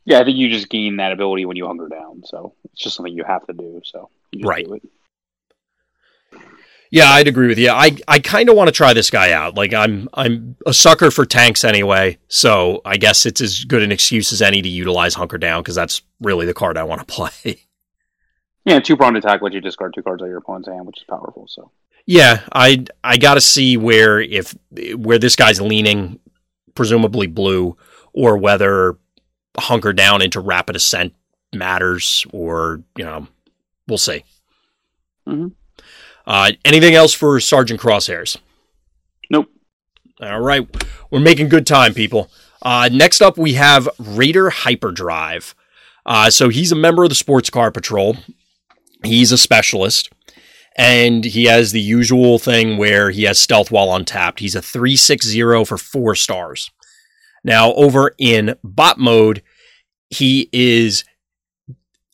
Yeah, 0.06 0.19
I 0.19 0.23
think 0.23 0.38
you 0.38 0.49
just 0.49 0.69
gain 0.69 0.97
that 0.97 1.12
ability 1.12 1.45
when 1.45 1.58
you 1.58 1.65
hunker 1.65 1.88
down. 1.88 2.21
So 2.25 2.54
it's 2.65 2.82
just 2.82 2.95
something 2.95 3.13
you 3.13 3.23
have 3.23 3.45
to 3.47 3.54
do. 3.54 3.82
So 3.84 4.10
right. 4.43 4.65
Do 4.65 4.80
yeah, 6.91 7.10
I'd 7.10 7.28
agree 7.28 7.48
with 7.48 7.58
you. 7.58 7.69
I, 7.69 7.98
I 8.08 8.19
kind 8.19 8.50
of 8.50 8.56
want 8.56 8.67
to 8.67 8.71
try 8.71 8.93
this 8.93 9.10
guy 9.10 9.32
out. 9.32 9.56
Like 9.56 9.74
I'm 9.74 10.08
I'm 10.13 10.56
a 10.65 10.74
sucker 10.74 11.12
for 11.12 11.26
tanks 11.26 11.63
anyway, 11.63 12.17
so 12.28 12.82
I 12.86 12.98
guess 12.98 13.26
it's 13.26 13.41
as 13.41 13.63
good 13.63 13.84
an 13.84 13.91
excuse 13.91 14.32
as 14.32 14.41
any 14.41 14.62
to 14.62 14.69
utilize 14.69 15.15
hunker 15.15 15.38
down 15.38 15.62
because 15.62 15.76
that's 15.76 16.02
really 16.21 16.45
the 16.45 16.54
card 16.54 16.78
I 16.78 16.84
want 16.84 17.06
to 17.06 17.06
play. 17.13 17.62
Yeah, 18.65 18.80
two 18.80 18.98
pronged 18.98 19.17
attack 19.17 19.41
lets 19.41 19.54
you 19.54 19.62
discard 19.62 19.93
two 19.93 20.02
cards 20.02 20.21
out 20.21 20.26
of 20.26 20.30
your 20.30 20.39
opponent's 20.39 20.67
hand, 20.67 20.88
which 20.88 20.98
is 20.98 21.04
powerful. 21.04 21.45
So 21.48 21.71
yeah, 22.06 22.41
I 22.54 22.86
I 23.04 23.17
got 23.17 23.36
to 23.36 23.41
see 23.41 23.78
where 23.78 24.19
if 24.19 24.56
where 24.95 25.19
this 25.19 25.36
guy's 25.36 25.62
leaning, 25.62 26.19
presumably 26.76 27.28
blue, 27.28 27.78
or 28.13 28.38
whether 28.38 28.98
hunker 29.58 29.93
down 29.93 30.21
into 30.21 30.39
rapid 30.39 30.76
ascent 30.76 31.13
matters, 31.54 32.26
or 32.32 32.84
you 32.95 33.06
know, 33.06 33.28
we'll 33.88 33.98
see. 33.98 34.24
Mm-hmm. 35.28 35.48
Uh, 36.27 36.51
anything 36.63 36.95
else 36.95 37.13
for 37.13 37.39
Sergeant 37.39 37.79
Crosshairs? 37.79 38.38
Nope. 39.29 39.49
All 40.21 40.39
right, 40.39 40.67
we're 41.11 41.19
making 41.19 41.49
good 41.49 41.67
time, 41.67 41.93
people. 41.93 42.29
Uh, 42.61 42.89
next 42.91 43.21
up, 43.21 43.38
we 43.38 43.53
have 43.53 43.89
Raider 43.99 44.49
Hyperdrive. 44.49 45.53
Uh, 46.05 46.29
so 46.29 46.49
he's 46.49 46.71
a 46.71 46.75
member 46.75 47.03
of 47.03 47.09
the 47.09 47.15
Sports 47.15 47.49
Car 47.49 47.71
Patrol. 47.71 48.17
He's 49.03 49.31
a 49.31 49.38
specialist, 49.38 50.09
and 50.77 51.25
he 51.25 51.45
has 51.45 51.71
the 51.71 51.81
usual 51.81 52.39
thing 52.39 52.77
where 52.77 53.11
he 53.11 53.23
has 53.23 53.38
stealth 53.38 53.71
while 53.71 53.93
untapped. 53.93 54.39
He's 54.39 54.55
a 54.55 54.61
360 54.61 55.65
for 55.65 55.77
four 55.77 56.15
stars. 56.15 56.71
Now, 57.43 57.73
over 57.73 58.15
in 58.17 58.55
bot 58.63 58.97
mode, 58.97 59.43
he 60.09 60.49
is 60.51 61.03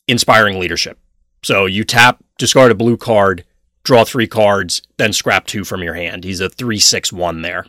inspiring 0.06 0.58
leadership. 0.58 0.98
So 1.42 1.66
you 1.66 1.84
tap, 1.84 2.22
discard 2.38 2.70
a 2.70 2.74
blue 2.74 2.96
card, 2.96 3.44
draw 3.82 4.04
three 4.04 4.26
cards, 4.26 4.82
then 4.96 5.12
scrap 5.12 5.46
two 5.46 5.64
from 5.64 5.82
your 5.82 5.94
hand. 5.94 6.24
He's 6.24 6.40
a 6.40 6.48
3 6.48 6.78
6 6.78 7.12
1 7.12 7.42
there. 7.42 7.66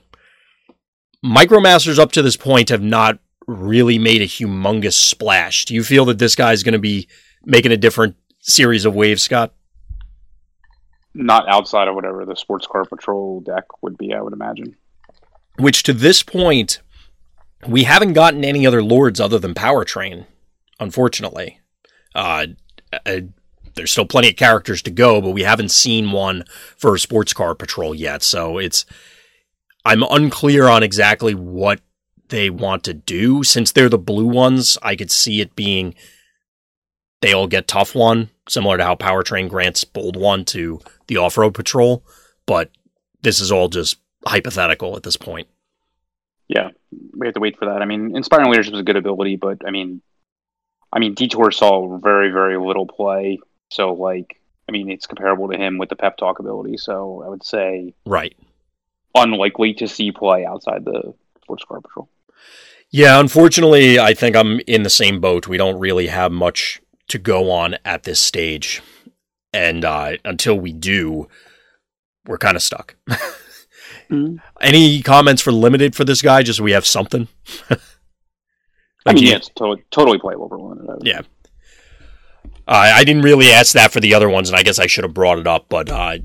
Micromasters 1.24 2.00
up 2.00 2.12
to 2.14 2.22
this 2.22 2.36
point 2.36 2.70
have 2.70 2.82
not 2.82 3.20
really 3.48 3.98
made 3.98 4.22
a 4.22 4.26
humongous 4.26 4.94
splash. 4.94 5.66
Do 5.66 5.74
you 5.74 5.84
feel 5.84 6.06
that 6.06 6.20
this 6.20 6.36
guy 6.36 6.52
is 6.52 6.64
going 6.64 6.74
to 6.74 6.80
be 6.80 7.08
making 7.46 7.72
a 7.72 7.78
different 7.78 8.16
series 8.40 8.86
of 8.86 8.96
waves, 8.96 9.24
Scott? 9.24 9.54
Not 11.14 11.48
outside 11.48 11.88
of 11.88 11.96
whatever 11.96 12.26
the 12.26 12.36
sports 12.36 12.68
car 12.68 12.86
patrol 12.86 13.42
deck 13.42 13.66
would 13.82 13.98
be, 13.98 14.14
I 14.14 14.22
would 14.22 14.34
imagine. 14.34 14.76
Which 15.60 15.84
to 15.84 15.94
this 15.94 16.24
point, 16.24 16.82
we 17.68 17.84
haven't 17.84 18.14
gotten 18.14 18.44
any 18.44 18.66
other 18.66 18.84
lords 18.84 19.20
other 19.20 19.40
than 19.40 19.54
Powertrain, 19.54 20.26
unfortunately. 20.80 21.60
Uh, 22.16 22.48
uh, 23.06 23.22
there's 23.76 23.92
still 23.92 24.06
plenty 24.06 24.30
of 24.30 24.36
characters 24.36 24.82
to 24.84 24.92
go, 24.92 25.22
but 25.22 25.32
we 25.32 25.44
haven't 25.44 25.72
seen 25.72 26.12
one 26.12 26.44
for 26.78 26.96
a 26.96 27.00
sports 27.00 27.34
car 27.34 27.56
patrol 27.56 27.94
yet. 27.94 28.24
So 28.24 28.58
it's 28.58 28.86
I'm 29.86 30.04
unclear 30.04 30.68
on 30.68 30.84
exactly 30.84 31.34
what 31.36 31.82
they 32.30 32.50
want 32.50 32.84
to 32.86 32.94
do. 32.94 33.44
Since 33.44 33.72
they're 33.72 33.90
the 33.90 33.98
blue 33.98 34.28
ones, 34.28 34.78
I 34.82 34.96
could 34.96 35.12
see 35.12 35.42
it 35.42 35.56
being 35.56 35.96
they 37.22 37.34
all 37.34 37.48
get 37.48 37.68
tough 37.68 37.96
one, 37.96 38.30
similar 38.50 38.78
to 38.78 38.84
how 38.84 38.96
Powertrain 38.96 39.50
grants 39.50 39.84
bold 39.84 40.18
one 40.18 40.44
to 40.46 40.82
the 41.08 41.18
off 41.18 41.38
road 41.38 41.54
patrol. 41.54 42.04
But 42.46 42.70
this 43.22 43.40
is 43.40 43.52
all 43.52 43.70
just 43.70 43.98
hypothetical 44.28 44.96
at 44.98 45.04
this 45.04 45.18
point. 45.18 45.48
Yeah, 46.50 46.72
we 47.18 47.28
have 47.28 47.34
to 47.36 47.40
wait 47.40 47.58
for 47.58 47.66
that. 47.66 47.82
I 47.82 47.86
mean, 47.86 48.16
inspiring 48.16 48.52
leadership 48.52 48.74
is 48.74 48.82
a 48.82 48.84
good 48.84 48.98
ability, 48.98 49.38
but 49.38 49.66
I 49.66 49.72
mean, 49.72 50.02
I 50.92 51.00
mean, 51.00 51.14
Detour 51.14 51.52
saw 51.52 51.98
very, 51.98 52.30
very 52.30 52.58
little 52.58 52.86
play 52.86 53.40
so 53.70 53.94
like, 53.94 54.40
I 54.68 54.72
mean, 54.72 54.90
it's 54.90 55.08
comparable 55.08 55.50
to 55.50 55.58
him 55.58 55.78
with 55.78 55.90
the 55.90 55.96
pep 55.96 56.18
talk 56.18 56.40
ability. 56.40 56.78
So 56.78 57.24
I 57.26 57.30
would 57.30 57.44
say 57.44 57.94
right, 58.06 58.36
unlikely 59.16 59.74
to 59.76 59.88
see 59.88 60.12
play 60.12 60.46
outside 60.46 60.86
the 60.86 61.14
sports 61.42 61.66
car 61.66 61.82
patrol. 61.82 62.10
Yeah, 62.90 63.20
unfortunately, 63.20 64.00
I 64.00 64.14
think 64.14 64.36
I'm 64.36 64.60
in 64.68 64.84
the 64.84 64.90
same 64.90 65.20
boat. 65.20 65.48
We 65.48 65.58
don't 65.58 65.80
really 65.80 66.08
have 66.08 66.32
much 66.32 66.80
to 67.08 67.18
go 67.18 67.50
on 67.52 67.76
at 67.84 68.04
this 68.04 68.22
stage, 68.22 68.84
and 69.52 69.84
uh, 69.84 70.18
until 70.24 70.60
we 70.60 70.72
do, 70.72 71.28
we're 72.28 72.38
kind 72.38 72.56
of 72.56 72.62
stuck. 72.62 72.96
mm-hmm. 73.10 74.36
Any 74.62 75.02
comments 75.02 75.42
for 75.42 75.52
limited 75.52 75.96
for 75.96 76.06
this 76.06 76.22
guy? 76.22 76.44
Just 76.44 76.58
so 76.58 76.64
we 76.64 76.74
have 76.74 76.86
something. 76.86 77.28
like 77.70 77.80
I 79.08 79.14
mean, 79.14 79.24
yeah, 79.24 79.36
it's 79.38 79.50
to- 79.56 79.82
totally 79.90 80.20
playable 80.20 80.48
for 80.48 80.60
limited. 80.60 81.00
Yeah, 81.02 81.22
uh, 82.68 82.92
I 82.96 83.04
didn't 83.04 83.24
really 83.24 83.52
ask 83.52 83.74
that 83.74 83.92
for 83.92 84.00
the 84.00 84.14
other 84.14 84.30
ones, 84.30 84.50
and 84.50 84.58
I 84.58 84.64
guess 84.64 84.80
I 84.80 84.88
should 84.88 85.04
have 85.04 85.14
brought 85.14 85.40
it 85.40 85.48
up, 85.48 85.66
but 85.68 85.90
uh, 85.90 86.18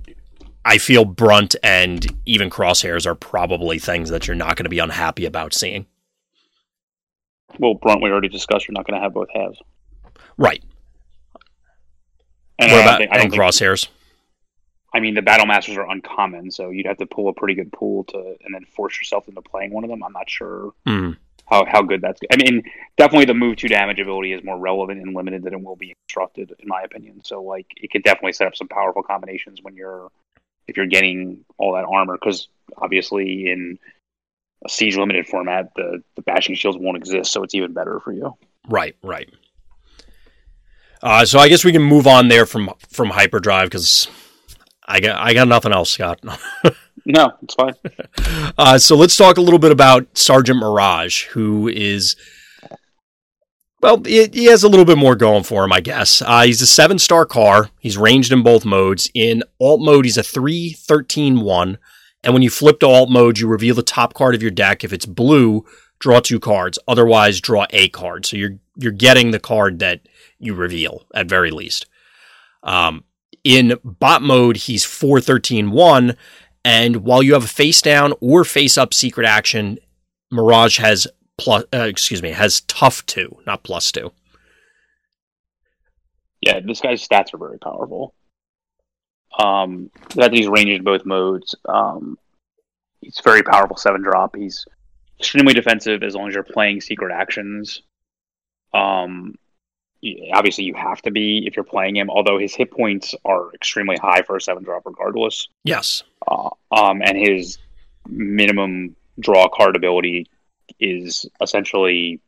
I 0.65 0.79
feel 0.79 1.05
Brunt 1.05 1.57
and 1.63 2.07
even 2.27 2.49
Crosshairs 2.49 3.07
are 3.07 3.15
probably 3.15 3.79
things 3.79 4.11
that 4.11 4.27
you're 4.27 4.37
not 4.37 4.57
going 4.57 4.65
to 4.65 4.71
be 4.71 4.79
unhappy 4.79 5.25
about 5.25 5.53
seeing. 5.53 5.87
Well, 7.59 7.75
Brunt, 7.75 8.03
we 8.03 8.11
already 8.11 8.29
discussed 8.29 8.69
you're 8.69 8.75
not 8.75 8.87
going 8.87 8.99
to 8.99 9.03
have 9.03 9.15
both 9.15 9.29
halves. 9.35 9.59
Right. 10.37 10.63
And 12.61 12.71
what 12.71 12.83
about 12.83 12.99
think, 12.99 13.13
and 13.13 13.33
Crosshairs? 13.33 13.87
Think, 13.87 13.95
I 14.95 15.01
mean, 15.01 15.15
the 15.15 15.23
Battle 15.23 15.47
Masters 15.47 15.77
are 15.77 15.91
uncommon, 15.91 16.51
so 16.51 16.71
you'd 16.71 16.87
have 16.87 16.99
to 16.99 17.07
pull 17.07 17.29
a 17.29 17.33
pretty 17.33 17.55
good 17.55 17.73
pool 17.73 18.05
to, 18.05 18.37
and 18.45 18.55
then 18.55 18.65
force 18.65 18.99
yourself 19.01 19.29
into 19.29 19.43
playing 19.43 19.73
one 19.73 19.85
of 19.85 19.91
them. 19.91 20.05
I'm 20.05 20.13
not 20.13 20.31
sure. 20.31 20.73
Mm 20.87 21.17
how, 21.49 21.65
how 21.65 21.83
good 21.83 22.01
that's. 22.01 22.21
I 22.31 22.37
mean, 22.37 22.63
definitely 22.97 23.25
the 23.25 23.35
move 23.35 23.57
to 23.59 23.69
damage 23.69 24.01
ability 24.01 24.33
is 24.33 24.45
more 24.45 24.59
relevant 24.59 25.01
and 25.01 25.15
limited 25.15 25.43
than 25.43 25.55
it 25.55 25.63
will 25.63 25.77
be 25.77 25.95
instructed, 26.05 26.53
in 26.59 26.69
my 26.69 26.83
opinion. 26.83 27.23
So 27.25 27.43
like, 27.43 27.67
it 27.77 27.91
could 27.91 28.03
definitely 28.03 28.33
set 28.33 28.47
up 28.47 28.57
some 28.57 28.69
powerful 28.69 29.03
combinations 29.03 29.63
when 29.63 29.75
you're 29.75 30.11
if 30.67 30.77
you're 30.77 30.87
getting 30.87 31.45
all 31.57 31.73
that 31.73 31.87
armor, 31.87 32.19
because 32.21 32.49
obviously 32.77 33.51
in 33.51 33.79
a 34.65 34.69
siege 34.69 34.97
limited 34.97 35.27
format, 35.27 35.71
the 35.75 36.03
the 36.17 36.23
bashing 36.23 36.55
shields 36.55 36.77
won't 36.79 36.97
exist, 36.97 37.33
so 37.33 37.43
it's 37.43 37.55
even 37.55 37.73
better 37.73 38.01
for 38.01 38.13
you. 38.13 38.37
Right, 38.69 38.95
right. 39.03 39.31
Uh, 41.03 41.25
so 41.25 41.39
I 41.39 41.49
guess 41.49 41.65
we 41.65 41.73
can 41.73 41.83
move 41.83 42.07
on 42.07 42.29
there 42.29 42.45
from 42.45 42.71
from 42.89 43.09
hyperdrive 43.09 43.67
because 43.67 44.09
I 44.89 45.01
got 45.01 45.21
I 45.21 45.35
got 45.35 45.47
nothing 45.47 45.73
else, 45.73 45.91
Scott. 45.91 46.21
No, 47.11 47.33
it's 47.43 47.55
fine. 47.55 47.73
uh, 48.59 48.77
so 48.77 48.95
let's 48.95 49.17
talk 49.17 49.39
a 49.39 49.41
little 49.41 49.59
bit 49.59 49.73
about 49.73 50.19
Sergeant 50.19 50.59
Mirage, 50.59 51.25
who 51.29 51.67
is. 51.67 52.17
Well, 53.81 54.03
he 54.05 54.45
has 54.47 54.63
a 54.63 54.69
little 54.69 54.85
bit 54.85 54.99
more 54.99 55.17
going 55.17 55.45
for 55.45 55.65
him, 55.65 55.73
I 55.73 55.81
guess. 55.81 56.21
Uh, 56.21 56.43
he's 56.43 56.61
a 56.61 56.67
seven 56.67 56.99
star 56.99 57.25
car. 57.25 57.71
He's 57.79 57.97
ranged 57.97 58.31
in 58.31 58.43
both 58.43 58.67
modes. 58.67 59.11
In 59.15 59.43
alt 59.59 59.81
mode, 59.81 60.05
he's 60.05 60.19
a 60.19 60.23
3 60.23 60.73
13 60.73 61.41
1. 61.41 61.79
And 62.25 62.35
when 62.35 62.43
you 62.43 62.51
flip 62.51 62.79
to 62.81 62.87
alt 62.87 63.09
mode, 63.09 63.39
you 63.39 63.47
reveal 63.49 63.75
the 63.75 63.83
top 63.83 64.13
card 64.13 64.35
of 64.35 64.43
your 64.43 64.51
deck. 64.51 64.85
If 64.85 64.93
it's 64.93 65.07
blue, 65.07 65.65
draw 66.01 66.21
two 66.21 66.41
cards. 66.41 66.79
Otherwise, 66.87 67.41
draw 67.41 67.65
a 67.71 67.89
card. 67.89 68.27
So 68.27 68.37
you're 68.37 68.59
you're 68.77 68.93
getting 68.93 69.31
the 69.31 69.41
card 69.41 69.79
that 69.79 70.01
you 70.39 70.55
reveal 70.55 71.07
at 71.15 71.27
very 71.27 71.53
least. 71.53 71.87
Um, 72.63 73.05
in 73.49 73.79
bot 73.83 74.21
mode, 74.21 74.59
he's 74.59 74.85
4 74.85 75.23
13 75.23 75.71
1. 75.71 76.17
And 76.65 76.97
while 76.97 77.23
you 77.23 77.33
have 77.33 77.45
a 77.45 77.49
face 77.49 77.81
down 77.81 78.13
or 78.21 78.45
face 78.45 78.77
up 78.77 78.93
secret 78.93 79.27
action, 79.27 79.79
Mirage 80.31 80.79
has 80.79 81.07
plus, 81.39 81.65
uh, 81.73 81.79
excuse 81.79 82.23
me, 82.23 82.33
has 82.33 82.61
tough 82.63 83.07
two, 83.07 83.39
not 83.47 83.63
plus 83.63 83.91
two. 83.91 84.13
Yeah, 86.43 86.61
this 86.61 86.83
guy's 86.83 87.07
stats 87.07 87.33
are 87.33 87.39
very 87.39 87.59
powerful. 87.59 88.15
Um, 89.39 89.91
that 90.17 90.35
he's 90.35 90.49
ranged 90.49 90.73
in 90.73 90.85
both 90.85 91.07
modes. 91.07 91.55
Um, 91.67 92.19
he's 93.01 93.21
very 93.25 93.43
powerful 93.43 93.79
seven 93.79 94.03
drop. 94.03 94.37
He's 94.37 94.67
extremely 95.19 95.55
defensive 95.55 96.03
as 96.03 96.15
long 96.15 96.29
as 96.29 96.35
you're 96.35 96.45
playing 96.45 96.83
secret 96.83 97.13
actions. 97.15 97.83
Um, 98.75 99.37
obviously 100.33 100.65
you 100.65 100.75
have 100.75 101.03
to 101.03 101.11
be 101.11 101.47
if 101.47 101.57
you're 101.57 101.65
playing 101.65 101.97
him. 101.97 102.11
Although 102.11 102.39
his 102.39 102.55
hit 102.55 102.71
points 102.71 103.15
are 103.25 103.53
extremely 103.55 103.97
high 103.97 104.23
for 104.23 104.37
a 104.37 104.41
seven 104.41 104.63
drop, 104.63 104.83
regardless. 104.87 105.49
Yes. 105.65 106.03
Uh, 106.27 106.51
um, 106.71 107.03
and 107.03 107.17
his 107.17 107.59
minimum 108.07 108.97
draw 109.19 109.49
card 109.49 109.77
ability 109.77 110.31
is 110.79 111.27
essentially. 111.41 112.21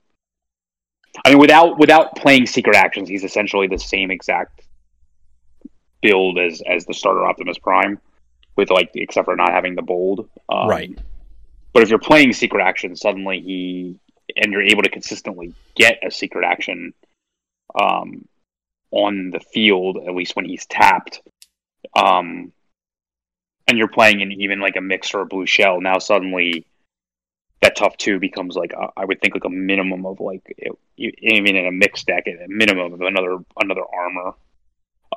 I 1.25 1.31
mean, 1.31 1.39
without 1.39 1.79
without 1.79 2.16
playing 2.16 2.47
secret 2.47 2.77
actions, 2.77 3.09
he's 3.09 3.25
essentially 3.25 3.66
the 3.66 3.79
same 3.79 4.11
exact 4.11 4.62
build 6.03 6.39
as 6.39 6.62
as 6.66 6.87
the 6.87 6.95
starter 6.95 7.27
Optimus 7.27 7.59
Prime, 7.59 8.01
with 8.57 8.71
like 8.71 8.91
except 8.95 9.25
for 9.25 9.37
not 9.37 9.51
having 9.51 9.75
the 9.75 9.83
bold. 9.83 10.29
Um, 10.49 10.68
Right. 10.68 10.99
But 11.73 11.85
if 11.85 11.89
you're 11.89 12.01
playing 12.01 12.33
secret 12.33 12.62
action, 12.62 12.97
suddenly 12.97 13.41
he 13.41 13.99
and 14.37 14.53
you're 14.53 14.62
able 14.62 14.83
to 14.83 14.89
consistently 14.89 15.55
get 15.75 15.99
a 16.05 16.11
secret 16.11 16.45
action 16.45 16.95
um, 17.75 18.27
on 18.91 19.31
the 19.31 19.41
field, 19.41 19.99
at 20.07 20.14
least 20.14 20.37
when 20.37 20.45
he's 20.45 20.66
tapped. 20.66 21.23
Um, 21.95 22.53
and 23.68 23.79
you're 23.79 23.89
playing 23.89 24.21
in 24.21 24.33
even 24.33 24.61
like 24.61 24.77
a 24.77 24.81
mix 24.81 25.14
or 25.14 25.21
a 25.21 25.27
blue 25.27 25.47
shell. 25.47 25.81
Now 25.81 25.99
suddenly 25.99 26.66
that 27.62 27.77
tough 27.77 27.97
two 27.97 28.18
becomes 28.18 28.57
like 28.57 28.73
a, 28.73 28.89
I 28.97 29.05
would 29.05 29.21
think 29.21 29.35
like 29.35 29.45
a 29.45 29.51
minimum 29.51 30.07
of 30.07 30.21
like 30.21 30.43
it, 30.59 30.73
even 30.97 31.57
in 31.57 31.66
a 31.66 31.73
mixed 31.73 32.07
deck, 32.07 32.27
a 32.27 32.47
minimum 32.49 32.93
of 32.93 33.01
another 33.01 33.39
another 33.61 33.83
armor. 33.93 34.33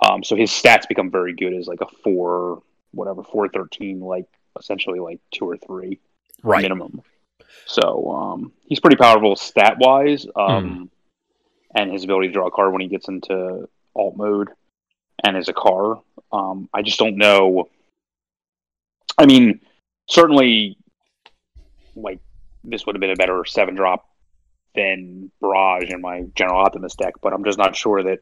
Um, 0.02 0.24
so 0.24 0.36
his 0.36 0.52
stats 0.52 0.88
become 0.88 1.10
very 1.10 1.34
good 1.34 1.54
as 1.54 1.68
like 1.68 1.82
a 1.82 1.88
four, 2.04 2.62
whatever, 2.92 3.24
four 3.24 3.48
thirteen, 3.50 4.02
like 4.02 4.28
essentially 4.60 5.00
like 5.00 5.20
two 5.32 5.50
or 5.50 5.58
three 5.58 6.00
Right. 6.44 6.62
minimum. 6.62 7.02
So 7.66 8.12
um, 8.12 8.52
he's 8.66 8.82
pretty 8.82 8.98
powerful 8.98 9.36
stat 9.36 9.78
wise, 9.80 10.28
um, 10.36 10.92
and 11.76 11.92
his 11.92 12.04
ability 12.04 12.28
to 12.28 12.34
draw 12.34 12.48
a 12.48 12.52
card 12.52 12.72
when 12.72 12.82
he 12.82 12.88
gets 12.88 13.08
into 13.08 13.68
alt 13.96 14.16
mode 14.16 14.50
and 15.24 15.38
as 15.38 15.50
a 15.50 15.54
car. 15.54 16.02
Um, 16.32 16.70
I 16.74 16.82
just 16.82 17.00
don't 17.00 17.18
know. 17.18 17.70
I 19.18 19.26
mean, 19.26 19.60
certainly, 20.08 20.78
like 21.96 22.20
this 22.64 22.86
would 22.86 22.96
have 22.96 23.02
been 23.02 23.12
a 23.12 23.16
better 23.16 23.46
seven 23.46 23.76
drop 23.76 24.06
than 24.76 25.32
Barrage 25.40 25.92
in 25.92 26.02
my 26.02 26.26
General 26.36 26.62
Optimus 26.62 26.96
deck, 26.96 27.16
but 27.22 27.34
I'm 27.34 27.44
just 27.44 27.58
not 27.58 27.76
sure 27.76 28.02
that 28.04 28.20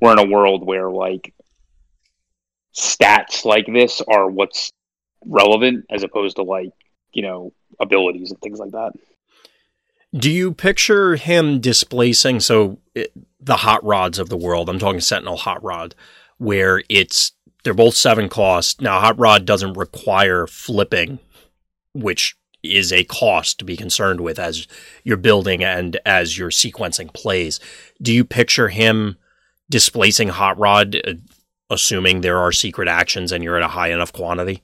we're 0.00 0.12
in 0.12 0.18
a 0.18 0.30
world 0.30 0.64
where 0.64 0.90
like 0.90 1.34
stats 2.74 3.44
like 3.44 3.66
this 3.66 4.00
are 4.00 4.28
what's 4.28 4.70
relevant 5.26 5.84
as 5.90 6.02
opposed 6.02 6.36
to 6.36 6.42
like 6.42 6.70
you 7.12 7.22
know 7.22 7.52
abilities 7.80 8.30
and 8.30 8.40
things 8.40 8.58
like 8.58 8.70
that. 8.72 8.92
Do 10.16 10.30
you 10.30 10.52
picture 10.52 11.16
him 11.16 11.60
displacing 11.60 12.40
so 12.40 12.78
it, 12.94 13.12
the 13.40 13.56
hot 13.56 13.84
rods 13.84 14.18
of 14.18 14.28
the 14.28 14.36
world? 14.36 14.68
I'm 14.68 14.78
talking 14.78 15.00
Sentinel 15.00 15.36
hot 15.36 15.62
rod, 15.62 15.94
where 16.38 16.82
it's 16.88 17.32
they're 17.62 17.74
both 17.74 17.94
seven 17.94 18.28
cost. 18.28 18.80
Now, 18.80 19.00
hot 19.00 19.18
rod 19.18 19.44
doesn't 19.44 19.74
require 19.74 20.46
flipping, 20.46 21.20
which 21.92 22.36
is 22.62 22.92
a 22.92 23.04
cost 23.04 23.58
to 23.58 23.64
be 23.64 23.76
concerned 23.76 24.20
with 24.20 24.38
as 24.38 24.66
you're 25.04 25.16
building 25.16 25.64
and 25.64 25.98
as 26.04 26.36
you're 26.36 26.50
sequencing 26.50 27.12
plays. 27.14 27.60
Do 28.02 28.12
you 28.12 28.24
picture 28.24 28.68
him 28.68 29.16
displacing 29.70 30.28
hot 30.28 30.58
rod, 30.58 30.96
uh, 31.06 31.14
assuming 31.70 32.20
there 32.20 32.38
are 32.38 32.52
secret 32.52 32.88
actions 32.88 33.32
and 33.32 33.42
you're 33.44 33.56
at 33.56 33.62
a 33.62 33.68
high 33.68 33.92
enough 33.92 34.12
quantity? 34.12 34.62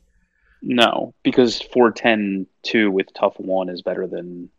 No, 0.60 1.14
because 1.22 1.62
four 1.62 1.92
ten 1.92 2.46
two 2.62 2.90
with 2.90 3.14
tough 3.14 3.38
one 3.38 3.68
is 3.68 3.82
better 3.82 4.06
than 4.06 4.50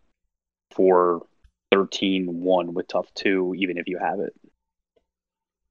four 0.77 1.25
thirteen 1.71 2.41
one 2.41 2.73
with 2.73 2.87
tough 2.87 3.13
two, 3.15 3.53
even 3.57 3.77
if 3.77 3.87
you 3.87 3.97
have 3.97 4.19
it. 4.21 4.33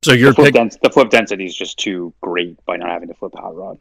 So 0.04 0.12
you're 0.12 0.30
the 0.30 0.34
flip, 0.34 0.46
pick- 0.48 0.54
dens- 0.54 0.78
the 0.82 0.90
flip 0.90 1.08
density 1.08 1.46
is 1.46 1.56
just 1.56 1.78
too 1.78 2.12
great 2.20 2.62
by 2.66 2.76
not 2.76 2.90
having 2.90 3.08
to 3.08 3.14
flip 3.14 3.32
hot 3.34 3.56
rod. 3.56 3.78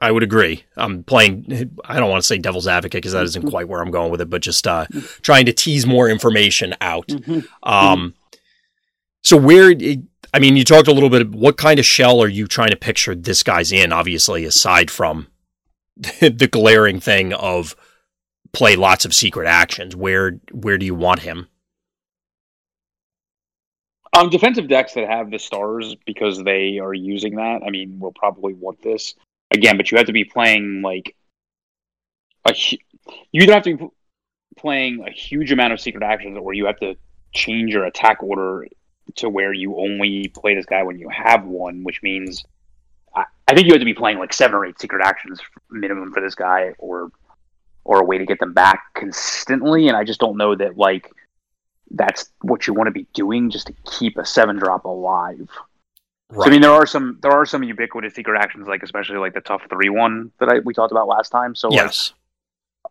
I 0.00 0.10
would 0.10 0.22
agree. 0.22 0.64
I'm 0.76 1.04
playing. 1.04 1.76
I 1.84 2.00
don't 2.00 2.10
want 2.10 2.22
to 2.22 2.26
say 2.26 2.38
devil's 2.38 2.66
advocate 2.66 2.98
because 2.98 3.12
that 3.12 3.24
isn't 3.24 3.50
quite 3.50 3.68
where 3.68 3.82
I'm 3.82 3.90
going 3.90 4.10
with 4.10 4.22
it, 4.22 4.30
but 4.30 4.40
just 4.40 4.66
uh, 4.66 4.86
trying 5.20 5.44
to 5.46 5.52
tease 5.52 5.86
more 5.86 6.08
information 6.08 6.74
out. 6.80 7.12
Um, 7.62 8.14
so 9.22 9.36
where? 9.36 9.74
I 10.32 10.38
mean, 10.38 10.56
you 10.56 10.64
talked 10.64 10.88
a 10.88 10.92
little 10.92 11.10
bit. 11.10 11.30
What 11.30 11.58
kind 11.58 11.78
of 11.78 11.84
shell 11.84 12.22
are 12.22 12.28
you 12.28 12.46
trying 12.46 12.70
to 12.70 12.76
picture 12.76 13.14
this 13.14 13.42
guy's 13.42 13.72
in? 13.72 13.92
Obviously, 13.92 14.44
aside 14.46 14.90
from 14.90 15.26
the 15.96 16.48
glaring 16.50 17.00
thing 17.00 17.34
of 17.34 17.76
play 18.52 18.76
lots 18.76 19.04
of 19.04 19.14
secret 19.14 19.46
actions, 19.46 19.94
where 19.96 20.40
where 20.52 20.78
do 20.78 20.86
you 20.86 20.94
want 20.94 21.20
him? 21.20 21.48
Um, 24.12 24.28
defensive 24.28 24.68
decks 24.68 24.94
that 24.94 25.08
have 25.08 25.30
the 25.30 25.38
stars 25.38 25.94
because 26.04 26.42
they 26.42 26.78
are 26.80 26.92
using 26.92 27.36
that. 27.36 27.62
I 27.64 27.70
mean, 27.70 27.98
we'll 28.00 28.12
probably 28.12 28.54
want 28.54 28.82
this 28.82 29.14
again, 29.52 29.76
but 29.76 29.90
you 29.90 29.98
have 29.98 30.08
to 30.08 30.12
be 30.12 30.24
playing 30.24 30.82
like 30.82 31.14
a. 32.44 32.54
You 33.32 33.42
either 33.42 33.54
have 33.54 33.62
to 33.64 33.76
be 33.76 33.86
playing 34.56 35.04
a 35.06 35.10
huge 35.10 35.52
amount 35.52 35.72
of 35.72 35.80
secret 35.80 36.02
actions, 36.02 36.38
or 36.40 36.52
you 36.52 36.66
have 36.66 36.78
to 36.80 36.96
change 37.32 37.72
your 37.72 37.84
attack 37.84 38.22
order 38.22 38.66
to 39.16 39.28
where 39.28 39.52
you 39.52 39.76
only 39.76 40.28
play 40.28 40.54
this 40.54 40.66
guy 40.66 40.82
when 40.82 40.98
you 40.98 41.08
have 41.08 41.44
one, 41.44 41.84
which 41.84 42.02
means 42.02 42.44
I, 43.14 43.24
I 43.46 43.54
think 43.54 43.66
you 43.66 43.72
have 43.72 43.80
to 43.80 43.84
be 43.84 43.94
playing 43.94 44.18
like 44.18 44.32
seven 44.32 44.56
or 44.56 44.66
eight 44.66 44.80
secret 44.80 45.02
actions 45.04 45.40
minimum 45.70 46.12
for 46.12 46.20
this 46.20 46.34
guy, 46.34 46.72
or 46.78 47.10
or 47.90 48.00
a 48.00 48.04
way 48.04 48.18
to 48.18 48.24
get 48.24 48.38
them 48.38 48.52
back 48.52 48.94
consistently. 48.94 49.88
And 49.88 49.96
I 49.96 50.04
just 50.04 50.20
don't 50.20 50.36
know 50.36 50.54
that 50.54 50.78
like 50.78 51.10
that's 51.90 52.30
what 52.42 52.68
you 52.68 52.72
want 52.72 52.86
to 52.86 52.92
be 52.92 53.08
doing 53.14 53.50
just 53.50 53.66
to 53.66 53.74
keep 53.84 54.16
a 54.16 54.24
seven 54.24 54.56
drop 54.56 54.84
alive. 54.84 55.50
So, 56.32 56.44
I 56.44 56.50
mean, 56.50 56.60
there 56.60 56.70
are 56.70 56.86
some 56.86 57.18
there 57.20 57.32
are 57.32 57.44
some 57.44 57.64
ubiquitous 57.64 58.14
secret 58.14 58.38
actions, 58.40 58.68
like 58.68 58.84
especially 58.84 59.16
like 59.16 59.34
the 59.34 59.40
tough 59.40 59.62
three 59.68 59.88
one 59.88 60.30
that 60.38 60.48
I, 60.48 60.60
we 60.60 60.72
talked 60.72 60.92
about 60.92 61.08
last 61.08 61.30
time. 61.30 61.56
So, 61.56 61.68
like, 61.68 61.78
yes. 61.78 62.12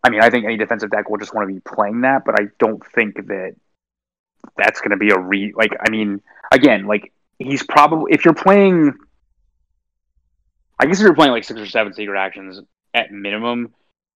I 0.03 0.09
mean, 0.09 0.19
I 0.19 0.29
think 0.29 0.43
any 0.43 0.57
defensive 0.57 0.91
deck 0.91 1.09
will 1.09 1.17
just 1.17 1.33
want 1.33 1.47
to 1.47 1.53
be 1.53 1.61
playing 1.61 2.01
that, 2.01 2.25
but 2.25 2.37
I 2.37 2.47
don't 2.59 2.85
think 2.93 3.15
that 3.27 3.55
that's 4.57 4.81
going 4.81 4.91
to 4.91 4.97
be 4.97 5.11
a 5.11 5.17
re. 5.17 5.53
Like, 5.55 5.71
I 5.79 5.89
mean, 5.89 6.21
again, 6.51 6.87
like 6.87 7.13
he's 7.37 7.63
probably 7.63 8.11
if 8.11 8.25
you're 8.25 8.33
playing, 8.33 8.93
I 10.77 10.87
guess 10.87 10.99
if 10.99 11.05
you're 11.05 11.15
playing 11.15 11.31
like 11.31 11.45
six 11.45 11.57
or 11.57 11.65
seven 11.65 11.93
secret 11.93 12.19
actions 12.19 12.59
at 12.93 13.13
minimum, 13.13 13.73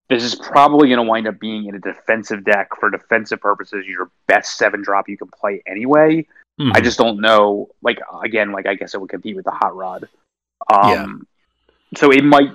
this 0.10 0.24
is 0.24 0.36
probably 0.36 0.90
going 0.90 1.04
to 1.04 1.10
wind 1.10 1.28
up 1.28 1.40
being 1.40 1.66
in 1.66 1.76
a 1.76 1.80
defensive 1.80 2.44
deck 2.44 2.70
for 2.80 2.90
defensive 2.90 3.40
purposes. 3.40 3.86
Your 3.88 4.12
best 4.28 4.58
seven 4.58 4.82
drop 4.82 5.08
you 5.08 5.18
can 5.18 5.30
play 5.30 5.64
anyway. 5.66 6.26
I 6.60 6.64
Mhm. 6.80 6.84
just 6.84 7.00
don't 7.00 7.20
know. 7.20 7.70
Like 7.82 8.00
again, 8.22 8.52
like 8.52 8.68
I 8.68 8.76
guess 8.76 8.94
it 8.94 9.02
would 9.02 9.10
compete 9.10 9.36
with 9.36 9.46
the 9.46 9.52
hot 9.52 9.76
rod. 9.76 10.08
Um, 10.72 11.28
So 11.96 12.12
it 12.12 12.24
might 12.24 12.52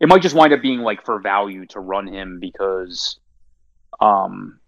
it 0.00 0.08
might 0.08 0.22
just 0.22 0.34
wind 0.34 0.52
up 0.52 0.60
being 0.60 0.80
like 0.80 1.04
for 1.04 1.18
value 1.20 1.64
to 1.66 1.80
run 1.80 2.06
him 2.06 2.38
because 2.40 3.18
um, 4.00 4.58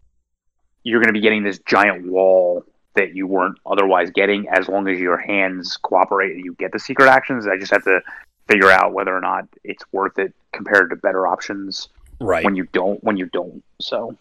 you're 0.85 1.01
going 1.01 1.09
to 1.09 1.13
be 1.13 1.21
getting 1.21 1.43
this 1.43 1.59
giant 1.61 2.07
wall 2.07 2.65
that 2.95 3.15
you 3.15 3.27
weren't 3.27 3.59
otherwise 3.67 4.11
getting 4.11 4.49
as 4.49 4.69
long 4.69 4.89
as 4.89 4.99
your 4.99 5.17
hands 5.17 5.77
cooperate 5.77 6.33
and 6.33 6.45
you 6.45 6.55
get 6.55 6.73
the 6.73 6.79
secret 6.79 7.09
actions. 7.09 7.47
I 7.47 7.59
just 7.59 7.73
have 7.73 7.83
to 7.85 8.01
figure 8.49 8.71
out 8.71 8.93
whether 8.93 9.15
or 9.15 9.21
not 9.21 9.49
it's 9.65 9.85
worth 9.93 10.19
it 10.19 10.33
compared 10.53 10.91
to 10.91 10.97
better 10.97 11.27
options 11.27 11.89
right. 12.21 12.45
when 12.45 12.57
you 12.57 12.67
don't 12.73 13.03
when 13.03 13.17
you 13.17 13.27
don't. 13.27 13.63
So 13.81 14.17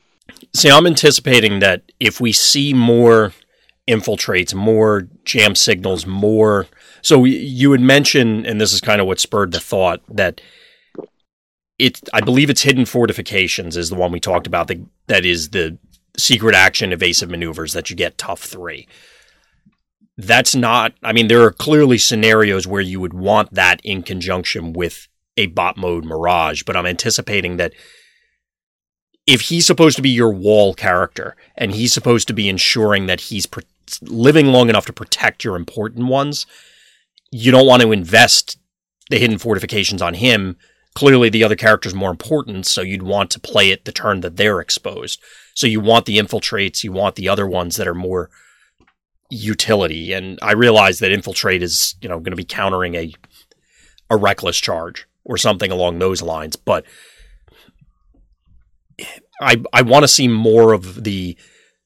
See, 0.54 0.70
I'm 0.70 0.88
anticipating 0.88 1.60
that 1.60 1.92
if 2.00 2.20
we 2.20 2.32
see 2.32 2.74
more 2.74 3.34
infiltrates, 3.88 4.54
more 4.54 5.08
jam 5.24 5.56
signals, 5.56 6.06
more. 6.06 6.68
So 7.02 7.26
you 7.26 7.70
would 7.70 7.82
mention, 7.82 8.46
and 8.46 8.60
this 8.60 8.74
is 8.74 8.82
kind 8.82 9.02
of 9.02 9.08
what 9.08 9.20
spurred 9.20 9.52
the 9.52 9.60
thought 9.60 10.02
that 10.10 10.42
it. 11.78 12.02
I 12.14 12.22
believe 12.22 12.50
it's 12.50 12.64
hidden 12.64 12.86
fortifications 12.86 13.78
is 13.78 13.90
the 13.90 13.96
one 13.96 14.12
we 14.12 14.20
talked 14.20 14.48
about. 14.48 14.68
That 14.68 14.80
that 15.08 15.26
is 15.26 15.50
the 15.50 15.78
secret 16.18 16.56
action 16.56 16.94
evasive 16.94 17.30
maneuvers 17.30 17.74
that 17.74 17.90
you 17.90 17.96
get 17.96 18.18
tough 18.18 18.42
three. 18.42 18.88
That's 20.18 20.56
not. 20.56 20.94
I 21.04 21.14
mean, 21.14 21.28
there 21.28 21.44
are 21.44 21.52
clearly 21.52 21.98
scenarios 21.98 22.66
where 22.66 22.82
you 22.82 23.00
would 23.00 23.14
want 23.14 23.54
that 23.54 23.82
in 23.84 24.02
conjunction 24.02 24.74
with 24.74 25.08
a 25.38 25.48
bot 25.48 25.78
mode 25.78 26.06
mirage, 26.06 26.64
but 26.64 26.76
I'm 26.76 26.86
anticipating 26.86 27.58
that 27.58 27.74
if 29.28 29.42
he's 29.42 29.66
supposed 29.66 29.96
to 29.96 30.02
be 30.02 30.10
your 30.10 30.32
wall 30.32 30.74
character 30.74 31.36
and 31.56 31.72
he's 31.72 31.94
supposed 31.94 32.28
to 32.28 32.34
be 32.34 32.48
ensuring 32.48 33.08
that 33.08 33.22
he's 33.22 33.46
pro- 33.46 33.64
living 34.02 34.48
long 34.48 34.70
enough 34.70 34.86
to 34.86 34.94
protect 34.94 35.44
your 35.44 35.56
important 35.56 36.08
ones, 36.08 36.46
you 37.32 37.52
don't 37.52 37.68
want 37.68 37.82
to 37.82 37.92
invest 37.92 38.58
the 39.10 39.18
hidden 39.18 39.38
fortifications 39.38 40.02
on 40.02 40.14
him. 40.16 40.58
Clearly, 40.94 41.30
the 41.30 41.44
other 41.44 41.56
character's 41.56 41.94
more 41.94 42.12
important, 42.12 42.66
so 42.66 42.82
you'd 42.82 43.04
want 43.04 43.30
to 43.32 43.40
play 43.40 43.72
it 43.72 43.84
the 43.84 43.92
turn 43.92 44.22
that 44.22 44.38
they're 44.38 44.62
exposed. 44.62 45.22
So 45.54 45.68
you 45.68 45.82
want 45.82 46.06
the 46.06 46.18
infiltrates, 46.18 46.84
you 46.84 46.92
want 46.92 47.16
the 47.16 47.28
other 47.28 47.46
ones 47.46 47.76
that 47.76 47.88
are 47.88 47.96
more 47.96 48.30
utility. 49.30 50.14
And 50.14 50.40
I 50.42 50.54
realize 50.54 51.00
that 51.00 51.12
infiltrate 51.12 51.62
is, 51.62 51.96
you 52.02 52.08
know, 52.08 52.20
going 52.20 52.32
to 52.32 52.38
be 52.38 52.46
countering 52.46 52.96
a 52.96 53.14
a 54.10 54.18
reckless 54.18 54.60
charge 54.60 55.08
or 55.26 55.38
something 55.38 55.72
along 55.72 56.00
those 56.00 56.22
lines, 56.22 56.56
but 56.56 56.86
I 59.42 59.62
I 59.74 59.82
want 59.82 60.04
to 60.04 60.08
see 60.08 60.28
more 60.28 60.74
of 60.74 61.04
the 61.04 61.38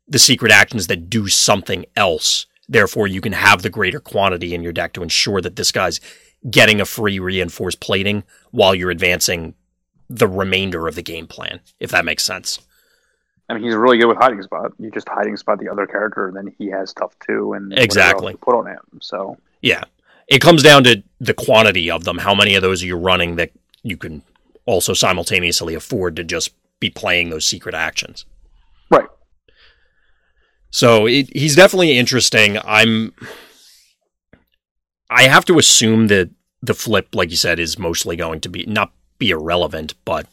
the 0.08 0.20
secret 0.20 0.52
actions 0.52 0.88
that 0.88 1.10
do 1.10 1.28
something 1.28 1.86
else. 1.96 2.46
Therefore, 2.68 3.08
you 3.08 3.22
can 3.22 3.34
have 3.34 3.62
the 3.64 3.70
greater 3.70 4.00
quantity 4.00 4.54
in 4.54 4.62
your 4.62 4.74
deck 4.74 4.94
to 4.94 5.04
ensure 5.04 5.42
that 5.42 5.56
this 5.56 5.72
guy's 5.72 6.00
getting 6.50 6.80
a 6.80 6.86
free 6.86 7.20
reinforced 7.20 7.80
plating 7.80 8.24
while 8.52 8.76
you're 8.76 8.92
advancing 8.92 9.56
the 10.10 10.28
remainder 10.28 10.88
of 10.88 10.96
the 10.96 11.02
game 11.02 11.28
plan. 11.28 11.60
If 11.80 11.92
that 11.92 12.06
makes 12.06 12.24
sense. 12.24 12.60
I 13.50 13.56
mean, 13.56 13.64
he's 13.64 13.74
really 13.74 13.98
good 13.98 14.08
with 14.08 14.18
hiding 14.18 14.42
spot. 14.44 14.74
You 14.78 14.92
just 14.92 15.10
hiding 15.10 15.36
spot 15.36 15.60
the 15.60 15.70
other 15.70 15.88
character, 15.88 16.28
and 16.28 16.38
then 16.38 16.54
he 16.60 16.68
has 16.68 16.94
tough 16.94 17.16
two 17.26 17.54
and 17.54 17.74
Exactly. 17.78 18.34
you 18.34 18.38
put 18.38 18.56
on 18.56 18.68
him. 18.68 19.00
So 19.02 19.38
Yeah, 19.62 19.84
it 20.30 20.40
comes 20.42 20.64
down 20.64 20.84
to 20.86 21.04
the 21.20 21.34
quantity 21.34 21.90
of 21.92 22.04
them. 22.04 22.20
How 22.20 22.36
many 22.36 22.56
of 22.56 22.62
those 22.62 22.84
are 22.84 22.88
you 22.88 22.96
running 22.96 23.36
that 23.36 23.52
you 23.84 23.98
can 23.98 24.22
also 24.66 24.94
simultaneously 24.94 25.74
afford 25.74 26.16
to 26.16 26.24
just 26.24 26.52
be 26.80 26.90
playing 26.90 27.30
those 27.30 27.46
secret 27.46 27.76
actions. 27.76 28.26
Right. 28.90 29.08
So 30.70 31.08
it, 31.08 31.36
he's 31.36 31.56
definitely 31.56 31.98
interesting. 31.98 32.58
I'm. 32.64 33.14
I 35.10 35.24
have 35.24 35.46
to 35.46 35.58
assume 35.58 36.08
that 36.08 36.30
the 36.62 36.76
flip, 36.76 37.16
like 37.16 37.32
you 37.32 37.38
said, 37.38 37.60
is 37.60 37.80
mostly 37.80 38.16
going 38.16 38.42
to 38.42 38.50
be 38.50 38.66
not 38.66 38.94
be 39.18 39.32
irrelevant, 39.32 39.96
but 40.06 40.28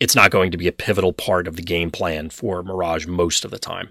it's 0.00 0.16
not 0.16 0.30
going 0.30 0.50
to 0.50 0.58
be 0.58 0.68
a 0.68 0.72
pivotal 0.72 1.12
part 1.12 1.46
of 1.46 1.56
the 1.56 1.62
game 1.62 1.90
plan 1.90 2.30
for 2.30 2.62
Mirage 2.62 3.06
most 3.06 3.44
of 3.44 3.50
the 3.50 3.58
time. 3.58 3.90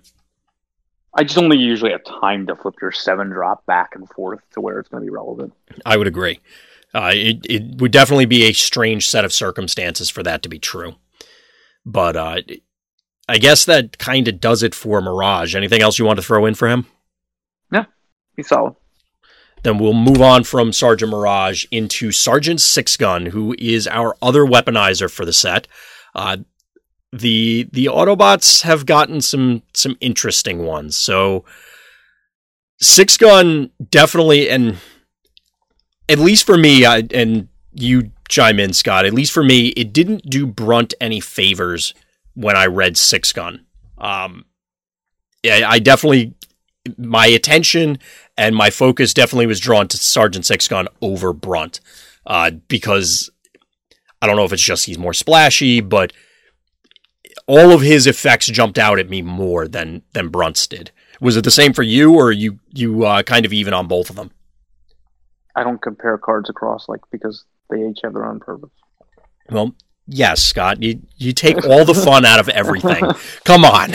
I 1.17 1.23
just 1.23 1.37
only 1.37 1.57
usually 1.57 1.91
have 1.91 2.03
time 2.03 2.45
to 2.47 2.55
flip 2.55 2.75
your 2.79 2.91
seven 2.91 3.29
drop 3.29 3.65
back 3.65 3.95
and 3.95 4.07
forth 4.09 4.39
to 4.51 4.61
where 4.61 4.79
it's 4.79 4.87
going 4.87 5.01
to 5.01 5.05
be 5.05 5.13
relevant. 5.13 5.51
I 5.83 5.97
would 5.97 6.07
agree. 6.07 6.39
Uh, 6.93 7.11
it 7.13 7.45
it 7.49 7.81
would 7.81 7.91
definitely 7.91 8.25
be 8.25 8.43
a 8.43 8.53
strange 8.53 9.07
set 9.09 9.25
of 9.25 9.33
circumstances 9.33 10.09
for 10.09 10.23
that 10.23 10.43
to 10.43 10.49
be 10.49 10.59
true, 10.59 10.95
but 11.85 12.15
uh, 12.15 12.37
I 13.27 13.39
guess 13.39 13.65
that 13.65 13.97
kind 13.97 14.27
of 14.27 14.39
does 14.39 14.63
it 14.63 14.73
for 14.73 15.01
Mirage. 15.01 15.55
Anything 15.55 15.81
else 15.81 15.99
you 15.99 16.05
want 16.05 16.17
to 16.17 16.25
throw 16.25 16.45
in 16.45 16.53
for 16.53 16.67
him? 16.67 16.85
Yeah, 17.71 17.85
he's 18.35 18.47
solid. 18.47 18.75
Then 19.63 19.79
we'll 19.79 19.93
move 19.93 20.21
on 20.21 20.43
from 20.43 20.71
Sergeant 20.71 21.11
Mirage 21.11 21.65
into 21.71 22.11
Sergeant 22.11 22.61
Six 22.61 22.95
Gun, 22.95 23.27
who 23.27 23.55
is 23.59 23.87
our 23.87 24.15
other 24.21 24.45
weaponizer 24.45 25.11
for 25.11 25.25
the 25.25 25.33
set. 25.33 25.67
Uh, 26.15 26.37
the 27.11 27.67
the 27.71 27.85
Autobots 27.85 28.63
have 28.63 28.85
gotten 28.85 29.21
some 29.21 29.63
some 29.73 29.97
interesting 30.01 30.65
ones. 30.65 30.95
So 30.95 31.45
Six 32.79 33.17
Gun 33.17 33.71
definitely, 33.89 34.49
and 34.49 34.77
at 36.09 36.19
least 36.19 36.45
for 36.45 36.57
me, 36.57 36.85
I, 36.85 37.03
and 37.13 37.47
you 37.73 38.11
chime 38.29 38.59
in, 38.59 38.73
Scott. 38.73 39.05
At 39.05 39.13
least 39.13 39.31
for 39.31 39.43
me, 39.43 39.69
it 39.69 39.93
didn't 39.93 40.29
do 40.29 40.45
Brunt 40.45 40.93
any 40.99 41.19
favors 41.19 41.93
when 42.33 42.55
I 42.55 42.65
read 42.65 42.97
Six 42.97 43.33
Gun. 43.33 43.65
Um, 43.97 44.45
I, 45.45 45.63
I 45.63 45.79
definitely 45.79 46.33
my 46.97 47.27
attention 47.27 47.99
and 48.37 48.55
my 48.55 48.69
focus 48.69 49.13
definitely 49.13 49.47
was 49.47 49.59
drawn 49.59 49.87
to 49.89 49.97
Sergeant 49.97 50.45
Six 50.45 50.67
Gun 50.67 50.87
over 51.01 51.33
Brunt 51.33 51.79
uh, 52.25 52.51
because 52.67 53.29
I 54.21 54.27
don't 54.27 54.35
know 54.35 54.45
if 54.45 54.53
it's 54.53 54.61
just 54.61 54.85
he's 54.85 54.97
more 54.97 55.13
splashy, 55.13 55.81
but 55.81 56.13
all 57.47 57.71
of 57.71 57.81
his 57.81 58.05
effects 58.05 58.47
jumped 58.47 58.77
out 58.77 58.99
at 58.99 59.09
me 59.09 59.21
more 59.21 59.67
than 59.67 60.03
than 60.13 60.29
Brunt's 60.29 60.67
did. 60.67 60.91
Was 61.19 61.37
it 61.37 61.43
the 61.43 61.51
same 61.51 61.73
for 61.73 61.83
you, 61.83 62.13
or 62.13 62.31
you 62.31 62.59
you 62.73 63.05
uh, 63.05 63.23
kind 63.23 63.45
of 63.45 63.53
even 63.53 63.73
on 63.73 63.87
both 63.87 64.09
of 64.09 64.15
them? 64.15 64.31
I 65.55 65.63
don't 65.63 65.81
compare 65.81 66.17
cards 66.17 66.49
across 66.49 66.87
like 66.87 67.01
because 67.11 67.45
they 67.69 67.87
each 67.87 67.99
have 68.03 68.13
their 68.13 68.25
own 68.25 68.39
purpose. 68.39 68.69
Well, 69.49 69.75
yes, 70.05 70.43
Scott. 70.43 70.83
You 70.83 71.01
you 71.15 71.33
take 71.33 71.65
all 71.65 71.85
the 71.85 71.95
fun 71.95 72.25
out 72.25 72.39
of 72.39 72.49
everything. 72.49 73.03
Come 73.43 73.65
on. 73.65 73.93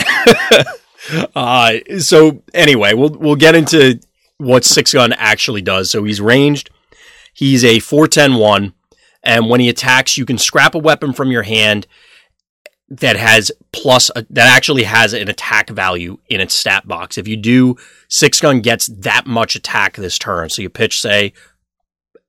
uh, 1.35 1.73
so 1.99 2.43
anyway, 2.53 2.93
we'll 2.93 3.11
we'll 3.11 3.35
get 3.35 3.55
into 3.55 3.99
what 4.37 4.65
six 4.65 4.93
gun 4.93 5.13
actually 5.13 5.61
does. 5.61 5.89
So 5.91 6.03
he's 6.03 6.19
ranged. 6.19 6.69
He's 7.33 7.63
a 7.63 7.79
410 7.79 8.73
and 9.23 9.49
when 9.49 9.59
he 9.59 9.69
attacks, 9.69 10.17
you 10.17 10.25
can 10.25 10.37
scrap 10.37 10.75
a 10.75 10.79
weapon 10.79 11.13
from 11.13 11.31
your 11.31 11.43
hand 11.43 11.87
that 12.89 13.15
has 13.15 13.51
plus 13.71 14.11
a, 14.15 14.25
that 14.29 14.55
actually 14.55 14.83
has 14.83 15.13
an 15.13 15.29
attack 15.29 15.69
value 15.69 16.17
in 16.29 16.41
its 16.41 16.53
stat 16.53 16.87
box. 16.87 17.17
If 17.17 17.27
you 17.27 17.37
do, 17.37 17.75
six 18.07 18.39
gun 18.39 18.61
gets 18.61 18.87
that 18.87 19.25
much 19.25 19.55
attack 19.55 19.95
this 19.95 20.19
turn. 20.19 20.49
So 20.49 20.61
you 20.61 20.69
pitch, 20.69 20.99
say, 20.99 21.33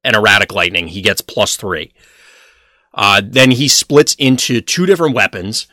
an 0.05 0.15
erratic 0.15 0.53
lightning, 0.53 0.89
he 0.89 1.03
gets 1.03 1.21
plus 1.21 1.57
three. 1.57 1.93
Uh, 2.93 3.21
then 3.25 3.51
he 3.51 3.69
splits 3.69 4.15
into 4.15 4.61
two 4.61 4.87
different 4.87 5.15
weapons. 5.15 5.67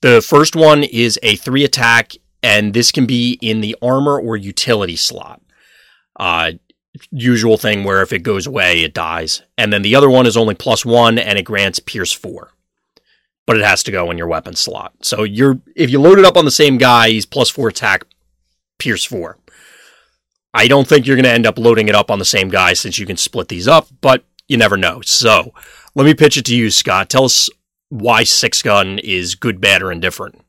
The 0.00 0.20
first 0.20 0.56
one 0.56 0.82
is 0.82 1.18
a 1.22 1.36
three 1.36 1.64
attack, 1.64 2.12
and 2.42 2.74
this 2.74 2.90
can 2.90 3.06
be 3.06 3.38
in 3.40 3.60
the 3.60 3.76
armor 3.80 4.18
or 4.18 4.36
utility 4.36 4.96
slot. 4.96 5.40
Uh, 6.18 6.52
usual 7.10 7.56
thing 7.56 7.84
where 7.84 8.02
if 8.02 8.12
it 8.12 8.22
goes 8.22 8.46
away, 8.46 8.82
it 8.82 8.94
dies. 8.94 9.42
And 9.56 9.72
then 9.72 9.82
the 9.82 9.94
other 9.94 10.10
one 10.10 10.26
is 10.26 10.36
only 10.36 10.54
plus 10.54 10.84
one, 10.84 11.18
and 11.18 11.38
it 11.38 11.44
grants 11.44 11.78
Pierce 11.78 12.12
four, 12.12 12.50
but 13.46 13.56
it 13.56 13.64
has 13.64 13.82
to 13.84 13.90
go 13.90 14.10
in 14.10 14.18
your 14.18 14.26
weapon 14.26 14.54
slot. 14.54 14.92
So 15.02 15.22
you're 15.22 15.60
if 15.76 15.90
you 15.90 16.00
load 16.00 16.18
it 16.18 16.24
up 16.24 16.36
on 16.36 16.44
the 16.44 16.50
same 16.50 16.78
guy, 16.78 17.10
he's 17.10 17.26
plus 17.26 17.50
four 17.50 17.68
attack, 17.68 18.04
Pierce 18.78 19.04
four. 19.04 19.38
I 20.52 20.68
don't 20.68 20.86
think 20.86 21.06
you're 21.06 21.16
going 21.16 21.24
to 21.24 21.32
end 21.32 21.46
up 21.46 21.58
loading 21.58 21.88
it 21.88 21.96
up 21.96 22.12
on 22.12 22.20
the 22.20 22.24
same 22.24 22.48
guy 22.48 22.74
since 22.74 22.96
you 22.96 23.06
can 23.06 23.16
split 23.16 23.48
these 23.48 23.66
up, 23.66 23.88
but 24.00 24.24
you 24.46 24.56
never 24.56 24.76
know. 24.76 25.00
So 25.00 25.52
let 25.96 26.06
me 26.06 26.14
pitch 26.14 26.36
it 26.36 26.44
to 26.44 26.54
you, 26.54 26.70
Scott. 26.70 27.10
Tell 27.10 27.24
us 27.24 27.50
why 27.88 28.22
six 28.22 28.62
gun 28.62 29.00
is 29.00 29.34
good, 29.34 29.60
bad, 29.60 29.82
or 29.82 29.90
indifferent. 29.90 30.40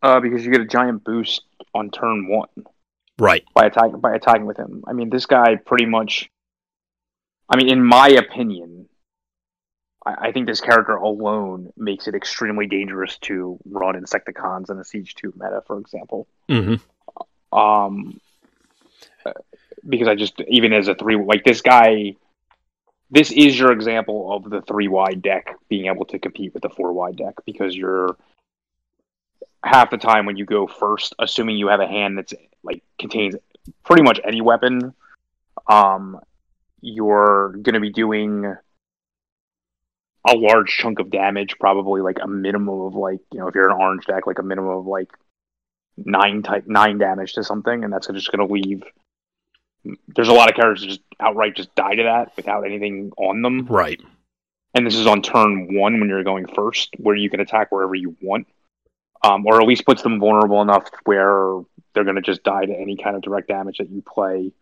Uh, 0.00 0.20
because 0.20 0.44
you 0.44 0.52
get 0.52 0.60
a 0.60 0.66
giant 0.66 1.02
boost 1.02 1.42
on 1.74 1.90
turn 1.90 2.28
one. 2.28 2.48
Right. 3.18 3.44
By 3.52 3.66
attacking 3.66 3.98
by 3.98 4.14
attacking 4.14 4.46
with 4.46 4.56
him. 4.56 4.84
I 4.86 4.92
mean, 4.92 5.10
this 5.10 5.26
guy 5.26 5.56
pretty 5.56 5.86
much. 5.86 6.30
I 7.48 7.56
mean, 7.56 7.68
in 7.68 7.82
my 7.82 8.08
opinion, 8.10 8.77
I, 10.08 10.28
I 10.28 10.32
think 10.32 10.46
this 10.46 10.60
character 10.60 10.96
alone 10.96 11.72
makes 11.76 12.08
it 12.08 12.14
extremely 12.14 12.66
dangerous 12.66 13.18
to 13.18 13.58
run 13.64 13.94
Insecticons 13.94 14.70
in 14.70 14.78
a 14.78 14.84
Siege 14.84 15.14
Two 15.14 15.32
meta, 15.36 15.62
for 15.66 15.78
example. 15.78 16.26
Mm-hmm. 16.48 17.58
Um, 17.58 18.20
because 19.88 20.08
I 20.08 20.14
just 20.14 20.40
even 20.48 20.72
as 20.72 20.88
a 20.88 20.94
three 20.94 21.16
like 21.16 21.44
this 21.44 21.60
guy, 21.60 22.14
this 23.10 23.30
is 23.30 23.58
your 23.58 23.72
example 23.72 24.32
of 24.34 24.50
the 24.50 24.62
three 24.62 24.88
wide 24.88 25.22
deck 25.22 25.54
being 25.68 25.86
able 25.86 26.06
to 26.06 26.18
compete 26.18 26.54
with 26.54 26.62
the 26.62 26.70
four 26.70 26.92
wide 26.92 27.16
deck 27.16 27.34
because 27.44 27.76
you're 27.76 28.16
half 29.64 29.90
the 29.90 29.98
time 29.98 30.26
when 30.26 30.36
you 30.36 30.44
go 30.44 30.66
first, 30.66 31.14
assuming 31.18 31.56
you 31.56 31.68
have 31.68 31.80
a 31.80 31.86
hand 31.86 32.18
that's 32.18 32.34
like 32.62 32.82
contains 32.98 33.34
pretty 33.84 34.02
much 34.02 34.20
any 34.24 34.40
weapon, 34.40 34.94
um, 35.66 36.20
you're 36.80 37.50
going 37.50 37.74
to 37.74 37.80
be 37.80 37.90
doing 37.90 38.54
a 40.26 40.36
large 40.36 40.70
chunk 40.70 40.98
of 40.98 41.10
damage, 41.10 41.58
probably 41.58 42.00
like 42.00 42.18
a 42.22 42.26
minimum 42.26 42.80
of 42.80 42.94
like 42.94 43.20
you 43.32 43.40
know 43.40 43.48
if 43.48 43.54
you're 43.54 43.70
an 43.70 43.76
orange 43.78 44.06
deck, 44.06 44.26
like 44.26 44.38
a 44.38 44.42
minimum 44.42 44.70
of 44.70 44.86
like 44.86 45.10
nine 45.96 46.42
type 46.42 46.66
nine 46.66 46.98
damage 46.98 47.34
to 47.34 47.44
something, 47.44 47.84
and 47.84 47.92
that's 47.92 48.08
just 48.08 48.32
going 48.32 48.46
to 48.46 48.52
leave. 48.52 48.82
There's 50.08 50.28
a 50.28 50.32
lot 50.32 50.50
of 50.50 50.56
characters 50.56 50.82
that 50.82 50.88
just 50.88 51.02
outright 51.20 51.56
just 51.56 51.74
die 51.74 51.94
to 51.94 52.02
that 52.02 52.36
without 52.36 52.66
anything 52.66 53.12
on 53.16 53.42
them. 53.42 53.66
Right. 53.66 54.00
And 54.74 54.86
this 54.86 54.96
is 54.96 55.06
on 55.06 55.22
turn 55.22 55.74
one 55.74 55.98
when 55.98 56.08
you're 56.08 56.24
going 56.24 56.46
first, 56.46 56.90
where 56.98 57.16
you 57.16 57.30
can 57.30 57.40
attack 57.40 57.72
wherever 57.72 57.94
you 57.94 58.16
want 58.20 58.46
um, 59.22 59.46
or 59.46 59.60
at 59.60 59.66
least 59.66 59.86
puts 59.86 60.02
them 60.02 60.20
vulnerable 60.20 60.62
enough 60.62 60.88
where 61.04 61.60
they're 61.94 62.04
going 62.04 62.16
to 62.16 62.22
just 62.22 62.42
die 62.42 62.64
to 62.64 62.72
any 62.72 62.96
kind 62.96 63.16
of 63.16 63.22
direct 63.22 63.48
damage 63.48 63.78
that 63.78 63.90
you 63.90 64.02
play 64.02 64.52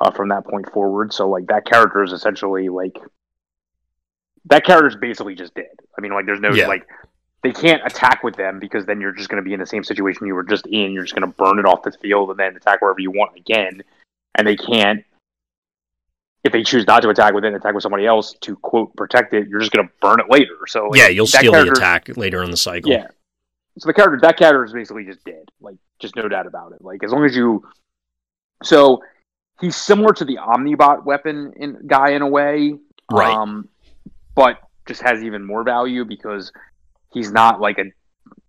uh, 0.00 0.10
from 0.10 0.28
that 0.28 0.44
point 0.44 0.70
forward. 0.72 1.12
So 1.12 1.28
like 1.28 1.46
that 1.46 1.66
character 1.66 2.02
is 2.02 2.12
essentially 2.12 2.68
like 2.68 2.98
that 4.46 4.64
character 4.64 4.88
is 4.88 4.96
basically 4.96 5.34
just 5.34 5.54
dead. 5.54 5.66
I 5.96 6.00
mean, 6.00 6.12
like 6.12 6.26
there's 6.26 6.40
no 6.40 6.52
yeah. 6.52 6.68
like 6.68 6.86
they 7.42 7.52
can't 7.52 7.82
attack 7.84 8.22
with 8.22 8.36
them 8.36 8.58
because 8.58 8.86
then 8.86 9.00
you're 9.00 9.12
just 9.12 9.28
going 9.28 9.42
to 9.42 9.46
be 9.46 9.54
in 9.54 9.60
the 9.60 9.66
same 9.66 9.84
situation 9.84 10.26
you 10.26 10.34
were 10.34 10.44
just 10.44 10.66
in. 10.66 10.92
You're 10.92 11.04
just 11.04 11.14
going 11.14 11.30
to 11.30 11.36
burn 11.36 11.58
it 11.58 11.64
off 11.64 11.82
the 11.82 11.92
field 11.92 12.30
and 12.30 12.38
then 12.38 12.56
attack 12.56 12.82
wherever 12.82 13.00
you 13.00 13.10
want 13.10 13.36
again. 13.36 13.82
And 14.34 14.46
they 14.46 14.56
can't 14.56 15.04
if 16.44 16.52
they 16.52 16.62
choose 16.62 16.86
not 16.86 17.02
to 17.02 17.08
attack 17.08 17.34
with 17.34 17.44
it 17.44 17.48
and 17.48 17.56
attack 17.56 17.74
with 17.74 17.82
somebody 17.82 18.06
else 18.06 18.34
to 18.40 18.54
quote 18.56 18.94
protect 18.96 19.34
it, 19.34 19.48
you're 19.48 19.58
just 19.58 19.72
going 19.72 19.86
to 19.86 19.92
burn 20.00 20.20
it 20.20 20.26
later. 20.30 20.56
So 20.66 20.94
yeah, 20.94 21.08
you'll 21.08 21.26
steal 21.26 21.52
the 21.52 21.72
attack 21.72 22.16
later 22.16 22.42
in 22.42 22.50
the 22.52 22.56
cycle. 22.56 22.92
Yeah, 22.92 23.08
so 23.78 23.86
the 23.86 23.94
character 23.94 24.18
that 24.22 24.36
character 24.36 24.64
is 24.64 24.72
basically 24.72 25.04
just 25.04 25.24
dead 25.24 25.44
like 25.60 25.76
just 25.98 26.16
no 26.16 26.28
doubt 26.28 26.46
about 26.46 26.72
it 26.72 26.82
like 26.82 27.02
as 27.02 27.12
long 27.12 27.24
as 27.24 27.36
you 27.36 27.64
so 28.62 29.02
he's 29.60 29.76
similar 29.76 30.12
to 30.12 30.24
the 30.24 30.36
omnibot 30.36 31.04
weapon 31.04 31.52
in 31.56 31.86
guy 31.86 32.10
in 32.10 32.22
a 32.22 32.26
way 32.26 32.74
right 33.10 33.34
um 33.34 33.68
but 34.36 34.60
just 34.86 35.02
has 35.02 35.24
even 35.24 35.44
more 35.44 35.64
value 35.64 36.04
because 36.04 36.52
he's 37.12 37.32
not 37.32 37.60
like 37.60 37.78
a 37.78 37.84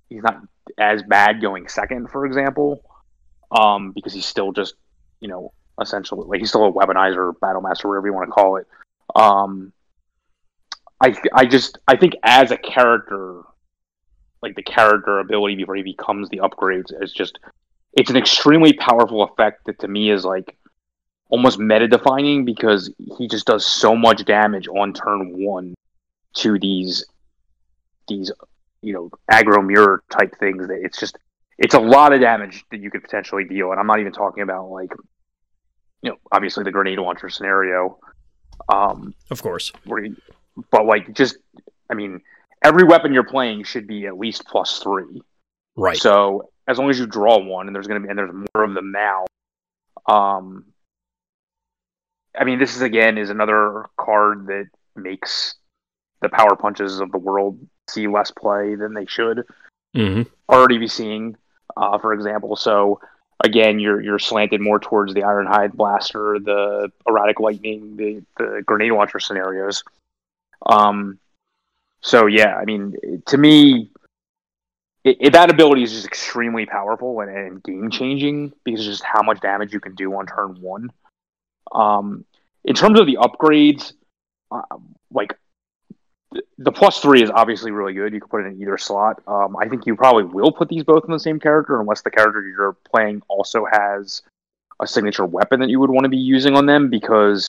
he's 0.09 0.21
not 0.21 0.41
as 0.77 1.01
bad 1.03 1.41
going 1.41 1.67
second 1.67 2.09
for 2.11 2.25
example 2.25 2.83
um 3.51 3.91
because 3.93 4.13
he's 4.13 4.25
still 4.25 4.51
just 4.51 4.75
you 5.21 5.27
know 5.27 5.51
essentially 5.81 6.23
like 6.27 6.39
he's 6.39 6.49
still 6.49 6.67
a 6.67 6.71
weaponizer 6.71 7.33
battle 7.39 7.61
master 7.61 7.87
whatever 7.87 8.07
you 8.07 8.13
want 8.13 8.27
to 8.27 8.31
call 8.31 8.57
it. 8.57 8.67
Um 9.15 9.73
i 11.01 11.15
i 11.33 11.45
just 11.45 11.79
i 11.87 11.95
think 11.95 12.13
as 12.23 12.51
a 12.51 12.57
character 12.57 13.41
like 14.41 14.55
the 14.55 14.63
character 14.63 15.19
ability 15.19 15.55
before 15.55 15.75
he 15.75 15.83
becomes 15.83 16.29
the 16.29 16.37
upgrades 16.37 16.91
is 17.01 17.11
just 17.11 17.39
it's 17.93 18.09
an 18.09 18.17
extremely 18.17 18.73
powerful 18.73 19.23
effect 19.23 19.65
that 19.65 19.79
to 19.79 19.87
me 19.87 20.11
is 20.11 20.25
like 20.25 20.57
almost 21.29 21.59
meta 21.59 21.87
defining 21.87 22.45
because 22.45 22.91
he 23.17 23.27
just 23.27 23.45
does 23.45 23.65
so 23.65 23.95
much 23.95 24.23
damage 24.25 24.67
on 24.67 24.93
turn 24.93 25.33
one 25.43 25.75
to 26.35 26.57
these 26.59 27.05
these 28.07 28.31
you 28.81 28.93
know 28.93 29.09
aggro 29.31 29.65
mirror 29.65 30.03
type 30.09 30.33
things 30.39 30.67
that 30.67 30.79
it's 30.83 30.99
just 30.99 31.17
it's 31.57 31.73
a 31.73 31.79
lot 31.79 32.13
of 32.13 32.21
damage 32.21 32.63
that 32.71 32.79
you 32.79 32.89
could 32.91 33.01
potentially 33.03 33.43
deal 33.43 33.71
and 33.71 33.79
i'm 33.79 33.87
not 33.87 33.99
even 33.99 34.13
talking 34.13 34.43
about 34.43 34.69
like 34.69 34.91
you 36.01 36.11
know 36.11 36.17
obviously 36.31 36.63
the 36.63 36.71
grenade 36.71 36.99
launcher 36.99 37.29
scenario 37.29 37.97
Um, 38.69 39.13
of 39.29 39.41
course. 39.41 39.71
Where, 39.85 40.07
but 40.71 40.85
like, 40.85 41.13
just 41.13 41.37
I 41.89 41.93
mean, 41.93 42.21
every 42.63 42.83
weapon 42.83 43.13
you're 43.13 43.23
playing 43.23 43.63
should 43.63 43.87
be 43.87 44.07
at 44.07 44.17
least 44.17 44.45
plus 44.45 44.79
three. 44.79 45.21
Right. 45.75 45.97
So 45.97 46.49
as 46.67 46.77
long 46.77 46.89
as 46.89 46.99
you 46.99 47.05
draw 47.05 47.37
one, 47.37 47.67
and 47.67 47.75
there's 47.75 47.87
going 47.87 48.01
to 48.01 48.05
be 48.05 48.09
and 48.09 48.17
there's 48.17 48.33
more 48.33 48.63
of 48.63 48.73
them 48.73 48.91
now. 48.91 49.25
Um, 50.07 50.65
I 52.37 52.43
mean, 52.43 52.59
this 52.59 52.75
is 52.75 52.81
again 52.81 53.17
is 53.17 53.29
another 53.29 53.85
card 53.97 54.47
that 54.47 54.69
makes 54.95 55.55
the 56.21 56.29
power 56.29 56.55
punches 56.55 56.99
of 56.99 57.11
the 57.11 57.17
world 57.17 57.59
see 57.89 58.07
less 58.07 58.31
play 58.31 58.75
than 58.75 58.93
they 58.93 59.05
should 59.05 59.45
mm-hmm. 59.95 60.23
already 60.49 60.77
be 60.77 60.87
seeing. 60.87 61.35
Uh, 61.75 61.97
for 61.97 62.13
example, 62.13 62.55
so 62.55 62.99
again, 63.43 63.79
you're 63.79 64.01
you're 64.01 64.19
slanted 64.19 64.61
more 64.61 64.79
towards 64.79 65.13
the 65.13 65.21
Ironhide 65.21 65.73
blaster, 65.73 66.39
the 66.39 66.91
erratic 67.07 67.39
lightning, 67.39 67.95
the 67.97 68.23
the 68.37 68.63
grenade 68.65 68.91
launcher 68.91 69.19
scenarios. 69.19 69.83
Um, 70.65 71.19
so 72.01 72.25
yeah, 72.25 72.55
I 72.55 72.65
mean, 72.65 73.21
to 73.27 73.37
me, 73.37 73.91
it, 75.03 75.17
it, 75.19 75.33
that 75.33 75.49
ability 75.49 75.83
is 75.83 75.91
just 75.91 76.05
extremely 76.05 76.65
powerful 76.65 77.21
and, 77.21 77.29
and 77.29 77.63
game 77.63 77.89
changing 77.89 78.53
because 78.63 78.85
just 78.85 79.03
how 79.03 79.21
much 79.21 79.39
damage 79.39 79.73
you 79.73 79.79
can 79.79 79.95
do 79.95 80.13
on 80.15 80.25
turn 80.25 80.59
one. 80.61 80.91
Um, 81.71 82.25
in 82.63 82.75
terms 82.75 82.99
of 82.99 83.05
the 83.05 83.17
upgrades, 83.17 83.93
uh, 84.51 84.61
like 85.11 85.37
the 86.57 86.71
plus 86.71 86.99
three 86.99 87.23
is 87.23 87.29
obviously 87.29 87.71
really 87.71 87.93
good. 87.93 88.13
You 88.13 88.19
can 88.19 88.29
put 88.29 88.45
it 88.45 88.47
in 88.47 88.61
either 88.61 88.77
slot. 88.77 89.21
Um, 89.27 89.55
I 89.57 89.67
think 89.67 89.85
you 89.85 89.95
probably 89.95 90.23
will 90.25 90.51
put 90.51 90.67
these 90.69 90.83
both 90.83 91.05
in 91.05 91.11
the 91.11 91.19
same 91.19 91.39
character 91.39 91.79
unless 91.79 92.01
the 92.01 92.11
character 92.11 92.41
you're 92.41 92.77
playing 92.91 93.21
also 93.27 93.65
has 93.71 94.21
a 94.79 94.87
signature 94.87 95.25
weapon 95.25 95.59
that 95.61 95.69
you 95.69 95.79
would 95.79 95.89
want 95.89 96.03
to 96.03 96.09
be 96.09 96.17
using 96.17 96.55
on 96.55 96.65
them 96.65 96.89
because 96.89 97.47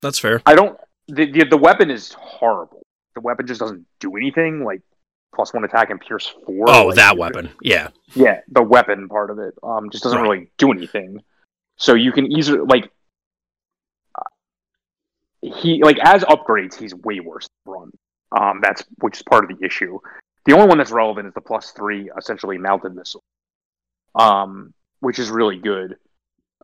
that's 0.00 0.18
fair. 0.18 0.42
I 0.46 0.54
don't. 0.54 0.78
The, 1.08 1.30
the, 1.30 1.44
the 1.44 1.56
weapon 1.56 1.90
is 1.90 2.12
horrible. 2.12 2.82
The 3.14 3.20
weapon 3.20 3.46
just 3.46 3.60
doesn't 3.60 3.86
do 3.98 4.16
anything. 4.16 4.64
Like 4.64 4.82
plus 5.34 5.52
one 5.52 5.64
attack 5.64 5.90
and 5.90 6.00
pierce 6.00 6.32
four. 6.46 6.66
Oh, 6.68 6.86
like, 6.86 6.96
that 6.96 7.18
weapon. 7.18 7.50
Yeah. 7.62 7.88
Yeah, 8.14 8.40
the 8.48 8.62
weapon 8.62 9.08
part 9.08 9.30
of 9.30 9.38
it 9.38 9.54
um 9.62 9.90
just 9.90 10.04
doesn't 10.04 10.20
right. 10.20 10.28
really 10.28 10.50
do 10.58 10.70
anything. 10.70 11.22
So 11.76 11.94
you 11.94 12.12
can 12.12 12.30
easily 12.30 12.60
like 12.60 12.90
he 15.42 15.82
like 15.82 15.98
as 16.02 16.24
upgrades, 16.24 16.74
he's 16.74 16.94
way 16.94 17.20
worse 17.20 17.48
than 17.64 17.72
run. 17.72 17.90
Um, 18.32 18.60
that's 18.62 18.84
which 19.00 19.16
is 19.16 19.22
part 19.22 19.50
of 19.50 19.56
the 19.56 19.64
issue. 19.64 19.98
The 20.44 20.54
only 20.54 20.68
one 20.68 20.78
that's 20.78 20.90
relevant 20.90 21.28
is 21.28 21.34
the 21.34 21.40
plus 21.40 21.72
three, 21.72 22.10
essentially 22.16 22.58
mounted 22.58 22.94
missile, 22.94 23.22
um, 24.14 24.72
which 25.00 25.18
is 25.18 25.30
really 25.30 25.58
good. 25.58 25.96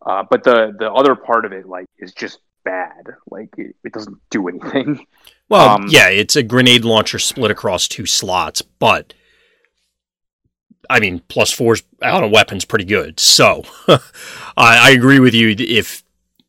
Uh, 0.04 0.24
but 0.28 0.44
the 0.44 0.74
the 0.78 0.92
other 0.92 1.14
part 1.14 1.44
of 1.44 1.52
it, 1.52 1.66
like, 1.66 1.86
is 1.98 2.12
just 2.12 2.38
bad. 2.64 3.06
Like, 3.30 3.50
it, 3.56 3.76
it 3.84 3.92
doesn't 3.92 4.18
do 4.30 4.48
anything. 4.48 5.06
Well, 5.50 5.68
um, 5.68 5.84
yeah, 5.90 6.08
it's 6.08 6.36
a 6.36 6.42
grenade 6.42 6.86
launcher 6.86 7.18
split 7.18 7.50
across 7.50 7.86
two 7.86 8.06
slots, 8.06 8.62
but 8.62 9.12
I 10.88 11.00
mean, 11.00 11.22
plus 11.28 11.52
four 11.52 11.76
on 12.02 12.24
a 12.24 12.28
weapon's 12.28 12.64
pretty 12.64 12.84
good. 12.84 13.20
So 13.20 13.64
I, 13.88 13.98
I 14.56 14.90
agree 14.92 15.18
with 15.18 15.34
you. 15.34 15.54
If 15.58 16.03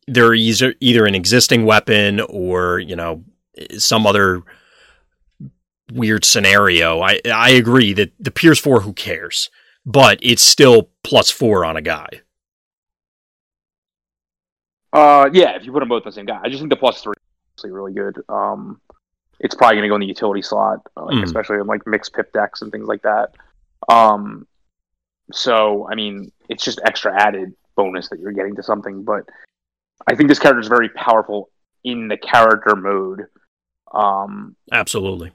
they're 0.06 0.34
either 0.34 0.74
either 0.80 1.04
an 1.04 1.14
existing 1.14 1.64
weapon 1.64 2.20
or 2.20 2.78
you 2.78 2.96
know 2.96 3.24
some 3.78 4.06
other 4.06 4.42
weird 5.92 6.24
scenario. 6.24 7.00
I 7.00 7.20
I 7.32 7.50
agree 7.50 7.92
that 7.94 8.12
the 8.18 8.30
Pierce 8.30 8.58
four, 8.58 8.80
who 8.80 8.92
cares? 8.92 9.50
But 9.84 10.18
it's 10.20 10.42
still 10.42 10.90
plus 11.04 11.30
four 11.30 11.64
on 11.64 11.76
a 11.76 11.82
guy. 11.82 12.08
Uh, 14.92 15.28
yeah, 15.32 15.56
if 15.56 15.64
you 15.64 15.72
put 15.72 15.80
them 15.80 15.88
both 15.88 16.02
in 16.02 16.08
the 16.08 16.12
same 16.12 16.26
guy, 16.26 16.40
I 16.42 16.48
just 16.48 16.60
think 16.60 16.70
the 16.70 16.76
plus 16.76 17.02
three 17.02 17.14
is 17.58 17.70
really 17.70 17.92
good. 17.92 18.20
Um, 18.28 18.80
it's 19.38 19.54
probably 19.54 19.76
going 19.76 19.82
to 19.82 19.88
go 19.88 19.94
in 19.94 20.00
the 20.00 20.06
utility 20.06 20.42
slot, 20.42 20.80
like, 20.96 21.16
mm. 21.16 21.22
especially 21.22 21.56
in 21.56 21.66
like 21.66 21.86
mixed 21.86 22.14
pip 22.14 22.32
decks 22.32 22.62
and 22.62 22.72
things 22.72 22.88
like 22.88 23.02
that. 23.02 23.34
Um, 23.88 24.46
so 25.32 25.86
I 25.90 25.94
mean, 25.94 26.32
it's 26.48 26.64
just 26.64 26.80
extra 26.84 27.14
added 27.14 27.54
bonus 27.76 28.08
that 28.08 28.18
you're 28.18 28.32
getting 28.32 28.56
to 28.56 28.62
something, 28.62 29.04
but 29.04 29.28
I 30.06 30.14
think 30.14 30.28
this 30.28 30.38
character 30.38 30.60
is 30.60 30.68
very 30.68 30.88
powerful 30.90 31.50
in 31.84 32.08
the 32.08 32.16
character 32.16 32.76
mode. 32.76 33.26
Um, 33.92 34.56
Absolutely. 34.72 35.32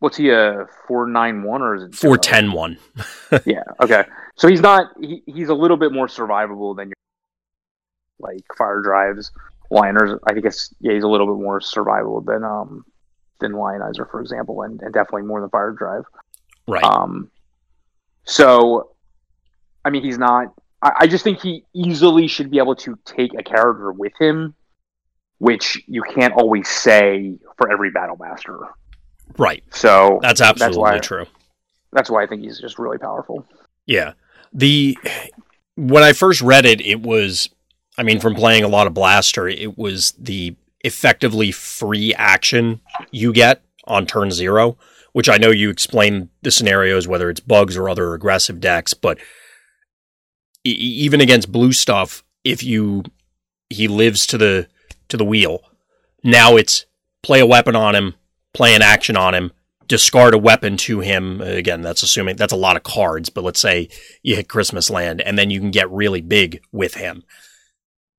What's 0.00 0.16
he 0.16 0.30
a 0.30 0.66
four 0.88 1.06
nine 1.06 1.44
one 1.44 1.62
or 1.62 1.76
is 1.76 1.84
it 1.84 1.94
four 1.94 2.18
ten 2.18 2.50
one? 2.50 2.76
yeah. 3.44 3.62
Okay. 3.80 4.04
So 4.36 4.48
he's 4.48 4.60
not. 4.60 4.88
He, 5.00 5.22
he's 5.26 5.48
a 5.48 5.54
little 5.54 5.76
bit 5.76 5.92
more 5.92 6.08
survivable 6.08 6.76
than 6.76 6.88
your 6.88 6.94
like 8.18 8.44
fire 8.56 8.80
drives 8.80 9.30
liners. 9.70 10.18
I 10.26 10.32
think 10.34 10.44
it's 10.46 10.74
yeah. 10.80 10.92
He's 10.94 11.04
a 11.04 11.08
little 11.08 11.26
bit 11.26 11.40
more 11.40 11.60
survivable 11.60 12.24
than 12.24 12.42
um 12.42 12.84
than 13.38 13.52
lionizer, 13.52 14.10
for 14.10 14.20
example, 14.20 14.62
and, 14.62 14.80
and 14.82 14.92
definitely 14.92 15.22
more 15.22 15.40
than 15.40 15.50
fire 15.50 15.70
drive. 15.70 16.04
Right. 16.66 16.82
Um. 16.82 17.30
So, 18.24 18.90
I 19.84 19.90
mean, 19.90 20.02
he's 20.02 20.18
not 20.18 20.54
I, 20.82 20.92
I 21.00 21.06
just 21.06 21.24
think 21.24 21.40
he 21.40 21.64
easily 21.72 22.26
should 22.26 22.50
be 22.50 22.58
able 22.58 22.76
to 22.76 22.98
take 23.04 23.32
a 23.38 23.42
character 23.42 23.92
with 23.92 24.12
him, 24.20 24.54
which 25.38 25.82
you 25.86 26.02
can't 26.02 26.34
always 26.34 26.68
say 26.68 27.38
for 27.56 27.70
every 27.70 27.90
battle 27.90 28.16
master. 28.18 28.58
Right. 29.38 29.62
So 29.70 30.18
that's 30.22 30.40
absolutely 30.40 30.76
that's 30.76 30.76
why, 30.76 30.98
true. 30.98 31.26
That's 31.92 32.10
why 32.10 32.22
I 32.22 32.26
think 32.26 32.42
he's 32.42 32.60
just 32.60 32.78
really 32.78 32.98
powerful. 32.98 33.46
Yeah. 33.86 34.12
The 34.52 34.98
when 35.76 36.02
I 36.02 36.12
first 36.12 36.42
read 36.42 36.66
it, 36.66 36.80
it 36.80 37.00
was 37.00 37.48
I 37.98 38.02
mean, 38.02 38.20
from 38.20 38.34
playing 38.34 38.64
a 38.64 38.68
lot 38.68 38.86
of 38.86 38.94
Blaster, 38.94 39.48
it 39.48 39.76
was 39.76 40.12
the 40.18 40.56
effectively 40.80 41.52
free 41.52 42.14
action 42.14 42.80
you 43.10 43.32
get 43.32 43.62
on 43.84 44.06
turn 44.06 44.30
zero, 44.30 44.76
which 45.12 45.28
I 45.28 45.36
know 45.36 45.50
you 45.50 45.70
explained 45.70 46.28
the 46.42 46.50
scenarios, 46.50 47.06
whether 47.06 47.28
it's 47.28 47.40
bugs 47.40 47.76
or 47.76 47.88
other 47.88 48.14
aggressive 48.14 48.60
decks, 48.60 48.94
but 48.94 49.18
even 50.64 51.20
against 51.20 51.52
blue 51.52 51.72
stuff, 51.72 52.24
if 52.44 52.62
you 52.62 53.04
he 53.70 53.88
lives 53.88 54.26
to 54.28 54.38
the 54.38 54.68
to 55.08 55.16
the 55.16 55.24
wheel, 55.24 55.62
now 56.22 56.56
it's 56.56 56.86
play 57.22 57.40
a 57.40 57.46
weapon 57.46 57.76
on 57.76 57.94
him, 57.94 58.14
play 58.52 58.74
an 58.74 58.82
action 58.82 59.16
on 59.16 59.34
him, 59.34 59.52
discard 59.86 60.34
a 60.34 60.38
weapon 60.38 60.76
to 60.76 61.00
him. 61.00 61.40
Again, 61.40 61.82
that's 61.82 62.02
assuming 62.02 62.36
that's 62.36 62.52
a 62.52 62.56
lot 62.56 62.76
of 62.76 62.82
cards, 62.82 63.28
but 63.28 63.44
let's 63.44 63.60
say 63.60 63.88
you 64.22 64.36
hit 64.36 64.48
Christmas 64.48 64.90
land 64.90 65.20
and 65.20 65.38
then 65.38 65.50
you 65.50 65.60
can 65.60 65.70
get 65.70 65.90
really 65.90 66.20
big 66.20 66.62
with 66.72 66.94
him. 66.94 67.24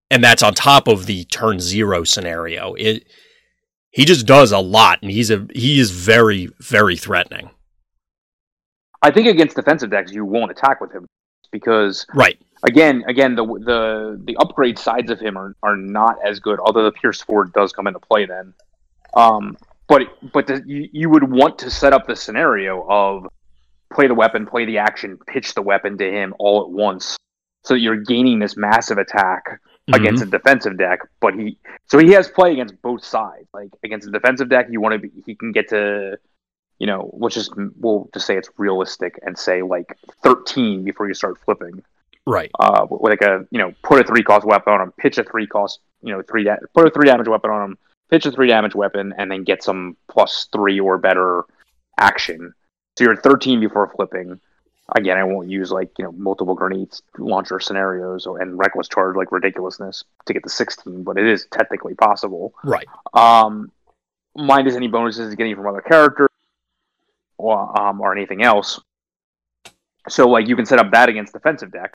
And 0.09 0.23
that's 0.23 0.43
on 0.43 0.53
top 0.53 0.87
of 0.87 1.05
the 1.05 1.23
turn 1.25 1.59
zero 1.59 2.03
scenario. 2.03 2.73
It 2.75 3.07
he 3.89 4.05
just 4.05 4.25
does 4.25 4.51
a 4.51 4.59
lot 4.59 4.99
and 5.01 5.11
he's 5.11 5.31
a 5.31 5.47
he 5.53 5.79
is 5.79 5.91
very, 5.91 6.49
very 6.59 6.97
threatening. 6.97 7.49
I 9.01 9.11
think 9.11 9.27
against 9.27 9.55
defensive 9.55 9.91
decks 9.91 10.11
you 10.11 10.25
won't 10.25 10.51
attack 10.51 10.79
with 10.79 10.91
him 10.91 11.07
because 11.53 12.05
right. 12.13 12.37
again 12.63 13.05
again 13.07 13.35
the 13.35 13.45
the 13.45 14.21
the 14.25 14.35
upgrade 14.37 14.77
sides 14.77 15.09
of 15.09 15.21
him 15.21 15.37
are, 15.37 15.55
are 15.63 15.77
not 15.77 16.17
as 16.25 16.41
good 16.41 16.59
although 16.59 16.83
the 16.83 16.91
pierce 16.91 17.21
four 17.21 17.45
does 17.45 17.71
come 17.71 17.87
into 17.87 17.99
play 17.99 18.25
then. 18.25 18.53
Um 19.13 19.57
but 19.87 20.01
but 20.33 20.47
the, 20.47 20.61
you, 20.65 20.89
you 20.91 21.09
would 21.09 21.31
want 21.31 21.59
to 21.59 21.71
set 21.71 21.93
up 21.93 22.07
the 22.07 22.15
scenario 22.15 22.85
of 22.89 23.27
play 23.93 24.07
the 24.07 24.15
weapon 24.15 24.45
play 24.45 24.65
the 24.65 24.79
action 24.79 25.17
pitch 25.27 25.53
the 25.53 25.61
weapon 25.61 25.97
to 25.97 26.11
him 26.11 26.33
all 26.39 26.63
at 26.63 26.69
once 26.69 27.15
so 27.63 27.75
that 27.75 27.79
you're 27.79 27.95
gaining 27.95 28.39
this 28.39 28.57
massive 28.57 28.97
attack 28.97 29.45
mm-hmm. 29.47 29.93
against 29.93 30.23
a 30.23 30.25
defensive 30.25 30.77
deck 30.77 30.99
but 31.21 31.33
he 31.35 31.57
so 31.87 31.99
he 31.99 32.11
has 32.13 32.27
play 32.27 32.53
against 32.53 32.81
both 32.81 33.03
sides. 33.03 33.47
Like 33.53 33.69
against 33.83 34.07
a 34.07 34.11
defensive 34.11 34.49
deck 34.49 34.67
you 34.69 34.81
want 34.81 34.93
to 34.93 34.99
be 34.99 35.11
he 35.25 35.35
can 35.35 35.51
get 35.51 35.69
to 35.69 36.17
you 36.83 36.87
know, 36.87 37.09
let's 37.13 37.33
just 37.33 37.53
we'll 37.79 38.09
just 38.13 38.27
say 38.27 38.35
it's 38.35 38.49
realistic 38.57 39.17
and 39.25 39.39
say 39.39 39.61
like 39.61 39.97
13 40.21 40.83
before 40.83 41.07
you 41.07 41.13
start 41.13 41.39
flipping. 41.45 41.81
Right. 42.27 42.51
Uh, 42.59 42.87
like 42.89 43.21
a 43.21 43.47
you 43.51 43.57
know, 43.57 43.73
put 43.83 44.01
a 44.01 44.03
three 44.03 44.21
cost 44.21 44.45
weapon 44.45 44.73
on 44.73 44.81
him, 44.81 44.91
pitch 44.97 45.17
a 45.17 45.23
three 45.23 45.47
cost, 45.47 45.79
you 46.01 46.11
know, 46.11 46.21
three 46.21 46.43
da- 46.43 46.57
put 46.73 46.85
a 46.85 46.89
three 46.89 47.05
damage 47.05 47.29
weapon 47.29 47.51
on 47.51 47.63
him, 47.63 47.77
pitch 48.09 48.25
a 48.25 48.33
three 48.33 48.49
damage 48.49 48.75
weapon, 48.75 49.13
and 49.17 49.31
then 49.31 49.45
get 49.45 49.63
some 49.63 49.95
plus 50.09 50.49
three 50.51 50.77
or 50.77 50.97
better 50.97 51.45
action. 51.97 52.53
So 52.97 53.05
you're 53.05 53.13
at 53.13 53.23
13 53.23 53.61
before 53.61 53.87
flipping. 53.95 54.41
Again, 54.93 55.17
I 55.17 55.23
won't 55.23 55.49
use 55.49 55.71
like 55.71 55.89
you 55.97 56.03
know 56.03 56.11
multiple 56.11 56.53
grenades 56.53 57.01
launcher 57.17 57.61
scenarios 57.61 58.25
or, 58.25 58.41
and 58.41 58.57
reckless 58.57 58.89
charge 58.89 59.15
like 59.15 59.31
ridiculousness 59.31 60.03
to 60.25 60.33
get 60.33 60.43
the 60.43 60.49
16, 60.49 61.03
but 61.03 61.17
it 61.17 61.27
is 61.27 61.47
technically 61.49 61.95
possible. 61.95 62.53
Right. 62.61 62.89
Um, 63.13 63.71
minus 64.35 64.75
any 64.75 64.89
bonuses 64.89 65.33
getting 65.35 65.55
from 65.55 65.65
other 65.67 65.79
characters 65.79 66.27
or 67.37 67.79
um, 67.79 68.01
or 68.01 68.15
anything 68.15 68.43
else. 68.43 68.79
So 70.09 70.27
like 70.27 70.47
you 70.47 70.55
can 70.55 70.65
set 70.65 70.79
up 70.79 70.91
that 70.91 71.09
against 71.09 71.33
defensive 71.33 71.71
deck, 71.71 71.93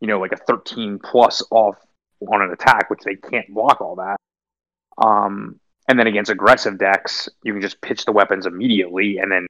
you 0.00 0.08
know, 0.08 0.18
like 0.18 0.32
a 0.32 0.36
13 0.36 0.98
plus 0.98 1.42
off 1.50 1.76
on 2.20 2.42
an 2.42 2.50
attack, 2.50 2.90
which 2.90 3.00
they 3.04 3.16
can't 3.16 3.48
block 3.54 3.80
all 3.80 3.96
that. 3.96 4.16
Um, 4.98 5.60
and 5.88 5.98
then 5.98 6.06
against 6.06 6.30
aggressive 6.30 6.78
decks, 6.78 7.28
you 7.42 7.52
can 7.52 7.62
just 7.62 7.80
pitch 7.80 8.04
the 8.04 8.12
weapons 8.12 8.46
immediately 8.46 9.18
and 9.18 9.30
then 9.30 9.46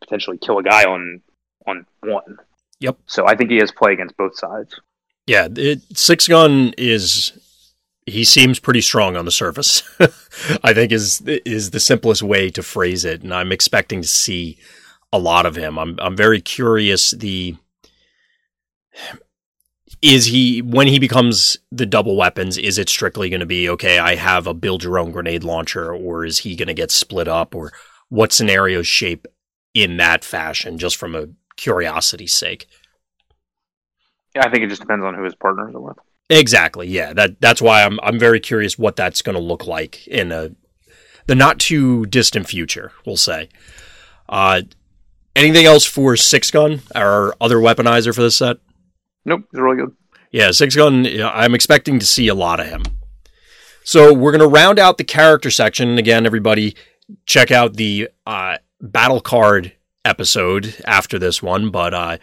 potentially 0.00 0.38
kill 0.38 0.58
a 0.58 0.62
guy 0.62 0.84
on 0.84 1.22
on 1.66 1.86
one. 2.02 2.38
Yep. 2.80 2.98
So 3.06 3.26
I 3.26 3.34
think 3.34 3.50
he 3.50 3.56
has 3.56 3.72
play 3.72 3.92
against 3.92 4.16
both 4.16 4.36
sides. 4.38 4.80
Yeah, 5.26 5.48
it, 5.50 5.82
six 5.96 6.26
gun 6.26 6.72
is 6.78 7.32
he 8.10 8.24
seems 8.24 8.58
pretty 8.58 8.80
strong 8.80 9.16
on 9.16 9.24
the 9.24 9.30
surface. 9.30 9.82
I 10.62 10.72
think 10.72 10.92
is 10.92 11.20
is 11.20 11.70
the 11.70 11.80
simplest 11.80 12.22
way 12.22 12.50
to 12.50 12.62
phrase 12.62 13.04
it, 13.04 13.22
and 13.22 13.32
I'm 13.32 13.52
expecting 13.52 14.02
to 14.02 14.08
see 14.08 14.58
a 15.12 15.18
lot 15.18 15.46
of 15.46 15.56
him. 15.56 15.78
I'm 15.78 15.98
I'm 16.00 16.16
very 16.16 16.40
curious. 16.40 17.12
The 17.12 17.56
is 20.00 20.26
he 20.26 20.62
when 20.62 20.86
he 20.86 20.98
becomes 20.98 21.56
the 21.72 21.86
double 21.86 22.16
weapons? 22.16 22.56
Is 22.56 22.78
it 22.78 22.88
strictly 22.88 23.28
going 23.28 23.40
to 23.40 23.46
be 23.46 23.68
okay? 23.68 23.98
I 23.98 24.14
have 24.14 24.46
a 24.46 24.54
build 24.54 24.84
your 24.84 24.98
own 24.98 25.10
grenade 25.10 25.44
launcher, 25.44 25.92
or 25.92 26.24
is 26.24 26.38
he 26.38 26.56
going 26.56 26.68
to 26.68 26.74
get 26.74 26.90
split 26.90 27.28
up, 27.28 27.54
or 27.54 27.72
what 28.08 28.32
scenarios 28.32 28.86
shape 28.86 29.26
in 29.74 29.96
that 29.96 30.24
fashion? 30.24 30.78
Just 30.78 30.96
from 30.96 31.14
a 31.14 31.28
curiosity's 31.56 32.34
sake. 32.34 32.66
Yeah, 34.34 34.46
I 34.46 34.50
think 34.50 34.62
it 34.62 34.68
just 34.68 34.82
depends 34.82 35.04
on 35.04 35.14
who 35.14 35.24
his 35.24 35.34
partners 35.34 35.74
are 35.74 35.80
with. 35.80 35.98
Exactly. 36.30 36.88
Yeah. 36.88 37.12
That 37.12 37.40
that's 37.40 37.62
why 37.62 37.84
I'm 37.84 37.98
I'm 38.02 38.18
very 38.18 38.40
curious 38.40 38.78
what 38.78 38.96
that's 38.96 39.22
going 39.22 39.36
to 39.36 39.42
look 39.42 39.66
like 39.66 40.06
in 40.06 40.32
a 40.32 40.50
the 41.26 41.34
not 41.34 41.58
too 41.58 42.06
distant 42.06 42.48
future. 42.48 42.92
We'll 43.06 43.16
say. 43.16 43.48
Uh, 44.28 44.62
anything 45.36 45.66
else 45.66 45.84
for 45.84 46.16
six 46.16 46.50
gun, 46.50 46.80
our 46.94 47.34
other 47.40 47.56
weaponizer 47.56 48.14
for 48.14 48.22
this 48.22 48.36
set? 48.36 48.58
Nope, 49.24 49.42
it's 49.52 49.60
really 49.60 49.76
good. 49.76 49.94
Yeah, 50.32 50.50
six 50.50 50.74
gun. 50.74 51.06
I'm 51.22 51.54
expecting 51.54 51.98
to 51.98 52.06
see 52.06 52.28
a 52.28 52.34
lot 52.34 52.60
of 52.60 52.66
him. 52.66 52.82
So 53.84 54.12
we're 54.12 54.32
going 54.32 54.40
to 54.40 54.48
round 54.48 54.78
out 54.78 54.98
the 54.98 55.04
character 55.04 55.50
section 55.50 55.96
again. 55.96 56.26
Everybody, 56.26 56.74
check 57.24 57.50
out 57.50 57.76
the 57.76 58.08
uh, 58.26 58.58
battle 58.80 59.20
card 59.20 59.72
episode 60.04 60.74
after 60.84 61.18
this 61.18 61.42
one. 61.42 61.70
But 61.70 61.94
uh, 61.94 62.18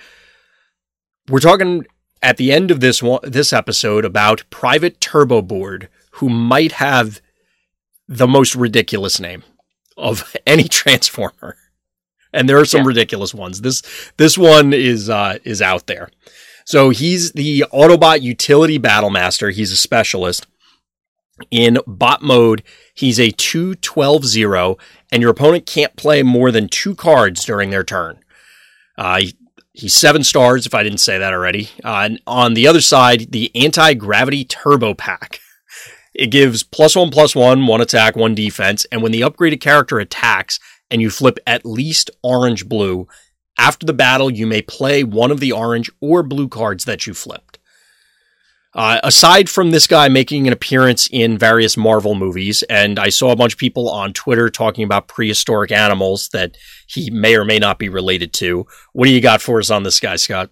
we're 1.29 1.39
talking 1.39 1.85
at 2.25 2.37
the 2.37 2.51
end 2.51 2.71
of 2.71 2.79
this 2.79 3.03
one, 3.03 3.19
this 3.21 3.53
episode 3.53 4.03
about 4.03 4.49
Private 4.49 4.99
Turbo 4.99 5.43
Board, 5.43 5.89
who 6.13 6.27
might 6.27 6.71
have 6.73 7.21
the 8.07 8.27
most 8.27 8.55
ridiculous 8.55 9.19
name 9.19 9.43
of 9.95 10.35
any 10.47 10.67
transformer. 10.67 11.55
And 12.33 12.49
there 12.49 12.57
are 12.57 12.65
some 12.65 12.81
yeah. 12.81 12.87
ridiculous 12.87 13.33
ones. 13.33 13.61
This 13.61 13.83
this 14.17 14.39
one 14.39 14.73
is 14.73 15.07
uh, 15.07 15.37
is 15.43 15.61
out 15.61 15.85
there. 15.85 16.09
So 16.65 16.89
he's 16.89 17.33
the 17.33 17.63
Autobot 17.71 18.21
utility 18.21 18.79
battle 18.79 19.11
master. 19.11 19.51
He's 19.51 19.71
a 19.71 19.77
specialist. 19.77 20.47
In 21.51 21.77
bot 21.85 22.23
mode, 22.23 22.63
he's 22.95 23.19
a 23.19 23.29
2 23.29 23.75
12 23.75 24.25
0, 24.25 24.77
and 25.11 25.21
your 25.21 25.29
opponent 25.29 25.67
can't 25.67 25.95
play 25.95 26.23
more 26.23 26.49
than 26.49 26.69
two 26.69 26.95
cards 26.95 27.45
during 27.45 27.69
their 27.69 27.83
turn. 27.83 28.17
Uh, 28.97 29.21
he's 29.75 29.93
seven 29.93 30.23
stars, 30.23 30.65
if 30.65 30.73
I 30.73 30.83
didn't 30.83 30.99
say 30.99 31.17
that 31.17 31.33
already. 31.33 31.69
Uh, 31.83 32.09
on 32.25 32.53
the 32.53 32.67
other 32.67 32.81
side, 32.81 33.31
the 33.31 33.51
anti 33.55 33.93
gravity 33.93 34.43
turbo 34.43 34.93
pack. 34.93 35.39
It 36.17 36.27
gives 36.27 36.63
plus 36.63 36.95
one, 36.95 37.09
plus 37.09 37.35
one, 37.35 37.67
one 37.67 37.81
attack, 37.81 38.15
one 38.15 38.35
defense, 38.35 38.85
and 38.89 39.03
when 39.03 39.11
the 39.11 39.19
upgraded 39.19 39.59
character 39.59 39.99
attacks 39.99 40.61
and 40.89 41.01
you 41.01 41.09
flip 41.09 41.39
at 41.45 41.65
least 41.65 42.09
orange 42.23 42.69
blue, 42.69 43.09
after 43.57 43.85
the 43.85 43.91
battle, 43.91 44.31
you 44.31 44.47
may 44.47 44.61
play 44.61 45.03
one 45.03 45.29
of 45.29 45.41
the 45.41 45.51
orange 45.51 45.91
or 45.99 46.23
blue 46.23 46.47
cards 46.47 46.85
that 46.85 47.05
you 47.05 47.13
flipped. 47.13 47.44
Uh, 48.75 48.99
aside 49.03 49.49
from 49.49 49.71
this 49.71 49.87
guy 49.87 50.09
making 50.09 50.47
an 50.47 50.53
appearance 50.53 51.07
in 51.09 51.37
various 51.37 51.77
Marvel 51.77 52.13
movies, 52.13 52.61
and 52.63 52.99
I 52.99 53.07
saw 53.07 53.31
a 53.31 53.35
bunch 53.35 53.53
of 53.53 53.59
people 53.59 53.89
on 53.89 54.11
Twitter 54.11 54.49
talking 54.49 54.83
about 54.83 55.07
prehistoric 55.07 55.71
animals 55.71 56.27
that 56.33 56.57
he 56.85 57.09
may 57.09 57.37
or 57.37 57.45
may 57.45 57.57
not 57.57 57.79
be 57.79 57.87
related 57.87 58.33
to. 58.33 58.67
What 58.91 59.05
do 59.05 59.13
you 59.13 59.21
got 59.21 59.41
for 59.41 59.59
us 59.59 59.69
on 59.69 59.83
this 59.83 60.01
guy, 60.01 60.17
Scott? 60.17 60.49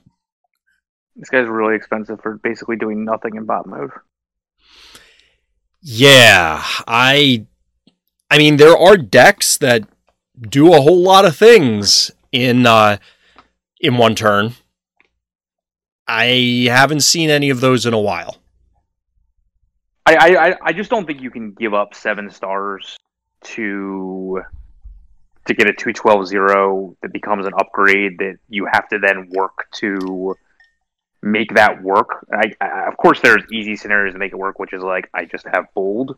This 1.18 1.30
guy's 1.30 1.48
really 1.48 1.76
expensive 1.76 2.22
for 2.22 2.40
basically 2.42 2.78
doing 2.78 3.04
nothing 3.04 3.36
in 3.36 3.46
bot 3.46 3.68
mode. 3.68 3.92
Yeah, 5.82 6.64
I 6.88 7.46
I 8.32 8.38
mean 8.38 8.56
there 8.56 8.78
are 8.78 8.96
decks 8.96 9.58
that 9.58 9.84
do 10.40 10.74
a 10.74 10.80
whole 10.80 11.02
lot 11.02 11.26
of 11.26 11.36
things 11.36 12.10
in 12.32 12.66
uh, 12.66 12.98
in 13.82 13.98
one 13.98 14.16
turn. 14.16 14.54
I 16.08 16.68
haven't 16.70 17.02
seen 17.02 17.30
any 17.30 17.50
of 17.50 17.62
those 17.62 17.86
in 17.86 17.94
a 17.94 18.00
while. 18.00 18.38
I, 20.06 20.16
I 20.16 20.56
I 20.62 20.74
just 20.74 20.90
don't 20.90 21.06
think 21.06 21.22
you 21.22 21.32
can 21.32 21.54
give 21.54 21.74
up 21.74 21.96
seven 21.96 22.30
stars 22.30 22.98
to 23.44 24.42
to 25.46 25.54
get 25.54 25.68
a 25.68 25.74
two 25.74 25.94
twelve 25.94 26.28
zero 26.28 26.96
that 27.02 27.14
becomes 27.14 27.46
an 27.46 27.54
upgrade 27.58 28.18
that 28.20 28.38
you 28.50 28.66
have 28.72 28.88
to 28.90 29.00
then 29.00 29.30
work 29.30 29.68
to 29.76 30.36
make 31.22 31.56
that 31.56 31.82
work. 31.82 32.26
I, 32.34 32.52
I, 32.60 32.88
of 32.88 32.98
course, 32.98 33.22
there's 33.22 33.44
easy 33.52 33.78
scenarios 33.78 34.14
to 34.14 34.20
make 34.20 34.34
it 34.34 34.38
work, 34.38 34.60
which 34.60 34.74
is 34.74 34.84
like 34.84 35.10
I 35.14 35.26
just 35.26 35.46
have 35.48 35.66
bold 35.74 36.18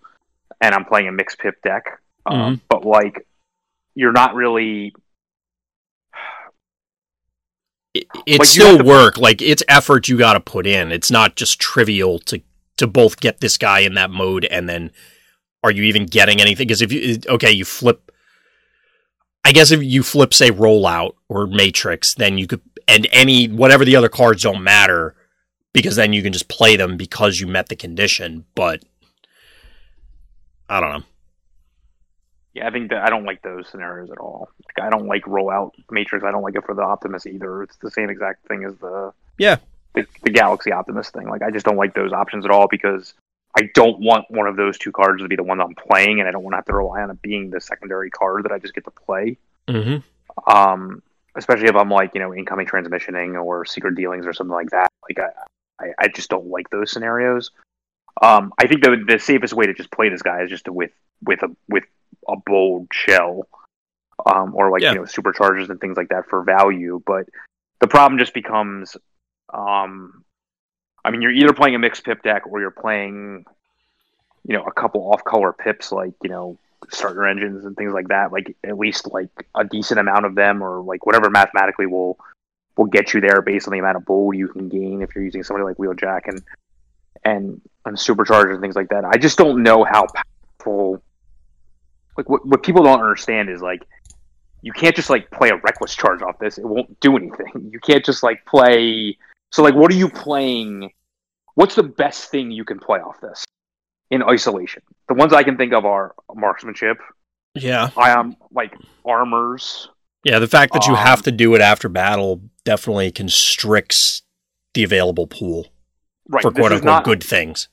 and 0.62 0.74
I'm 0.74 0.86
playing 0.86 1.08
a 1.08 1.12
mixed 1.12 1.38
pip 1.38 1.62
deck. 1.62 2.02
Um, 2.26 2.40
mm-hmm. 2.40 2.66
but 2.70 2.86
like, 2.86 3.28
you're 3.94 4.12
not 4.12 4.34
really 4.34 4.94
it, 7.96 8.08
it's 8.26 8.50
still 8.50 8.84
work. 8.84 9.18
like 9.18 9.42
it's 9.42 9.64
effort 9.68 10.08
you 10.08 10.18
got 10.18 10.34
to 10.34 10.40
put 10.40 10.68
in. 10.68 10.92
It's 10.92 11.12
not 11.12 11.36
just 11.36 11.60
trivial 11.60 12.20
to 12.20 12.42
to 12.78 12.88
both 12.88 13.20
get 13.20 13.40
this 13.40 13.58
guy 13.58 13.80
in 13.80 13.94
that 13.94 14.12
mode 14.12 14.46
and 14.46 14.68
then 14.68 14.92
are 15.64 15.72
you 15.72 15.84
even 15.84 16.06
getting 16.06 16.42
anything? 16.42 16.68
Because 16.68 16.82
if 16.82 16.92
you 16.92 17.20
okay, 17.28 17.52
you 17.52 17.66
flip. 17.66 18.12
I 19.44 19.52
guess 19.52 19.72
if 19.72 19.84
you 19.84 20.04
flip, 20.04 20.34
say, 20.34 20.50
rollout 20.50 21.14
or 21.30 21.48
matrix, 21.48 22.14
then 22.16 22.38
you 22.38 22.48
could 22.48 22.62
and 22.88 23.08
any 23.12 23.48
whatever 23.48 23.86
the 23.86 23.96
other 23.96 24.10
cards 24.10 24.44
don't 24.44 24.64
matter 24.64 25.16
because 25.74 25.96
then 25.96 26.14
you 26.14 26.22
can 26.22 26.34
just 26.34 26.48
play 26.48 26.76
them 26.76 26.98
because 26.98 27.40
you 27.40 27.48
met 27.48 27.70
the 27.70 27.76
condition. 27.76 28.46
But 28.54 28.84
I 30.70 30.80
don't 30.80 30.92
know. 30.92 31.04
Yeah, 32.56 32.68
I 32.68 32.72
think 32.72 32.90
that 32.92 33.04
I 33.04 33.10
don't 33.10 33.26
like 33.26 33.42
those 33.42 33.68
scenarios 33.68 34.10
at 34.10 34.18
all. 34.18 34.50
Like, 34.66 34.88
I 34.88 34.90
don't 34.90 35.08
like 35.08 35.24
rollout 35.24 35.72
matrix. 35.92 36.24
I 36.24 36.32
don't 36.32 36.42
like 36.42 36.56
it 36.56 36.64
for 36.66 36.74
the 36.74 36.84
Optimus 36.84 37.26
either. 37.26 37.64
It's 37.64 37.76
the 37.76 37.92
same 37.92 38.10
exact 38.10 38.48
thing 38.48 38.64
as 38.64 38.74
the 38.78 39.12
yeah 39.38 39.58
the, 39.94 40.06
the 40.24 40.30
Galaxy 40.30 40.72
Optimus 40.72 41.10
thing. 41.10 41.28
Like 41.28 41.42
I 41.42 41.52
just 41.52 41.66
don't 41.66 41.76
like 41.76 41.94
those 41.94 42.14
options 42.14 42.46
at 42.46 42.52
all 42.52 42.68
because 42.72 43.14
I 43.58 43.70
don't 43.74 44.00
want 44.00 44.32
one 44.32 44.48
of 44.48 44.56
those 44.56 44.78
two 44.78 44.94
cards 44.94 45.22
to 45.22 45.28
be 45.28 45.36
the 45.36 45.44
one 45.44 45.60
I'm 45.60 45.76
playing, 45.76 46.22
and 46.22 46.30
I 46.30 46.32
don't 46.32 46.44
want 46.44 46.54
to 46.54 46.58
have 46.58 46.66
to 46.66 46.74
rely 46.74 47.02
on 47.02 47.12
it 47.12 47.22
being 47.22 47.50
the 47.50 47.60
secondary 47.60 48.10
card 48.10 48.46
that 48.46 48.54
I 48.54 48.60
just 48.60 48.74
get 48.74 48.86
to 48.86 48.92
play. 48.92 49.38
Mm-hmm. 49.68 50.50
Um, 50.50 51.04
especially 51.36 51.68
if 51.68 51.76
I'm 51.76 51.90
like 51.90 52.12
you 52.14 52.22
know 52.22 52.34
incoming 52.34 52.68
transmissioning 52.68 53.42
or 53.42 53.66
secret 53.66 53.96
dealings 53.96 54.26
or 54.26 54.32
something 54.32 54.56
like 54.56 54.70
that. 54.70 54.88
Like 55.10 55.20
I, 55.20 55.86
I, 55.86 55.94
I 56.00 56.08
just 56.08 56.30
don't 56.30 56.48
like 56.48 56.70
those 56.70 56.90
scenarios. 56.90 57.52
Um, 58.22 58.54
I 58.58 58.68
think 58.68 58.82
the 58.82 59.04
the 59.06 59.20
safest 59.20 59.54
way 59.54 59.66
to 59.66 59.74
just 59.74 59.92
play 59.92 60.08
this 60.08 60.22
guy 60.22 60.44
is 60.44 60.50
just 60.50 60.66
to 60.66 60.74
with 60.74 60.92
with 61.22 61.44
a 61.44 61.54
with 61.68 61.84
a 62.28 62.36
bold 62.46 62.88
shell, 62.92 63.48
um, 64.26 64.56
or 64.56 64.72
like 64.72 64.82
yeah. 64.82 64.94
you 64.94 65.00
know 65.00 65.04
superchargers 65.04 65.70
and 65.70 65.80
things 65.80 65.98
like 65.98 66.10
that 66.10 66.30
for 66.30 66.44
value. 66.44 67.02
But 67.06 67.28
the 67.80 67.88
problem 67.88 68.20
just 68.20 68.34
becomes, 68.34 68.98
um, 69.54 70.24
I 71.04 71.12
mean, 71.12 71.22
you're 71.22 71.32
either 71.32 71.54
playing 71.54 71.76
a 71.76 71.80
mixed 71.80 72.04
pip 72.04 72.24
deck 72.24 72.44
or 72.48 72.60
you're 72.60 72.72
playing, 72.72 73.46
you 74.48 74.56
know, 74.56 74.64
a 74.64 74.72
couple 74.72 75.12
off 75.12 75.24
color 75.24 75.54
pips 75.54 75.92
like 75.92 76.14
you 76.24 76.30
know 76.30 76.58
starter 76.90 77.26
engines 77.26 77.66
and 77.66 77.76
things 77.76 77.94
like 77.94 78.10
that. 78.10 78.32
Like 78.32 78.56
at 78.64 78.78
least 78.78 79.08
like 79.12 79.30
a 79.56 79.64
decent 79.64 80.00
amount 80.00 80.26
of 80.26 80.36
them, 80.36 80.64
or 80.64 80.82
like 80.82 81.06
whatever 81.06 81.30
mathematically 81.30 81.86
will 81.86 82.18
will 82.78 82.86
get 82.86 83.14
you 83.14 83.22
there 83.22 83.42
based 83.42 83.68
on 83.68 83.72
the 83.72 83.80
amount 83.80 83.98
of 83.98 84.06
bold 84.06 84.36
you 84.36 84.50
can 84.50 84.68
gain 84.68 85.02
if 85.02 85.16
you're 85.16 85.24
using 85.24 85.44
somebody 85.44 85.64
like 85.64 85.78
Wheeljack 85.78 86.28
and 86.28 86.42
and 87.24 87.62
and 87.86 87.98
superchargers 87.98 88.54
and 88.54 88.62
things 88.62 88.76
like 88.76 88.90
that. 88.90 89.06
I 89.06 89.18
just 89.18 89.38
don't 89.38 89.64
know 89.64 89.84
how 89.84 90.08
powerful 90.08 91.02
like 92.18 92.30
what 92.30 92.46
what 92.46 92.64
people 92.64 92.84
don't 92.84 93.00
understand 93.00 93.50
is 93.50 93.62
like 93.62 93.86
you 94.66 94.74
can't 94.74 94.96
just 94.96 95.12
like 95.12 95.30
play 95.30 95.50
a 95.50 95.58
reckless 95.58 95.96
charge 95.96 96.24
off 96.24 96.40
this. 96.40 96.58
It 96.58 96.66
won't 96.66 97.00
do 97.00 97.16
anything. 97.16 97.70
You 97.72 97.80
can't 97.80 98.04
just 98.04 98.24
like 98.24 98.46
play. 98.46 99.16
So 99.52 99.62
like, 99.62 99.76
what 99.76 99.92
are 99.92 99.96
you 99.96 100.10
playing? 100.10 100.92
What's 101.54 101.76
the 101.76 101.84
best 101.84 102.32
thing 102.32 102.50
you 102.50 102.66
can 102.66 102.80
play 102.80 103.00
off 103.00 103.22
this 103.22 103.46
in 104.10 104.24
isolation? 104.24 104.82
The 105.08 105.14
ones 105.14 105.34
I 105.34 105.44
can 105.44 105.56
think 105.56 105.72
of 105.72 105.86
are 105.86 106.16
marksmanship. 106.34 106.98
Yeah. 107.54 107.92
I 107.96 108.10
am 108.10 108.20
um, 108.20 108.38
like 108.52 108.76
armors. 109.06 109.90
Yeah, 110.24 110.40
the 110.40 110.48
fact 110.48 110.74
that 110.74 110.88
you 110.88 110.94
um, 110.94 111.00
have 111.00 111.22
to 111.24 111.32
do 111.32 111.54
it 111.54 111.62
after 111.62 111.88
battle 111.88 112.42
definitely 112.64 113.12
constricts 113.12 114.24
the 114.74 114.84
available 114.84 115.28
pool 115.28 115.68
right, 116.28 116.42
for 116.42 116.52
quote 116.52 116.72
unquote 116.72 116.84
not, 116.84 117.04
good 117.04 117.24
things 117.24 117.70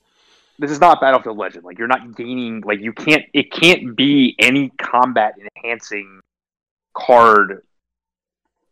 this 0.59 0.71
is 0.71 0.79
not 0.79 1.01
Battlefield 1.01 1.37
Legend. 1.37 1.65
Like 1.65 1.77
you're 1.77 1.87
not 1.87 2.15
gaining 2.15 2.61
like 2.61 2.79
you 2.79 2.93
can't 2.93 3.23
it 3.33 3.51
can't 3.51 3.95
be 3.95 4.35
any 4.39 4.69
combat 4.77 5.35
enhancing 5.55 6.21
card 6.93 7.63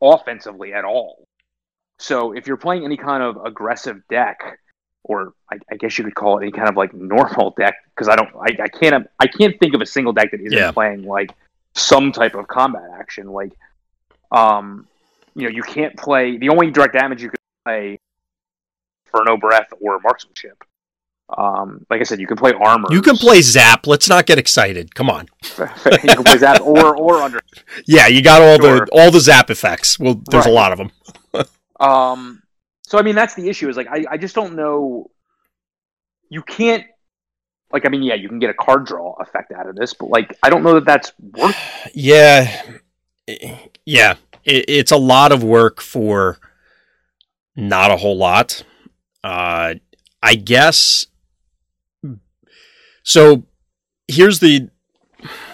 offensively 0.01 0.73
at 0.73 0.85
all. 0.85 1.25
So 1.99 2.33
if 2.33 2.47
you're 2.47 2.57
playing 2.57 2.85
any 2.85 2.97
kind 2.97 3.23
of 3.23 3.43
aggressive 3.45 4.01
deck, 4.09 4.59
or 5.03 5.33
I, 5.51 5.59
I 5.71 5.75
guess 5.75 5.97
you 5.97 6.03
could 6.03 6.15
call 6.15 6.39
it 6.39 6.43
any 6.43 6.51
kind 6.51 6.69
of 6.69 6.75
like 6.75 6.93
normal 6.93 7.51
deck, 7.57 7.75
because 7.95 8.07
I 8.07 8.15
don't 8.15 8.29
I, 8.35 8.63
I 8.63 8.67
can't 8.67 9.07
I 9.19 9.27
can't 9.27 9.59
think 9.59 9.73
of 9.73 9.81
a 9.81 9.85
single 9.85 10.13
deck 10.13 10.31
that 10.31 10.41
isn't 10.41 10.57
yeah. 10.57 10.71
playing 10.71 11.03
like 11.03 11.33
some 11.73 12.11
type 12.11 12.35
of 12.35 12.47
combat 12.47 12.89
action. 12.97 13.27
Like 13.27 13.53
um 14.31 14.87
you 15.33 15.43
know, 15.43 15.49
you 15.49 15.63
can't 15.63 15.95
play 15.97 16.37
the 16.37 16.49
only 16.49 16.71
direct 16.71 16.93
damage 16.93 17.23
you 17.23 17.29
can 17.29 17.39
play 17.65 17.99
for 19.05 19.23
no 19.25 19.37
breath 19.37 19.67
or 19.79 19.99
marksmanship 19.99 20.63
Um, 21.37 21.85
like 21.89 22.01
I 22.01 22.03
said, 22.03 22.19
you 22.19 22.27
can 22.27 22.37
play 22.37 22.51
armor. 22.53 22.87
You 22.91 23.01
can 23.01 23.15
play 23.15 23.41
Zap. 23.41 23.87
Let's 23.87 24.09
not 24.09 24.25
get 24.25 24.37
excited. 24.37 24.93
Come 24.95 25.09
on. 25.09 25.27
you 25.57 25.65
can 25.67 26.23
play 26.23 26.37
Zap 26.37 26.61
or 26.61 26.95
or 26.95 27.17
under. 27.17 27.39
Yeah, 27.85 28.07
you 28.07 28.21
got 28.21 28.41
all 28.41 28.59
sure. 28.59 28.85
the 28.85 28.91
all 28.91 29.11
the 29.11 29.19
Zap 29.19 29.49
effects. 29.49 29.97
Well, 29.97 30.21
there's 30.29 30.45
right. 30.45 30.51
a 30.51 30.53
lot 30.53 30.71
of 30.71 30.77
them. 30.77 30.91
um. 31.79 32.43
So 32.85 32.97
I 32.99 33.01
mean, 33.01 33.15
that's 33.15 33.33
the 33.33 33.47
issue. 33.47 33.69
Is 33.69 33.77
like 33.77 33.87
I 33.87 34.05
I 34.09 34.17
just 34.17 34.35
don't 34.35 34.55
know. 34.55 35.09
You 36.29 36.41
can't. 36.41 36.85
Like 37.71 37.85
I 37.85 37.89
mean, 37.89 38.03
yeah, 38.03 38.15
you 38.15 38.27
can 38.27 38.39
get 38.39 38.49
a 38.49 38.53
card 38.53 38.85
draw 38.85 39.13
effect 39.21 39.53
out 39.53 39.67
of 39.67 39.75
this, 39.75 39.93
but 39.93 40.09
like 40.09 40.37
I 40.43 40.49
don't 40.49 40.63
know 40.63 40.73
that 40.73 40.85
that's 40.85 41.13
worth. 41.19 41.55
Yeah, 41.93 42.61
yeah, 43.85 44.15
it, 44.43 44.65
it's 44.67 44.91
a 44.91 44.97
lot 44.97 45.31
of 45.31 45.43
work 45.43 45.81
for 45.81 46.39
not 47.55 47.91
a 47.91 47.97
whole 47.97 48.17
lot. 48.17 48.63
Uh, 49.23 49.75
I 50.21 50.35
guess 50.35 51.05
so 53.03 53.43
here's 54.07 54.39
the 54.39 54.69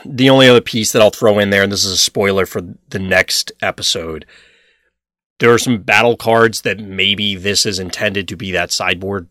the 0.05 0.29
only 0.29 0.47
other 0.47 0.61
piece 0.61 0.91
that 0.91 1.01
I'll 1.01 1.09
throw 1.09 1.39
in 1.39 1.49
there, 1.49 1.63
and 1.63 1.71
this 1.71 1.83
is 1.83 1.91
a 1.91 1.97
spoiler 1.97 2.45
for 2.45 2.61
the 2.89 2.99
next 2.99 3.51
episode. 3.61 4.25
There 5.39 5.53
are 5.53 5.59
some 5.59 5.81
battle 5.81 6.17
cards 6.17 6.61
that 6.61 6.79
maybe 6.79 7.35
this 7.35 7.65
is 7.65 7.77
intended 7.79 8.27
to 8.29 8.35
be 8.35 8.51
that 8.53 8.71
sideboard 8.71 9.27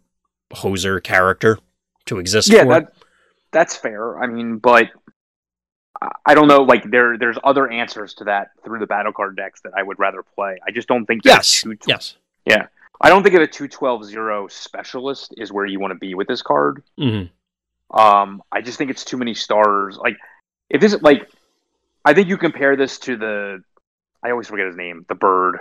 hoser 0.52 1.02
character 1.02 1.58
to 2.06 2.18
exist 2.18 2.52
yeah, 2.52 2.62
for. 2.62 2.68
That, 2.68 2.92
that's 3.50 3.76
fair. 3.76 4.18
I 4.18 4.26
mean, 4.26 4.58
but 4.58 4.90
I 6.24 6.34
don't 6.34 6.48
know. 6.48 6.62
Like 6.62 6.90
there, 6.90 7.18
there's 7.18 7.38
other 7.42 7.68
answers 7.70 8.14
to 8.14 8.24
that 8.24 8.50
through 8.64 8.78
the 8.78 8.86
battle 8.86 9.12
card 9.12 9.36
decks 9.36 9.60
that 9.62 9.72
I 9.76 9.82
would 9.82 9.98
rather 9.98 10.22
play. 10.22 10.58
I 10.66 10.70
just 10.70 10.88
don't 10.88 11.06
think. 11.06 11.22
Yes. 11.24 11.64
yes. 11.86 12.16
Yeah. 12.44 12.66
I 13.00 13.08
don't 13.08 13.22
think 13.22 13.34
that 13.34 13.42
a 13.42 13.46
two 13.46 13.68
twelve 13.68 14.04
zero 14.04 14.46
specialist 14.48 15.34
is 15.36 15.52
where 15.52 15.66
you 15.66 15.80
want 15.80 15.92
to 15.92 15.98
be 15.98 16.14
with 16.14 16.28
this 16.28 16.42
card. 16.42 16.82
Mm-hmm. 16.98 17.32
Um, 17.90 18.42
I 18.50 18.60
just 18.60 18.78
think 18.78 18.90
it's 18.90 19.04
too 19.04 19.16
many 19.16 19.34
stars. 19.34 19.96
Like, 19.96 20.16
if 20.70 20.80
this 20.80 21.00
like, 21.02 21.28
I 22.04 22.14
think 22.14 22.28
you 22.28 22.36
compare 22.36 22.76
this 22.76 22.98
to 23.00 23.16
the, 23.16 23.62
I 24.22 24.30
always 24.30 24.48
forget 24.48 24.66
his 24.66 24.76
name, 24.76 25.04
the 25.08 25.14
bird, 25.14 25.58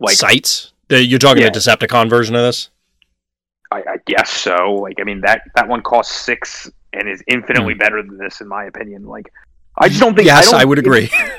like 0.00 0.16
sights. 0.16 0.72
You're 0.88 1.18
talking 1.18 1.42
yeah. 1.42 1.50
the 1.50 1.58
Decepticon 1.58 2.10
version 2.10 2.34
of 2.34 2.42
this. 2.42 2.70
I, 3.70 3.78
I, 3.78 3.96
guess 4.06 4.30
so. 4.30 4.74
Like, 4.74 5.00
I 5.00 5.04
mean 5.04 5.22
that 5.22 5.42
that 5.54 5.66
one 5.66 5.82
costs 5.82 6.14
six 6.14 6.70
and 6.92 7.08
is 7.08 7.22
infinitely 7.26 7.74
mm. 7.74 7.78
better 7.78 8.02
than 8.02 8.18
this, 8.18 8.40
in 8.40 8.48
my 8.48 8.64
opinion. 8.64 9.06
Like, 9.06 9.32
I 9.78 9.88
just 9.88 10.00
don't 10.00 10.14
think. 10.14 10.26
Yes, 10.26 10.52
I, 10.52 10.62
I 10.62 10.64
would 10.64 10.78
agree. 10.78 11.10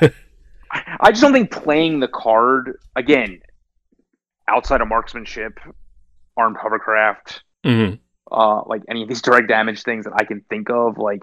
I 1.00 1.10
just 1.10 1.22
don't 1.22 1.32
think 1.32 1.52
playing 1.52 2.00
the 2.00 2.08
card 2.08 2.78
again, 2.96 3.40
outside 4.48 4.80
of 4.80 4.88
marksmanship, 4.88 5.60
armed 6.36 6.56
hovercraft, 6.56 7.42
mm-hmm 7.64 7.96
uh, 8.34 8.62
like 8.66 8.82
any 8.88 9.02
of 9.02 9.08
these 9.08 9.22
direct 9.22 9.48
damage 9.48 9.82
things 9.82 10.04
that 10.04 10.14
I 10.14 10.24
can 10.24 10.40
think 10.50 10.68
of, 10.70 10.98
like 10.98 11.22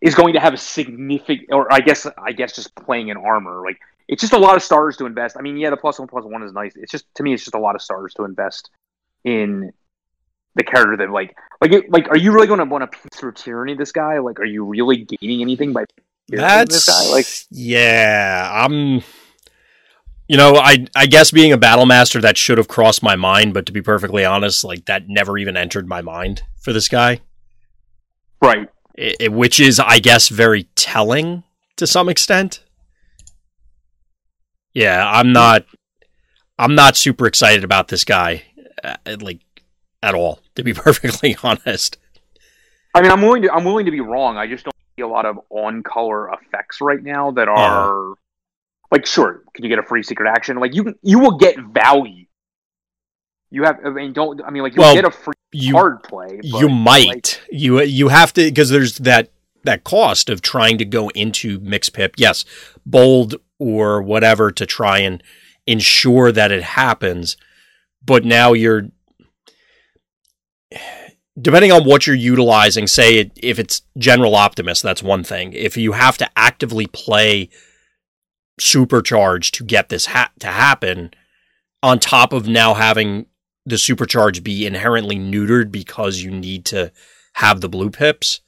is 0.00 0.14
going 0.14 0.34
to 0.34 0.40
have 0.40 0.54
a 0.54 0.58
significant, 0.58 1.48
or 1.52 1.72
I 1.72 1.80
guess, 1.80 2.06
I 2.18 2.32
guess 2.32 2.54
just 2.54 2.74
playing 2.74 3.08
in 3.08 3.16
armor, 3.16 3.62
like 3.64 3.78
it's 4.08 4.20
just 4.20 4.32
a 4.32 4.38
lot 4.38 4.56
of 4.56 4.62
stars 4.62 4.96
to 4.98 5.06
invest. 5.06 5.36
I 5.36 5.42
mean, 5.42 5.56
yeah, 5.56 5.70
the 5.70 5.76
plus 5.76 5.98
one 5.98 6.08
plus 6.08 6.24
one 6.24 6.42
is 6.42 6.52
nice. 6.52 6.76
It's 6.76 6.92
just 6.92 7.06
to 7.16 7.22
me, 7.22 7.34
it's 7.34 7.44
just 7.44 7.54
a 7.54 7.60
lot 7.60 7.74
of 7.74 7.82
stars 7.82 8.14
to 8.14 8.24
invest 8.24 8.70
in 9.24 9.72
the 10.54 10.62
character 10.62 10.96
that 10.98 11.10
like, 11.10 11.36
like, 11.60 11.72
it, 11.72 11.90
like, 11.90 12.08
are 12.08 12.16
you 12.16 12.32
really 12.32 12.46
going 12.46 12.60
to 12.60 12.64
want 12.64 12.90
to 12.90 12.98
peace 12.98 13.18
through 13.18 13.32
tyranny 13.32 13.74
this 13.74 13.92
guy? 13.92 14.18
Like, 14.18 14.38
are 14.40 14.44
you 14.44 14.64
really 14.64 15.06
gaining 15.20 15.40
anything 15.42 15.72
by 15.72 15.84
that's 16.28 16.74
this 16.74 16.86
guy? 16.86 17.10
Like, 17.10 17.26
yeah, 17.50 18.50
I'm. 18.52 19.02
You 20.28 20.36
know, 20.36 20.56
I 20.56 20.86
I 20.94 21.06
guess 21.06 21.30
being 21.30 21.52
a 21.52 21.56
battle 21.56 21.86
master 21.86 22.20
that 22.20 22.36
should 22.36 22.58
have 22.58 22.68
crossed 22.68 23.02
my 23.02 23.14
mind, 23.14 23.54
but 23.54 23.66
to 23.66 23.72
be 23.72 23.80
perfectly 23.80 24.24
honest, 24.24 24.64
like 24.64 24.86
that 24.86 25.08
never 25.08 25.38
even 25.38 25.56
entered 25.56 25.86
my 25.86 26.02
mind 26.02 26.42
for 26.60 26.72
this 26.72 26.88
guy. 26.88 27.20
Right. 28.42 28.68
It, 28.94 29.16
it, 29.20 29.32
which 29.32 29.60
is, 29.60 29.78
I 29.78 29.98
guess, 29.98 30.28
very 30.28 30.64
telling 30.74 31.44
to 31.76 31.86
some 31.86 32.08
extent. 32.08 32.62
Yeah, 34.74 35.08
I'm 35.08 35.32
not. 35.32 35.64
I'm 36.58 36.74
not 36.74 36.96
super 36.96 37.26
excited 37.26 37.64
about 37.64 37.88
this 37.88 38.04
guy, 38.04 38.42
uh, 38.82 38.96
like 39.20 39.40
at 40.02 40.14
all. 40.14 40.40
To 40.56 40.64
be 40.64 40.74
perfectly 40.74 41.36
honest. 41.42 41.98
I 42.94 43.02
mean, 43.02 43.12
I'm 43.12 43.22
willing 43.22 43.42
to. 43.42 43.52
I'm 43.52 43.64
willing 43.64 43.84
to 43.84 43.92
be 43.92 44.00
wrong. 44.00 44.38
I 44.38 44.46
just 44.48 44.64
don't 44.64 44.74
see 44.96 45.02
a 45.02 45.08
lot 45.08 45.24
of 45.24 45.38
on 45.50 45.82
color 45.82 46.30
effects 46.32 46.80
right 46.80 47.02
now 47.02 47.30
that 47.30 47.48
uh-huh. 47.48 47.62
are. 47.62 48.12
Uh 48.12 48.14
like 48.90 49.06
sure, 49.06 49.42
can 49.54 49.64
you 49.64 49.68
get 49.68 49.78
a 49.78 49.82
free 49.82 50.02
secret 50.02 50.28
action? 50.28 50.58
Like 50.58 50.74
you 50.74 50.94
you 51.02 51.18
will 51.18 51.36
get 51.36 51.58
value. 51.58 52.26
You 53.50 53.62
have, 53.62 53.78
I 53.84 53.90
mean, 53.90 54.12
don't 54.12 54.42
I 54.44 54.50
mean 54.50 54.62
like 54.62 54.74
you 54.74 54.80
well, 54.80 54.94
get 54.94 55.04
a 55.04 55.10
free 55.10 55.34
you, 55.52 55.72
card 55.72 56.02
play. 56.02 56.40
you 56.42 56.68
might 56.68 57.06
like, 57.06 57.40
you 57.50 57.80
you 57.82 58.08
have 58.08 58.32
to 58.34 58.44
because 58.44 58.70
there's 58.70 58.98
that 58.98 59.30
that 59.64 59.84
cost 59.84 60.28
of 60.28 60.42
trying 60.42 60.78
to 60.78 60.84
go 60.84 61.08
into 61.10 61.60
mix 61.60 61.88
pip. 61.88 62.14
Yes, 62.16 62.44
bold 62.84 63.36
or 63.58 64.02
whatever 64.02 64.50
to 64.52 64.66
try 64.66 64.98
and 64.98 65.22
ensure 65.66 66.32
that 66.32 66.52
it 66.52 66.62
happens. 66.62 67.36
But 68.04 68.24
now 68.24 68.52
you're 68.52 68.88
depending 71.40 71.72
on 71.72 71.84
what 71.84 72.06
you're 72.06 72.16
utilizing. 72.16 72.86
Say 72.86 73.18
it, 73.18 73.32
if 73.36 73.58
it's 73.58 73.82
general 73.98 74.34
optimus, 74.34 74.80
that's 74.80 75.02
one 75.02 75.24
thing. 75.24 75.52
If 75.52 75.76
you 75.76 75.92
have 75.92 76.18
to 76.18 76.30
actively 76.36 76.86
play 76.86 77.48
supercharge 78.60 79.50
to 79.52 79.64
get 79.64 79.88
this 79.88 80.06
ha- 80.06 80.32
to 80.40 80.46
happen 80.46 81.10
on 81.82 81.98
top 81.98 82.32
of 82.32 82.48
now 82.48 82.74
having 82.74 83.26
the 83.64 83.76
supercharge 83.76 84.42
be 84.42 84.66
inherently 84.66 85.16
neutered 85.16 85.70
because 85.70 86.20
you 86.20 86.30
need 86.30 86.64
to 86.64 86.90
have 87.34 87.60
the 87.60 87.68
blue 87.68 87.90
pips 87.90 88.40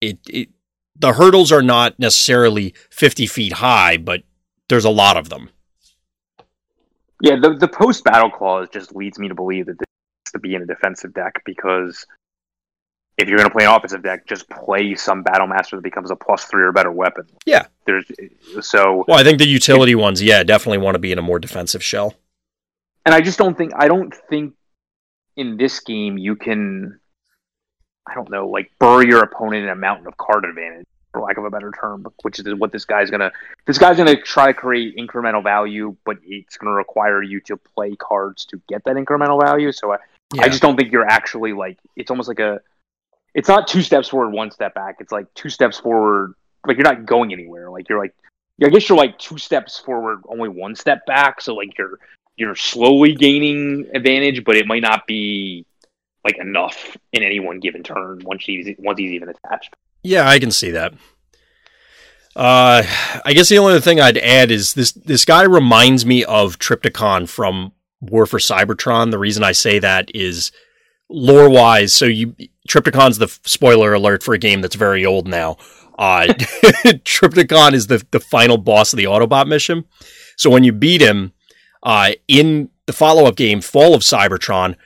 it, 0.00 0.18
it 0.28 0.48
the 0.96 1.14
hurdles 1.14 1.50
are 1.50 1.62
not 1.62 1.98
necessarily 1.98 2.74
50 2.90 3.26
feet 3.26 3.54
high 3.54 3.96
but 3.96 4.22
there's 4.68 4.84
a 4.84 4.90
lot 4.90 5.16
of 5.16 5.28
them. 5.28 5.50
Yeah 7.20 7.36
the, 7.40 7.54
the 7.54 7.68
post 7.68 8.04
battle 8.04 8.30
clause 8.30 8.68
just 8.70 8.94
leads 8.94 9.18
me 9.18 9.28
to 9.28 9.34
believe 9.34 9.66
that 9.66 9.78
this 9.78 9.86
has 10.26 10.32
to 10.32 10.38
be 10.40 10.54
in 10.54 10.62
a 10.62 10.66
defensive 10.66 11.14
deck 11.14 11.42
because 11.44 12.06
if 13.22 13.28
you're 13.28 13.38
going 13.38 13.48
to 13.48 13.54
play 13.54 13.64
an 13.64 13.70
offensive 13.70 14.02
deck, 14.02 14.26
just 14.26 14.48
play 14.48 14.94
some 14.94 15.22
battle 15.22 15.46
master 15.46 15.76
that 15.76 15.82
becomes 15.82 16.10
a 16.10 16.16
plus 16.16 16.44
three 16.44 16.62
or 16.62 16.72
better 16.72 16.92
weapon. 16.92 17.26
Yeah, 17.46 17.66
there's 17.86 18.04
so. 18.60 19.04
Well, 19.08 19.18
I 19.18 19.24
think 19.24 19.38
the 19.38 19.46
utility 19.46 19.94
ones, 19.94 20.22
yeah, 20.22 20.42
definitely 20.42 20.78
want 20.78 20.96
to 20.96 20.98
be 20.98 21.12
in 21.12 21.18
a 21.18 21.22
more 21.22 21.38
defensive 21.38 21.82
shell. 21.82 22.14
And 23.06 23.14
I 23.14 23.20
just 23.20 23.38
don't 23.38 23.56
think 23.56 23.72
I 23.76 23.88
don't 23.88 24.14
think 24.14 24.54
in 25.36 25.56
this 25.56 25.80
game 25.80 26.18
you 26.18 26.36
can, 26.36 27.00
I 28.06 28.14
don't 28.14 28.30
know, 28.30 28.48
like 28.48 28.70
bury 28.78 29.08
your 29.08 29.22
opponent 29.22 29.64
in 29.64 29.70
a 29.70 29.74
mountain 29.74 30.06
of 30.06 30.16
card 30.16 30.44
advantage, 30.44 30.86
for 31.12 31.20
lack 31.20 31.36
of 31.36 31.44
a 31.44 31.50
better 31.50 31.72
term, 31.78 32.06
which 32.22 32.38
is 32.38 32.46
what 32.54 32.72
this 32.72 32.84
guy's 32.84 33.10
gonna. 33.10 33.32
This 33.66 33.78
guy's 33.78 33.96
gonna 33.96 34.20
try 34.20 34.46
to 34.46 34.54
create 34.54 34.96
incremental 34.96 35.42
value, 35.42 35.96
but 36.04 36.18
it's 36.24 36.56
gonna 36.56 36.74
require 36.74 37.22
you 37.22 37.40
to 37.42 37.56
play 37.56 37.94
cards 37.96 38.44
to 38.46 38.60
get 38.68 38.84
that 38.84 38.96
incremental 38.96 39.40
value. 39.40 39.72
So 39.72 39.92
I, 39.92 39.98
yeah. 40.34 40.42
I 40.42 40.48
just 40.48 40.62
don't 40.62 40.76
think 40.76 40.92
you're 40.92 41.06
actually 41.06 41.52
like. 41.52 41.78
It's 41.96 42.10
almost 42.10 42.28
like 42.28 42.40
a 42.40 42.60
it's 43.34 43.48
not 43.48 43.66
two 43.66 43.82
steps 43.82 44.08
forward, 44.08 44.30
one 44.30 44.50
step 44.50 44.74
back. 44.74 44.96
It's 45.00 45.12
like 45.12 45.32
two 45.34 45.48
steps 45.48 45.78
forward. 45.78 46.34
Like 46.66 46.76
you're 46.76 46.84
not 46.84 47.06
going 47.06 47.32
anywhere. 47.32 47.70
Like 47.70 47.88
you're 47.88 47.98
like, 47.98 48.14
I 48.62 48.68
guess 48.68 48.88
you're 48.88 48.98
like 48.98 49.18
two 49.18 49.38
steps 49.38 49.78
forward, 49.78 50.20
only 50.28 50.48
one 50.48 50.76
step 50.76 51.04
back. 51.06 51.40
So 51.40 51.54
like 51.54 51.76
you're 51.78 51.98
you're 52.36 52.56
slowly 52.56 53.14
gaining 53.14 53.88
advantage, 53.94 54.44
but 54.44 54.56
it 54.56 54.66
might 54.66 54.82
not 54.82 55.06
be 55.06 55.66
like 56.24 56.38
enough 56.38 56.96
in 57.12 57.22
any 57.22 57.40
one 57.40 57.58
given 57.58 57.82
turn 57.82 58.20
once 58.24 58.44
he's 58.44 58.74
once 58.78 58.98
he's 58.98 59.12
even 59.12 59.28
attached. 59.28 59.74
Yeah, 60.02 60.28
I 60.28 60.38
can 60.38 60.50
see 60.50 60.70
that. 60.72 60.94
Uh, 62.34 62.82
I 63.24 63.34
guess 63.34 63.48
the 63.48 63.58
only 63.58 63.72
other 63.72 63.80
thing 63.80 64.00
I'd 64.00 64.18
add 64.18 64.50
is 64.50 64.74
this: 64.74 64.92
this 64.92 65.24
guy 65.24 65.42
reminds 65.42 66.06
me 66.06 66.24
of 66.24 66.58
Trypticon 66.58 67.28
from 67.28 67.72
War 68.00 68.26
for 68.26 68.38
Cybertron. 68.38 69.10
The 69.10 69.18
reason 69.18 69.44
I 69.44 69.52
say 69.52 69.78
that 69.78 70.10
is 70.14 70.52
lore 71.08 71.50
wise. 71.50 71.92
So 71.92 72.06
you 72.06 72.34
Trypticon's 72.68 73.18
the 73.18 73.28
spoiler 73.44 73.94
alert 73.94 74.22
for 74.22 74.34
a 74.34 74.38
game 74.38 74.60
that's 74.60 74.76
very 74.76 75.04
old 75.04 75.26
now. 75.26 75.56
Uh, 75.98 76.26
Trypticon 77.04 77.72
is 77.72 77.86
the, 77.86 78.04
the 78.10 78.20
final 78.20 78.58
boss 78.58 78.92
of 78.92 78.96
the 78.96 79.04
Autobot 79.04 79.46
mission. 79.46 79.84
So 80.36 80.50
when 80.50 80.64
you 80.64 80.72
beat 80.72 81.00
him 81.00 81.32
uh, 81.82 82.12
in 82.28 82.70
the 82.86 82.92
follow 82.92 83.26
up 83.26 83.36
game, 83.36 83.60
Fall 83.60 83.94
of 83.94 84.02
Cybertron, 84.02 84.76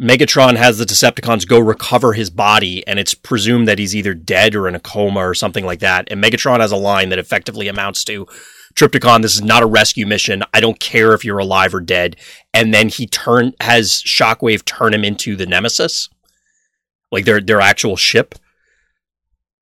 Megatron 0.00 0.56
has 0.56 0.78
the 0.78 0.84
Decepticons 0.84 1.46
go 1.46 1.58
recover 1.58 2.14
his 2.14 2.30
body, 2.30 2.86
and 2.86 2.98
it's 2.98 3.14
presumed 3.14 3.68
that 3.68 3.78
he's 3.78 3.94
either 3.94 4.14
dead 4.14 4.54
or 4.54 4.66
in 4.66 4.74
a 4.74 4.80
coma 4.80 5.20
or 5.20 5.34
something 5.34 5.66
like 5.66 5.80
that. 5.80 6.08
And 6.10 6.22
Megatron 6.22 6.60
has 6.60 6.72
a 6.72 6.76
line 6.76 7.10
that 7.10 7.18
effectively 7.18 7.68
amounts 7.68 8.02
to 8.04 8.26
Trypticon, 8.74 9.20
this 9.20 9.34
is 9.34 9.42
not 9.42 9.62
a 9.62 9.66
rescue 9.66 10.06
mission. 10.06 10.42
I 10.54 10.60
don't 10.60 10.80
care 10.80 11.12
if 11.12 11.24
you're 11.24 11.38
alive 11.38 11.74
or 11.74 11.80
dead. 11.80 12.16
And 12.54 12.72
then 12.72 12.88
he 12.88 13.06
turn 13.06 13.52
has 13.60 14.02
Shockwave 14.02 14.64
turn 14.64 14.94
him 14.94 15.04
into 15.04 15.36
the 15.36 15.46
Nemesis 15.46 16.08
like 17.12 17.24
their 17.24 17.40
their 17.40 17.60
actual 17.60 17.96
ship. 17.96 18.34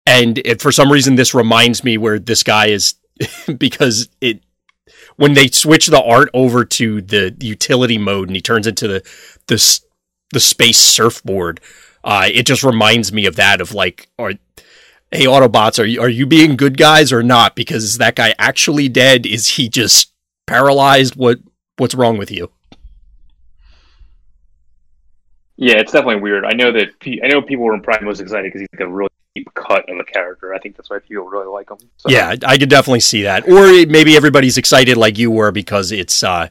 And 0.07 0.39
it, 0.39 0.63
for 0.63 0.73
some 0.73 0.91
reason, 0.91 1.17
this 1.17 1.35
reminds 1.35 1.85
me 1.85 1.99
where 1.99 2.19
this 2.19 2.43
guy 2.43 2.69
is 2.69 2.95
because 3.59 4.09
it 4.21 4.43
when 5.17 5.35
they 5.35 5.49
switch 5.49 5.89
the 5.89 6.03
art 6.03 6.31
over 6.33 6.65
to 6.65 7.03
the 7.03 7.37
utility 7.41 7.99
mode 7.99 8.29
and 8.29 8.37
he 8.37 8.41
turns 8.41 8.67
into 8.67 8.89
the 8.89 9.03
the 9.49 9.81
the 10.33 10.41
space 10.41 10.79
surfboard. 10.79 11.61
Uh, 12.03 12.29
it 12.33 12.47
just 12.47 12.63
reminds 12.63 13.13
me 13.13 13.27
of 13.27 13.37
that 13.37 13.61
of 13.61 13.75
like, 13.75 14.09
or 14.17 14.33
hey, 15.11 15.27
Autobots, 15.27 15.79
are 15.79 15.85
you 15.85 16.01
are 16.01 16.09
you 16.09 16.27
being 16.27 16.57
good 16.57 16.79
guys 16.79 17.13
or 17.13 17.23
not? 17.23 17.55
Because 17.55 17.85
is 17.85 17.99
that 17.99 18.17
guy 18.17 18.35
actually 18.39 18.89
dead? 18.89 19.27
Is 19.27 19.57
he 19.57 19.69
just 19.69 20.13
paralyzed? 20.47 21.17
What 21.17 21.41
what's 21.77 21.95
wrong 21.95 22.17
with 22.17 22.31
you? 22.31 22.51
Yeah, 25.61 25.75
it's 25.75 25.93
definitely 25.93 26.23
weird. 26.23 26.47
I 26.47 26.53
know 26.53 26.73
that 26.73 26.89
I 27.23 27.29
know 27.29 27.43
people 27.43 27.67
were 27.67 27.79
probably 27.81 28.07
most 28.07 28.19
excited 28.19 28.45
because 28.45 28.63
he's 28.63 28.69
like 28.73 28.81
a 28.81 28.91
really 28.91 29.11
deep 29.35 29.53
cut 29.55 29.87
of 29.91 29.99
a 29.99 30.05
character. 30.05 30.55
I 30.55 30.59
think 30.59 30.75
that's 30.75 30.89
why 30.89 31.01
people 31.01 31.27
really 31.27 31.49
like 31.49 31.71
him. 31.71 31.77
So. 31.99 32.11
Yeah, 32.11 32.35
I 32.47 32.57
could 32.57 32.71
definitely 32.71 33.01
see 33.01 33.25
that. 33.25 33.47
Or 33.47 33.67
maybe 33.87 34.17
everybody's 34.17 34.57
excited 34.57 34.97
like 34.97 35.19
you 35.19 35.31
were 35.31 35.53
because 35.53 35.93
it's 35.93 36.23
uh, 36.23 36.49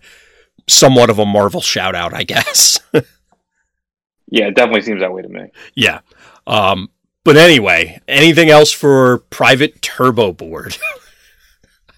somewhat 0.67 1.09
of 1.09 1.17
a 1.17 1.25
Marvel 1.25 1.59
shout 1.59 1.95
out, 1.95 2.13
I 2.13 2.21
guess. 2.21 2.79
yeah, 2.93 4.45
it 4.45 4.55
definitely 4.55 4.83
seems 4.83 5.01
that 5.01 5.11
way 5.11 5.23
to 5.23 5.27
me. 5.27 5.51
Yeah. 5.73 6.01
Um, 6.45 6.91
but 7.23 7.35
anyway, 7.35 7.99
anything 8.07 8.51
else 8.51 8.71
for 8.71 9.19
Private 9.31 9.81
Turbo 9.81 10.33
Board? 10.33 10.77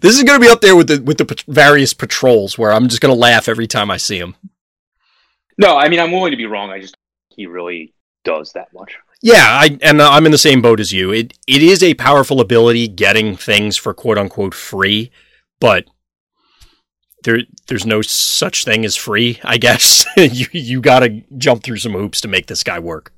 this 0.00 0.18
is 0.18 0.24
going 0.24 0.40
to 0.40 0.44
be 0.44 0.50
up 0.50 0.60
there 0.60 0.74
with 0.74 0.88
the 0.88 1.00
with 1.00 1.18
the 1.18 1.44
various 1.46 1.94
patrols 1.94 2.58
where 2.58 2.72
I'm 2.72 2.88
just 2.88 3.00
going 3.00 3.14
to 3.14 3.18
laugh 3.18 3.48
every 3.48 3.68
time 3.68 3.92
I 3.92 3.96
see 3.96 4.18
him. 4.18 4.34
No, 5.58 5.76
I 5.76 5.88
mean 5.88 6.00
I'm 6.00 6.12
willing 6.12 6.30
to 6.30 6.36
be 6.36 6.46
wrong. 6.46 6.70
I 6.70 6.80
just 6.80 6.96
he 7.30 7.46
really 7.46 7.92
does 8.24 8.52
that 8.52 8.72
much. 8.72 8.96
Yeah, 9.20 9.44
I 9.44 9.78
and 9.82 10.00
uh, 10.00 10.10
I'm 10.10 10.26
in 10.26 10.32
the 10.32 10.38
same 10.38 10.62
boat 10.62 10.80
as 10.80 10.92
you. 10.92 11.12
It 11.12 11.34
it 11.46 11.62
is 11.62 11.82
a 11.82 11.94
powerful 11.94 12.40
ability 12.40 12.88
getting 12.88 13.36
things 13.36 13.76
for 13.76 13.92
quote 13.92 14.18
unquote 14.18 14.54
free, 14.54 15.10
but 15.60 15.86
there 17.24 17.40
there's 17.66 17.84
no 17.84 18.00
such 18.00 18.64
thing 18.64 18.84
as 18.84 18.94
free, 18.94 19.40
I 19.42 19.58
guess. 19.58 20.04
you 20.16 20.46
you 20.52 20.80
got 20.80 21.00
to 21.00 21.22
jump 21.36 21.64
through 21.64 21.78
some 21.78 21.92
hoops 21.92 22.20
to 22.20 22.28
make 22.28 22.46
this 22.46 22.62
guy 22.62 22.78
work. 22.78 23.12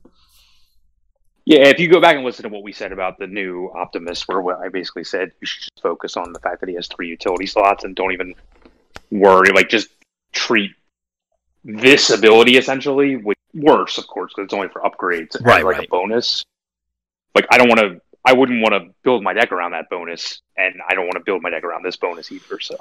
Yeah, 1.45 1.67
if 1.67 1.81
you 1.81 1.89
go 1.89 2.01
back 2.01 2.17
and 2.17 2.25
listen 2.25 2.45
to 2.45 2.49
what 2.49 2.63
we 2.63 2.73
said 2.73 2.93
about 2.93 3.19
the 3.19 3.27
new 3.27 3.71
Optimus, 3.75 4.27
where 4.29 4.63
I 4.63 4.69
basically 4.69 5.05
said 5.05 5.33
you 5.41 5.47
should 5.47 5.63
just 5.63 5.83
focus 5.83 6.17
on 6.17 6.33
the 6.33 6.39
fact 6.39 6.61
that 6.61 6.69
he 6.69 6.75
has 6.77 6.87
three 6.87 7.09
utility 7.09 7.47
slots 7.47 7.85
and 7.85 7.97
don't 7.97 8.13
even 8.13 8.35
worry, 9.11 9.51
like 9.53 9.69
just 9.69 9.89
treat 10.33 10.71
this 11.65 12.11
ability 12.11 12.57
essentially 12.57 13.17
which 13.17 13.39
worse, 13.55 13.99
of 13.99 14.07
course, 14.07 14.33
because 14.35 14.47
it's 14.47 14.55
only 14.55 14.69
for 14.69 14.81
upgrades, 14.83 15.37
right? 15.41 15.65
Like 15.65 15.77
right. 15.77 15.87
a 15.87 15.91
bonus. 15.91 16.45
Like 17.35 17.47
I 17.51 17.59
don't 17.59 17.69
want 17.69 17.81
to. 17.81 18.01
I 18.25 18.35
wouldn't 18.35 18.61
want 18.61 18.75
to 18.75 18.93
build 19.03 19.23
my 19.23 19.33
deck 19.33 19.51
around 19.51 19.73
that 19.73 19.89
bonus, 19.91 20.43
and 20.57 20.75
I 20.87 20.95
don't 20.95 21.07
want 21.07 21.15
to 21.15 21.23
build 21.25 21.43
my 21.43 21.49
deck 21.49 21.65
around 21.65 21.85
this 21.85 21.97
bonus 21.97 22.31
either. 22.31 22.61
So, 22.61 22.77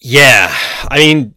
yeah, 0.00 0.48
I 0.88 0.96
mean, 0.96 1.34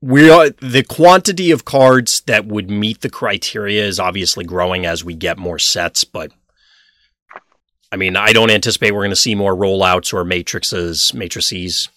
we 0.00 0.30
are 0.30 0.50
the 0.50 0.82
quantity 0.82 1.50
of 1.50 1.66
cards 1.66 2.22
that 2.22 2.46
would 2.46 2.70
meet 2.70 3.02
the 3.02 3.10
criteria 3.10 3.84
is 3.84 4.00
obviously 4.00 4.44
growing 4.44 4.86
as 4.86 5.04
we 5.04 5.14
get 5.14 5.36
more 5.36 5.58
sets, 5.58 6.04
but 6.04 6.32
I 7.92 7.96
mean, 7.96 8.16
I 8.16 8.32
don't 8.32 8.50
anticipate 8.50 8.92
we're 8.92 9.00
going 9.00 9.10
to 9.10 9.16
see 9.16 9.34
more 9.34 9.54
rollouts 9.54 10.14
or 10.14 10.24
matrices, 10.24 11.12
matrices 11.12 11.88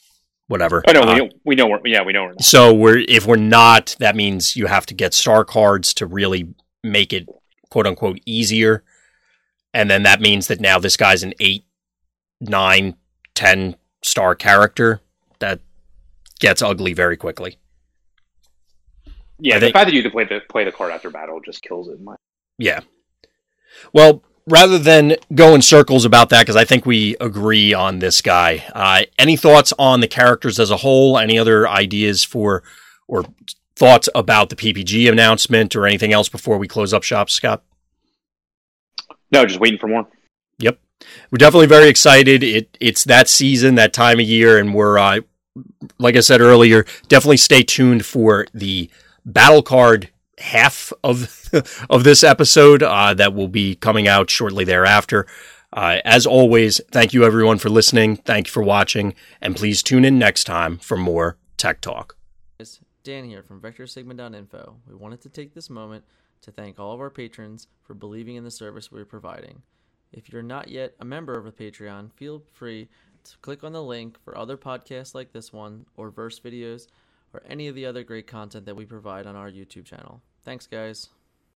whatever. 0.50 0.84
I 0.86 0.92
know 0.92 1.02
uh, 1.02 1.16
we, 1.16 1.32
we 1.46 1.56
know 1.56 1.68
we're, 1.68 1.80
yeah 1.86 2.04
we 2.04 2.12
know 2.12 2.24
we're 2.24 2.32
not. 2.32 2.44
So 2.44 2.74
we're 2.74 2.98
if 2.98 3.26
we're 3.26 3.38
not, 3.38 3.96
that 4.00 4.18
means 4.18 4.58
you 4.58 4.66
have 4.66 4.86
to 4.88 4.94
get 4.94 5.14
star 5.14 5.46
cards 5.46 5.94
to 5.96 6.06
really 6.06 6.54
make 6.84 7.14
it 7.14 7.30
quote 7.70 7.88
unquote 7.88 8.20
easier, 8.26 8.84
and 9.74 9.90
then 9.90 10.04
that 10.04 10.20
means 10.20 10.48
that 10.48 10.60
now 10.60 10.78
this 10.78 10.98
guy's 10.98 11.24
an 11.24 11.34
eight, 11.40 11.64
nine, 12.42 12.96
ten 13.34 13.78
star 14.04 14.36
character 14.36 15.00
that 15.40 15.62
gets 16.40 16.62
ugly 16.62 16.94
very 16.94 17.16
quickly. 17.16 17.58
Yeah, 19.40 19.56
I 19.56 19.60
the 19.60 19.72
fact 19.72 19.86
that 19.86 19.94
you 19.94 20.02
can 20.02 20.12
play 20.12 20.26
the 20.26 20.42
play 20.50 20.66
the 20.66 20.72
card 20.72 20.92
after 20.92 21.10
battle 21.10 21.40
just 21.40 21.62
kills 21.62 21.88
it. 21.88 21.98
Yeah. 22.58 22.82
Well, 23.94 24.24
rather 24.50 24.78
than 24.78 25.16
go 25.34 25.56
in 25.56 25.62
circles 25.62 26.06
about 26.06 26.30
that, 26.30 26.42
because 26.42 26.56
I 26.56 26.66
think 26.66 26.86
we 26.86 27.16
agree 27.22 27.74
on 27.74 28.00
this 28.00 28.22
guy. 28.22 28.66
Uh, 28.74 29.04
any 29.18 29.36
thoughts 29.36 29.74
on 29.80 30.02
the 30.02 30.08
characters 30.08 30.60
as 30.60 30.72
a 30.72 30.78
whole? 30.78 31.18
Any 31.18 31.38
other 31.38 31.68
ideas 31.68 32.24
for 32.24 32.64
or 33.08 33.26
thoughts 33.76 34.10
about 34.14 34.50
the 34.50 34.56
PPG 34.56 35.10
announcement 35.10 35.76
or 35.76 35.86
anything 35.86 36.12
else 36.12 36.30
before 36.30 36.58
we 36.58 36.68
close 36.68 36.94
up 36.94 37.04
shop, 37.04 37.30
Scott? 37.30 37.64
No, 39.32 39.46
just 39.46 39.60
waiting 39.60 39.80
for 39.80 39.88
more. 39.88 40.08
Yep, 40.58 40.80
we're 41.32 41.38
definitely 41.38 41.68
very 41.68 41.88
excited. 41.88 42.44
It 42.44 42.78
it's 42.80 43.04
that 43.06 43.30
season, 43.30 43.76
that 43.76 43.94
time 43.94 44.20
of 44.20 44.26
year, 44.26 44.58
and 44.58 44.74
we're 44.74 44.98
uh, 44.98 45.22
like 45.98 46.16
I 46.16 46.22
said 46.22 46.42
earlier, 46.42 46.86
definitely 47.08 47.38
stay 47.38 47.64
tuned 47.64 48.06
for 48.06 48.48
the 48.54 48.90
battle 49.26 49.62
card 49.62 50.10
half 50.40 50.92
of 51.04 51.50
of 51.90 52.04
this 52.04 52.24
episode 52.24 52.84
uh, 52.84 53.14
that 53.14 53.34
will 53.34 53.48
be 53.48 53.76
coming 53.76 54.08
out 54.08 54.30
shortly 54.30 54.64
thereafter. 54.64 55.28
Uh, 55.72 56.00
as 56.04 56.26
always, 56.26 56.82
thank 56.92 57.14
you 57.14 57.24
everyone 57.24 57.60
for 57.60 57.70
listening. 57.70 58.16
Thank 58.16 58.48
you 58.48 58.52
for 58.52 58.64
watching, 58.64 59.14
and 59.40 59.56
please 59.56 59.84
tune 59.84 60.04
in 60.04 60.18
next 60.18 60.46
time 60.46 60.78
for 60.78 60.98
more 60.98 61.38
Tech 61.58 61.82
Talk. 61.82 62.16
Dan 63.04 63.24
here 63.24 63.44
from 63.44 63.62
Vector 63.62 63.88
Sigma.info. 63.88 64.76
We 64.88 64.96
wanted 64.96 65.22
to 65.22 65.30
take 65.30 65.54
this 65.54 65.70
moment 65.70 66.04
to 66.42 66.52
thank 66.52 66.80
all 66.80 66.94
of 66.94 67.00
our 67.00 67.10
patrons 67.10 67.68
for 67.82 67.94
believing 67.94 68.36
in 68.36 68.44
the 68.44 68.52
service 68.52 68.92
we're 68.92 69.06
providing. 69.06 69.62
If 70.12 70.32
you're 70.32 70.42
not 70.42 70.68
yet 70.68 70.96
a 71.00 71.06
member 71.06 71.38
of 71.38 71.46
a 71.46 71.52
Patreon, 71.52 72.12
feel 72.14 72.44
free 72.54 72.90
to 73.24 73.38
click 73.40 73.64
on 73.64 73.74
the 73.74 73.84
link 73.84 74.18
for 74.24 74.38
other 74.38 74.58
podcasts 74.58 75.16
like 75.16 75.32
this 75.32 75.54
one, 75.54 75.86
or 75.96 76.10
verse 76.10 76.40
videos, 76.40 76.88
or 77.34 77.42
any 77.48 77.68
of 77.68 77.76
the 77.76 77.86
other 77.86 78.04
great 78.04 78.28
content 78.28 78.66
that 78.66 78.76
we 78.76 78.86
provide 78.86 79.26
on 79.26 79.36
our 79.36 79.50
YouTube 79.50 79.86
channel. 79.86 80.22
Thanks, 80.44 80.68
guys. 80.68 81.10